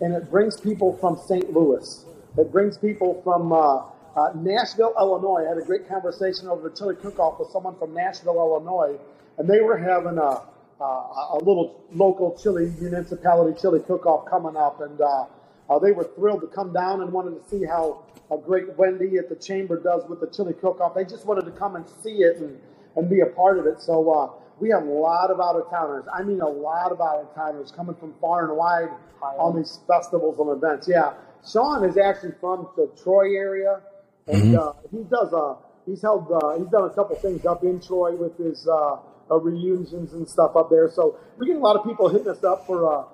and 0.00 0.14
it 0.14 0.30
brings 0.30 0.60
people 0.60 0.96
from 0.98 1.18
St. 1.26 1.50
Louis. 1.52 2.04
It 2.36 2.52
brings 2.52 2.76
people 2.76 3.20
from 3.24 3.52
uh, 3.52 3.84
uh, 4.16 4.30
Nashville, 4.34 4.94
Illinois. 4.98 5.44
I 5.44 5.48
had 5.48 5.58
a 5.58 5.64
great 5.64 5.88
conversation 5.88 6.48
over 6.48 6.68
the 6.68 6.76
chili 6.76 6.96
cook-off 6.96 7.38
with 7.38 7.50
someone 7.50 7.76
from 7.78 7.94
Nashville, 7.94 8.36
Illinois, 8.36 8.98
and 9.38 9.48
they 9.48 9.60
were 9.60 9.78
having 9.78 10.18
a, 10.18 10.42
a, 10.80 10.84
a 10.84 11.38
little 11.38 11.82
local 11.92 12.36
chili 12.42 12.72
municipality 12.80 13.58
chili 13.60 13.80
cook-off 13.80 14.28
coming 14.28 14.56
up, 14.56 14.80
and 14.80 15.00
uh, 15.00 15.24
uh, 15.70 15.78
they 15.78 15.92
were 15.92 16.04
thrilled 16.16 16.40
to 16.42 16.46
come 16.48 16.72
down 16.72 17.00
and 17.02 17.12
wanted 17.12 17.42
to 17.42 17.48
see 17.48 17.64
how 17.64 18.04
a 18.30 18.36
great 18.36 18.76
Wendy 18.76 19.16
at 19.18 19.28
the 19.28 19.36
chamber 19.36 19.78
does 19.78 20.02
with 20.08 20.20
the 20.20 20.26
chili 20.26 20.54
cook-off. 20.54 20.94
They 20.94 21.04
just 21.04 21.26
wanted 21.26 21.44
to 21.44 21.52
come 21.52 21.76
and 21.76 21.84
see 22.02 22.22
it 22.22 22.38
and 22.38 22.58
and 22.96 23.08
be 23.08 23.20
a 23.20 23.26
part 23.26 23.58
of 23.58 23.66
it. 23.66 23.80
So 23.80 24.10
uh, 24.10 24.30
we 24.60 24.68
have 24.70 24.82
a 24.82 24.90
lot 24.90 25.30
of 25.30 25.40
out 25.40 25.56
of 25.56 25.70
towners. 25.70 26.04
I 26.12 26.22
mean, 26.22 26.40
a 26.40 26.48
lot 26.48 26.92
of 26.92 27.00
out 27.00 27.20
of 27.20 27.34
towners 27.34 27.72
coming 27.72 27.94
from 27.96 28.14
far 28.20 28.48
and 28.48 28.56
wide 28.56 28.90
on 29.38 29.56
these 29.56 29.80
festivals 29.86 30.38
and 30.38 30.50
events. 30.50 30.88
Yeah, 30.88 31.14
Sean 31.50 31.84
is 31.84 31.96
actually 31.96 32.32
from 32.40 32.68
the 32.76 32.90
Troy 33.02 33.34
area, 33.34 33.80
and 34.32 34.54
mm-hmm. 34.54 34.58
uh, 34.58 34.72
he 34.90 35.04
does 35.04 35.32
uh, 35.32 35.54
he's 35.86 36.02
held 36.02 36.30
uh, 36.32 36.58
he's 36.58 36.68
done 36.68 36.84
a 36.84 36.94
couple 36.94 37.16
things 37.16 37.44
up 37.44 37.62
in 37.62 37.80
Troy 37.80 38.16
with 38.16 38.36
his 38.38 38.66
uh, 38.66 38.96
uh, 39.30 39.36
reunions 39.36 40.12
and 40.12 40.28
stuff 40.28 40.56
up 40.56 40.70
there. 40.70 40.90
So 40.90 41.18
we 41.38 41.46
get 41.46 41.56
a 41.56 41.60
lot 41.60 41.76
of 41.76 41.84
people 41.84 42.08
hitting 42.08 42.28
us 42.28 42.42
up 42.44 42.66
for 42.66 43.08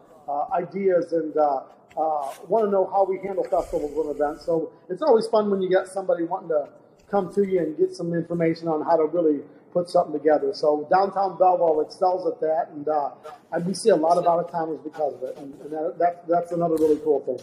ideas 0.52 1.12
and 1.12 1.34
want 1.34 2.64
to 2.64 2.70
know 2.70 2.88
how 2.92 3.04
we 3.04 3.18
handle 3.18 3.44
festivals 3.44 3.92
and 4.06 4.14
events. 4.14 4.44
So 4.44 4.72
it's 4.88 5.02
always 5.02 5.26
fun 5.26 5.50
when 5.50 5.60
you 5.60 5.68
get 5.68 5.88
somebody 5.88 6.24
wanting 6.24 6.50
to 6.50 6.68
come 7.10 7.32
to 7.34 7.46
you 7.46 7.60
and 7.60 7.76
get 7.76 7.94
some 7.94 8.12
information 8.14 8.68
on 8.68 8.84
how 8.84 8.96
to 8.96 9.04
really 9.04 9.40
put 9.72 9.88
something 9.88 10.12
together. 10.12 10.52
So 10.54 10.86
downtown 10.90 11.38
Belleville 11.38 11.80
excels 11.80 12.26
at 12.26 12.40
that, 12.40 12.68
and, 12.72 12.88
uh, 12.88 13.10
we 13.66 13.74
see 13.74 13.90
a 13.90 13.96
lot 13.96 14.18
of 14.18 14.26
out 14.26 14.44
of 14.44 14.50
towners 14.50 14.80
because 14.82 15.14
of 15.14 15.22
it, 15.22 15.36
and, 15.38 15.54
and 15.60 15.72
that, 15.72 15.94
that, 15.98 16.28
that's 16.28 16.52
another 16.52 16.76
really 16.76 16.98
cool 17.04 17.20
thing. 17.20 17.38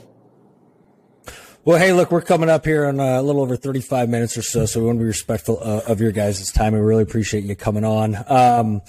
Well, 1.65 1.79
hey, 1.79 1.93
look, 1.93 2.11
we're 2.11 2.21
coming 2.21 2.47
up 2.47 2.63
here 2.63 2.85
in 2.85 2.99
a 2.99 3.23
little 3.23 3.41
over 3.41 3.57
35 3.57 4.07
minutes 4.07 4.37
or 4.37 4.43
so, 4.43 4.67
so 4.67 4.79
we 4.79 4.85
want 4.85 4.99
to 4.99 5.01
be 5.01 5.07
respectful 5.07 5.57
uh, 5.59 5.81
of 5.87 5.99
your 5.99 6.11
guys' 6.11 6.51
time. 6.51 6.73
We 6.73 6.79
really 6.79 7.01
appreciate 7.01 7.43
you 7.43 7.55
coming 7.55 7.83
on. 7.83 8.15
Um, 8.27 8.83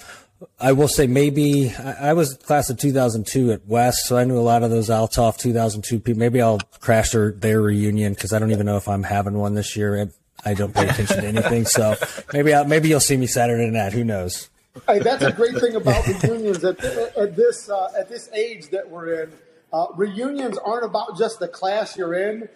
I 0.59 0.73
will 0.73 0.87
say 0.87 1.07
maybe 1.07 1.71
I, 1.71 2.09
I 2.09 2.13
was 2.13 2.35
class 2.35 2.69
of 2.69 2.77
2002 2.77 3.51
at 3.51 3.65
West, 3.65 4.05
so 4.05 4.15
I 4.15 4.25
knew 4.25 4.37
a 4.37 4.41
lot 4.45 4.61
of 4.61 4.69
those 4.69 4.89
Althoff 4.89 5.37
2002 5.37 5.99
people. 5.99 6.19
Maybe 6.19 6.39
I'll 6.39 6.59
crash 6.79 7.13
their, 7.13 7.31
their 7.31 7.63
reunion 7.63 8.13
because 8.13 8.31
I 8.31 8.37
don't 8.37 8.51
even 8.51 8.67
know 8.67 8.77
if 8.77 8.87
I'm 8.87 9.01
having 9.01 9.33
one 9.33 9.55
this 9.55 9.75
year. 9.75 10.11
I 10.45 10.53
don't 10.53 10.71
pay 10.71 10.87
attention 10.87 11.21
to 11.21 11.27
anything, 11.27 11.65
so 11.65 11.95
maybe 12.31 12.53
I'll, 12.53 12.65
maybe 12.65 12.89
you'll 12.89 12.99
see 12.99 13.17
me 13.17 13.25
Saturday 13.25 13.71
night. 13.71 13.93
Who 13.93 14.03
knows? 14.03 14.51
Hey, 14.85 14.99
that's 14.99 15.23
a 15.23 15.31
great 15.31 15.57
thing 15.57 15.75
about 15.75 16.05
reunions 16.05 16.63
at, 16.63 16.79
at 16.83 17.35
this 17.35 17.71
uh, 17.71 17.91
at 17.97 18.07
this 18.07 18.29
age 18.35 18.69
that 18.69 18.87
we're 18.87 19.23
in. 19.23 19.31
Uh, 19.73 19.87
reunions 19.95 20.59
aren't 20.59 20.85
about 20.85 21.17
just 21.17 21.39
the 21.39 21.47
class 21.47 21.97
you're 21.97 22.13
in. 22.13 22.47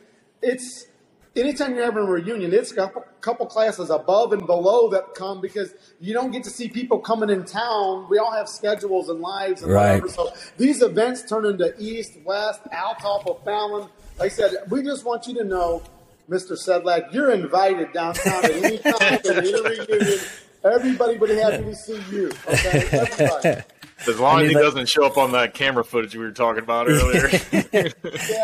It's 0.42 0.88
anytime 1.36 1.76
you're 1.76 1.86
having 1.86 2.04
a 2.04 2.06
reunion, 2.06 2.54
it's 2.54 2.72
a 2.72 2.76
couple, 2.76 3.06
couple 3.22 3.46
classes 3.46 3.90
above 3.90 4.34
and 4.34 4.46
below 4.46 4.90
that 4.90 5.14
come 5.16 5.42
because 5.42 5.74
you 6.00 6.14
don't 6.14 6.32
get 6.32 6.44
to 6.44 6.50
see 6.50 6.68
people 6.68 7.00
coming 7.00 7.30
in 7.30 7.46
town. 7.46 8.08
We 8.10 8.18
all 8.18 8.32
have 8.32 8.50
schedules 8.50 9.10
and 9.10 9.22
lives 9.22 9.62
and 9.62 9.72
right. 9.72 10.02
whatever. 10.02 10.10
So 10.10 10.34
these 10.58 10.82
events 10.82 11.28
turn 11.28 11.46
into 11.46 11.74
East, 11.80 12.18
West, 12.26 12.62
Althoff, 12.72 13.28
O'Fallon. 13.28 13.90
Like 14.20 14.32
I 14.32 14.36
said, 14.36 14.56
we 14.70 14.84
just 14.84 15.06
want 15.06 15.28
you 15.28 15.36
to 15.36 15.44
know, 15.44 15.84
Mr. 16.30 16.52
Sedlak, 16.52 17.14
you're 17.14 17.32
invited 17.32 17.94
downtown 17.94 18.46
at 18.46 18.52
any 18.52 18.78
time 18.78 18.96
at 19.00 19.26
any 19.26 19.54
reunion. 19.54 20.20
Everybody 20.64 21.18
would 21.18 21.30
be 21.30 21.36
happy 21.38 21.64
to 21.64 21.76
see 21.76 22.00
you. 22.12 22.32
Okay, 22.48 22.88
everybody. 22.92 23.62
As 24.08 24.20
long 24.20 24.36
I 24.36 24.38
mean, 24.38 24.46
as 24.46 24.50
he 24.50 24.56
like, 24.56 24.64
doesn't 24.64 24.90
show 24.90 25.06
up 25.06 25.18
on 25.18 25.32
that 25.34 25.54
camera 25.54 25.84
footage 25.84 26.16
we 26.16 26.24
were 26.24 26.32
talking 26.32 26.64
about 26.64 26.88
earlier. 26.90 27.30
yeah, 27.72 27.90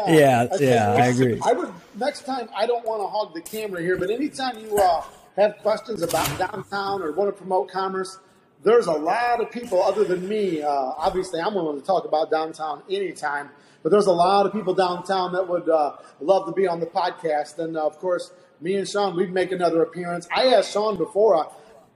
yeah, 0.07 0.47
I, 0.51 0.57
yeah, 0.59 0.93
I 0.93 1.05
agree. 1.07 1.39
I 1.43 1.53
would 1.53 1.71
next 1.95 2.25
time. 2.25 2.49
I 2.55 2.65
don't 2.65 2.85
want 2.85 3.01
to 3.01 3.07
hog 3.07 3.33
the 3.33 3.41
camera 3.41 3.81
here, 3.81 3.97
but 3.97 4.09
anytime 4.09 4.59
you 4.59 4.77
uh, 4.77 5.03
have 5.35 5.57
questions 5.59 6.01
about 6.01 6.37
downtown 6.37 7.01
or 7.01 7.11
want 7.11 7.29
to 7.29 7.37
promote 7.37 7.69
commerce, 7.69 8.19
there's 8.63 8.87
a 8.87 8.91
lot 8.91 9.41
of 9.41 9.51
people 9.51 9.81
other 9.81 10.03
than 10.03 10.27
me. 10.27 10.61
Uh, 10.61 10.69
obviously, 10.69 11.39
I'm 11.39 11.53
willing 11.53 11.79
to 11.79 11.85
talk 11.85 12.05
about 12.05 12.29
downtown 12.29 12.83
anytime, 12.89 13.49
but 13.83 13.91
there's 13.91 14.07
a 14.07 14.11
lot 14.11 14.45
of 14.45 14.53
people 14.53 14.73
downtown 14.73 15.33
that 15.33 15.47
would 15.47 15.69
uh, 15.69 15.97
love 16.19 16.45
to 16.47 16.51
be 16.51 16.67
on 16.67 16.79
the 16.79 16.87
podcast. 16.87 17.59
And 17.59 17.77
uh, 17.77 17.85
of 17.85 17.97
course, 17.99 18.31
me 18.61 18.75
and 18.75 18.87
Sean, 18.87 19.15
we'd 19.15 19.31
make 19.31 19.51
another 19.51 19.81
appearance. 19.83 20.27
I 20.35 20.47
asked 20.53 20.71
Sean 20.71 20.97
before. 20.97 21.35
Uh, 21.35 21.49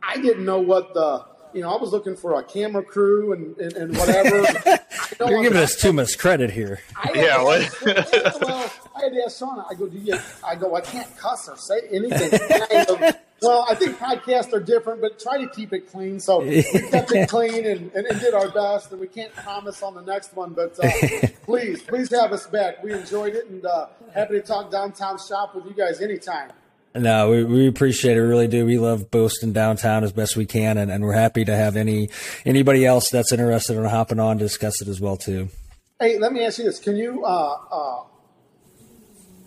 I 0.03 0.17
didn't 0.17 0.45
know 0.45 0.59
what 0.59 0.93
the 0.93 1.25
you 1.53 1.61
know, 1.61 1.69
I 1.69 1.81
was 1.81 1.91
looking 1.91 2.15
for 2.15 2.39
a 2.39 2.43
camera 2.43 2.83
crew 2.83 3.33
and, 3.33 3.57
and, 3.57 3.73
and 3.73 3.97
whatever. 3.97 4.37
You're 5.19 5.43
giving 5.43 5.57
us 5.57 5.75
too 5.79 5.93
much 5.93 6.17
credit 6.17 6.51
here. 6.51 6.79
yeah, 7.13 7.41
what? 7.43 7.69
well, 7.85 8.71
I 8.95 9.01
had 9.03 9.13
to 9.13 9.23
ask 9.25 9.39
Sean. 9.39 9.63
I 9.69 9.73
go, 9.73 9.87
do 9.87 9.97
you? 9.97 10.17
I 10.45 10.55
go, 10.55 10.75
I 10.75 10.81
can't 10.81 11.15
cuss 11.17 11.49
or 11.49 11.57
say 11.57 11.81
anything. 11.91 12.39
well, 13.41 13.65
I 13.69 13.75
think 13.75 13.97
podcasts 13.97 14.53
are 14.53 14.59
different, 14.59 15.01
but 15.01 15.19
try 15.19 15.37
to 15.37 15.47
keep 15.47 15.73
it 15.73 15.91
clean. 15.91 16.19
So 16.19 16.39
we 16.41 16.63
kept 16.63 17.11
it 17.11 17.29
clean 17.29 17.65
and, 17.65 17.91
and, 17.93 18.05
and 18.07 18.19
did 18.19 18.33
our 18.33 18.49
best, 18.49 18.91
and 18.91 19.01
we 19.01 19.07
can't 19.07 19.33
promise 19.33 19.83
on 19.83 19.95
the 19.95 20.01
next 20.01 20.35
one. 20.35 20.53
But 20.53 20.77
uh, 20.83 21.27
please, 21.43 21.81
please 21.81 22.09
have 22.11 22.31
us 22.31 22.47
back. 22.47 22.83
We 22.83 22.93
enjoyed 22.93 23.35
it, 23.35 23.47
and 23.47 23.65
uh, 23.65 23.87
happy 24.13 24.33
to 24.35 24.41
talk 24.41 24.71
downtown 24.71 25.17
shop 25.19 25.55
with 25.55 25.65
you 25.65 25.73
guys 25.73 26.01
anytime. 26.01 26.51
No, 26.93 27.29
we, 27.29 27.43
we 27.43 27.67
appreciate 27.67 28.17
it. 28.17 28.21
We 28.21 28.27
really 28.27 28.47
do. 28.47 28.65
We 28.65 28.77
love 28.77 29.09
boasting 29.09 29.53
downtown 29.53 30.03
as 30.03 30.11
best 30.11 30.35
we 30.35 30.45
can, 30.45 30.77
and, 30.77 30.91
and 30.91 31.03
we're 31.03 31.13
happy 31.13 31.45
to 31.45 31.55
have 31.55 31.77
any 31.77 32.09
anybody 32.45 32.85
else 32.85 33.09
that's 33.09 33.31
interested 33.31 33.77
in 33.77 33.85
hopping 33.85 34.19
on 34.19 34.39
to 34.39 34.45
discuss 34.45 34.81
it 34.81 34.89
as 34.89 34.99
well 34.99 35.15
too. 35.15 35.49
Hey, 35.99 36.17
let 36.19 36.33
me 36.33 36.43
ask 36.43 36.57
you 36.57 36.65
this: 36.65 36.79
Can 36.79 36.97
you 36.97 37.23
uh, 37.23 37.57
uh, 37.71 38.03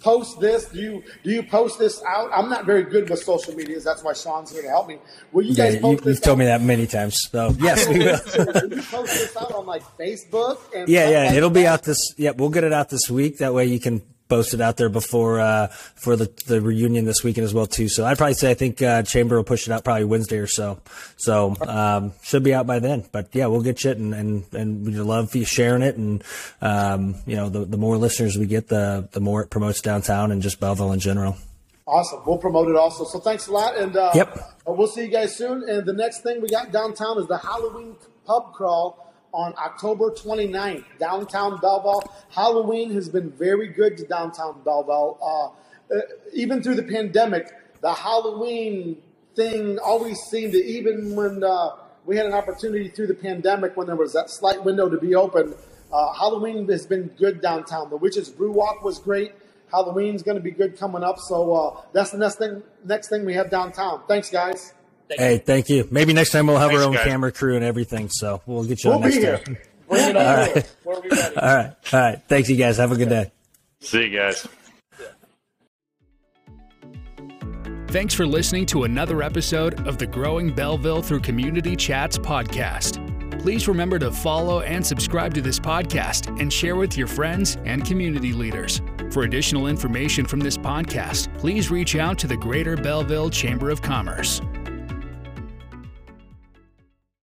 post 0.00 0.40
this? 0.40 0.66
Do 0.66 0.80
you 0.80 1.02
do 1.22 1.30
you 1.32 1.42
post 1.42 1.78
this 1.78 2.02
out? 2.08 2.30
I'm 2.32 2.48
not 2.48 2.64
very 2.64 2.82
good 2.82 3.10
with 3.10 3.22
social 3.22 3.54
medias. 3.54 3.84
That's 3.84 4.02
why 4.02 4.14
Sean's 4.14 4.50
here 4.50 4.62
to 4.62 4.68
help 4.68 4.88
me. 4.88 4.98
Will 5.32 5.42
you 5.42 5.54
guys? 5.54 5.74
Post 5.76 6.00
Yeah, 6.00 6.06
you, 6.06 6.14
have 6.14 6.22
told 6.22 6.38
me 6.38 6.46
that 6.46 6.62
many 6.62 6.86
times. 6.86 7.18
So 7.30 7.54
yes, 7.58 7.86
we 7.86 7.98
will. 7.98 8.20
will 8.62 8.76
you 8.76 8.82
post 8.82 9.12
this 9.12 9.36
out 9.36 9.52
on 9.52 9.66
like 9.66 9.82
Facebook? 9.98 10.60
yeah, 10.72 11.10
yeah, 11.10 11.24
like 11.24 11.36
it'll 11.36 11.50
that? 11.50 11.60
be 11.60 11.66
out 11.66 11.82
this. 11.82 12.14
Yeah, 12.16 12.30
we'll 12.30 12.48
get 12.48 12.64
it 12.64 12.72
out 12.72 12.88
this 12.88 13.10
week. 13.10 13.38
That 13.38 13.52
way 13.52 13.66
you 13.66 13.80
can 13.80 14.00
posted 14.28 14.60
out 14.60 14.76
there 14.76 14.88
before 14.88 15.40
uh, 15.40 15.68
for 15.68 16.16
the, 16.16 16.30
the 16.46 16.60
reunion 16.60 17.04
this 17.04 17.22
weekend 17.22 17.44
as 17.44 17.54
well 17.54 17.66
too. 17.66 17.88
So 17.88 18.04
I'd 18.04 18.18
probably 18.18 18.34
say 18.34 18.50
I 18.50 18.54
think 18.54 18.80
uh, 18.82 19.02
Chamber 19.02 19.36
will 19.36 19.44
push 19.44 19.66
it 19.66 19.72
out 19.72 19.84
probably 19.84 20.04
Wednesday 20.04 20.38
or 20.38 20.46
so. 20.46 20.80
So 21.16 21.54
um, 21.66 22.12
should 22.22 22.42
be 22.42 22.54
out 22.54 22.66
by 22.66 22.78
then. 22.78 23.04
But 23.12 23.28
yeah, 23.32 23.46
we'll 23.46 23.62
get 23.62 23.84
you 23.84 23.90
it, 23.90 23.98
and 23.98 24.14
and, 24.14 24.54
and 24.54 24.86
we 24.86 24.92
love 24.92 25.30
for 25.30 25.38
you 25.38 25.44
sharing 25.44 25.82
it. 25.82 25.96
And 25.96 26.22
um, 26.60 27.16
you 27.26 27.36
know, 27.36 27.48
the 27.48 27.64
the 27.64 27.76
more 27.76 27.96
listeners 27.96 28.36
we 28.36 28.46
get, 28.46 28.68
the 28.68 29.08
the 29.12 29.20
more 29.20 29.42
it 29.42 29.50
promotes 29.50 29.80
downtown 29.80 30.32
and 30.32 30.42
just 30.42 30.60
Belleville 30.60 30.92
in 30.92 31.00
general. 31.00 31.36
Awesome. 31.86 32.22
We'll 32.26 32.38
promote 32.38 32.68
it 32.68 32.76
also. 32.76 33.04
So 33.04 33.20
thanks 33.20 33.46
a 33.46 33.52
lot, 33.52 33.76
and 33.76 33.94
uh, 33.94 34.10
yep, 34.14 34.38
we'll 34.66 34.86
see 34.86 35.02
you 35.02 35.08
guys 35.08 35.36
soon. 35.36 35.68
And 35.68 35.84
the 35.84 35.92
next 35.92 36.22
thing 36.22 36.40
we 36.40 36.48
got 36.48 36.72
downtown 36.72 37.18
is 37.18 37.26
the 37.26 37.36
Halloween 37.36 37.96
pub 38.24 38.54
crawl 38.54 39.03
on 39.34 39.52
October 39.58 40.10
29th, 40.10 40.84
downtown 40.98 41.58
Belleville. 41.60 42.04
Halloween 42.30 42.92
has 42.94 43.08
been 43.08 43.30
very 43.32 43.68
good 43.68 43.98
to 43.98 44.06
downtown 44.06 44.62
Belleville. 44.64 45.18
Uh, 45.20 45.94
uh, 45.94 46.00
even 46.32 46.62
through 46.62 46.76
the 46.76 46.84
pandemic, 46.84 47.48
the 47.80 47.92
Halloween 47.92 49.02
thing 49.34 49.78
always 49.80 50.18
seemed 50.20 50.52
to, 50.52 50.64
even 50.64 51.16
when 51.16 51.42
uh, 51.42 51.70
we 52.06 52.16
had 52.16 52.26
an 52.26 52.32
opportunity 52.32 52.88
through 52.88 53.08
the 53.08 53.14
pandemic 53.14 53.76
when 53.76 53.88
there 53.88 53.96
was 53.96 54.12
that 54.12 54.30
slight 54.30 54.62
window 54.64 54.88
to 54.88 54.98
be 54.98 55.16
open, 55.16 55.54
uh, 55.92 56.12
Halloween 56.12 56.68
has 56.68 56.86
been 56.86 57.08
good 57.18 57.42
downtown. 57.42 57.90
The 57.90 57.96
Witches 57.96 58.30
Brew 58.30 58.52
Walk 58.52 58.84
was 58.84 59.00
great. 59.00 59.32
Halloween's 59.70 60.22
going 60.22 60.36
to 60.36 60.42
be 60.42 60.52
good 60.52 60.78
coming 60.78 61.02
up. 61.02 61.18
So 61.18 61.52
uh, 61.52 61.80
that's 61.92 62.12
the 62.12 62.18
next 62.18 62.36
thing, 62.36 62.62
next 62.84 63.08
thing 63.08 63.24
we 63.24 63.34
have 63.34 63.50
downtown. 63.50 64.02
Thanks, 64.06 64.30
guys. 64.30 64.74
Thank 65.08 65.20
hey, 65.20 65.32
you. 65.34 65.38
thank 65.38 65.68
you. 65.68 65.88
Maybe 65.90 66.12
next 66.12 66.30
time 66.30 66.46
we'll 66.46 66.56
have 66.58 66.70
Thanks, 66.70 66.82
our 66.82 66.88
own 66.88 66.94
guys. 66.94 67.04
camera 67.06 67.30
crew 67.32 67.56
and 67.56 67.64
everything. 67.64 68.08
So 68.10 68.42
we'll 68.46 68.64
get 68.64 68.82
you 68.84 68.90
we'll 68.90 68.98
on 68.98 69.02
next 69.04 69.16
here. 69.16 69.38
time. 69.38 69.56
All 69.90 69.96
right. 69.96 70.74
All 70.86 70.92
right. 70.96 71.76
All 71.92 72.00
right. 72.00 72.22
Thanks, 72.26 72.48
you 72.48 72.56
guys. 72.56 72.78
Have 72.78 72.90
a 72.90 72.96
good 72.96 73.10
day. 73.10 73.30
See 73.80 74.04
you 74.04 74.18
guys. 74.18 74.46
Thanks 77.88 78.12
for 78.14 78.26
listening 78.26 78.66
to 78.66 78.84
another 78.84 79.22
episode 79.22 79.86
of 79.86 79.98
the 79.98 80.06
Growing 80.06 80.52
Belleville 80.52 81.02
Through 81.02 81.20
Community 81.20 81.76
Chats 81.76 82.18
podcast. 82.18 82.98
Please 83.40 83.68
remember 83.68 83.98
to 84.00 84.10
follow 84.10 84.62
and 84.62 84.84
subscribe 84.84 85.32
to 85.34 85.42
this 85.42 85.60
podcast 85.60 86.40
and 86.40 86.52
share 86.52 86.74
with 86.76 86.96
your 86.96 87.06
friends 87.06 87.56
and 87.66 87.84
community 87.84 88.32
leaders. 88.32 88.80
For 89.12 89.22
additional 89.24 89.68
information 89.68 90.24
from 90.24 90.40
this 90.40 90.56
podcast, 90.56 91.32
please 91.38 91.70
reach 91.70 91.94
out 91.94 92.18
to 92.20 92.26
the 92.26 92.36
Greater 92.36 92.74
Belleville 92.74 93.30
Chamber 93.30 93.70
of 93.70 93.80
Commerce. 93.82 94.40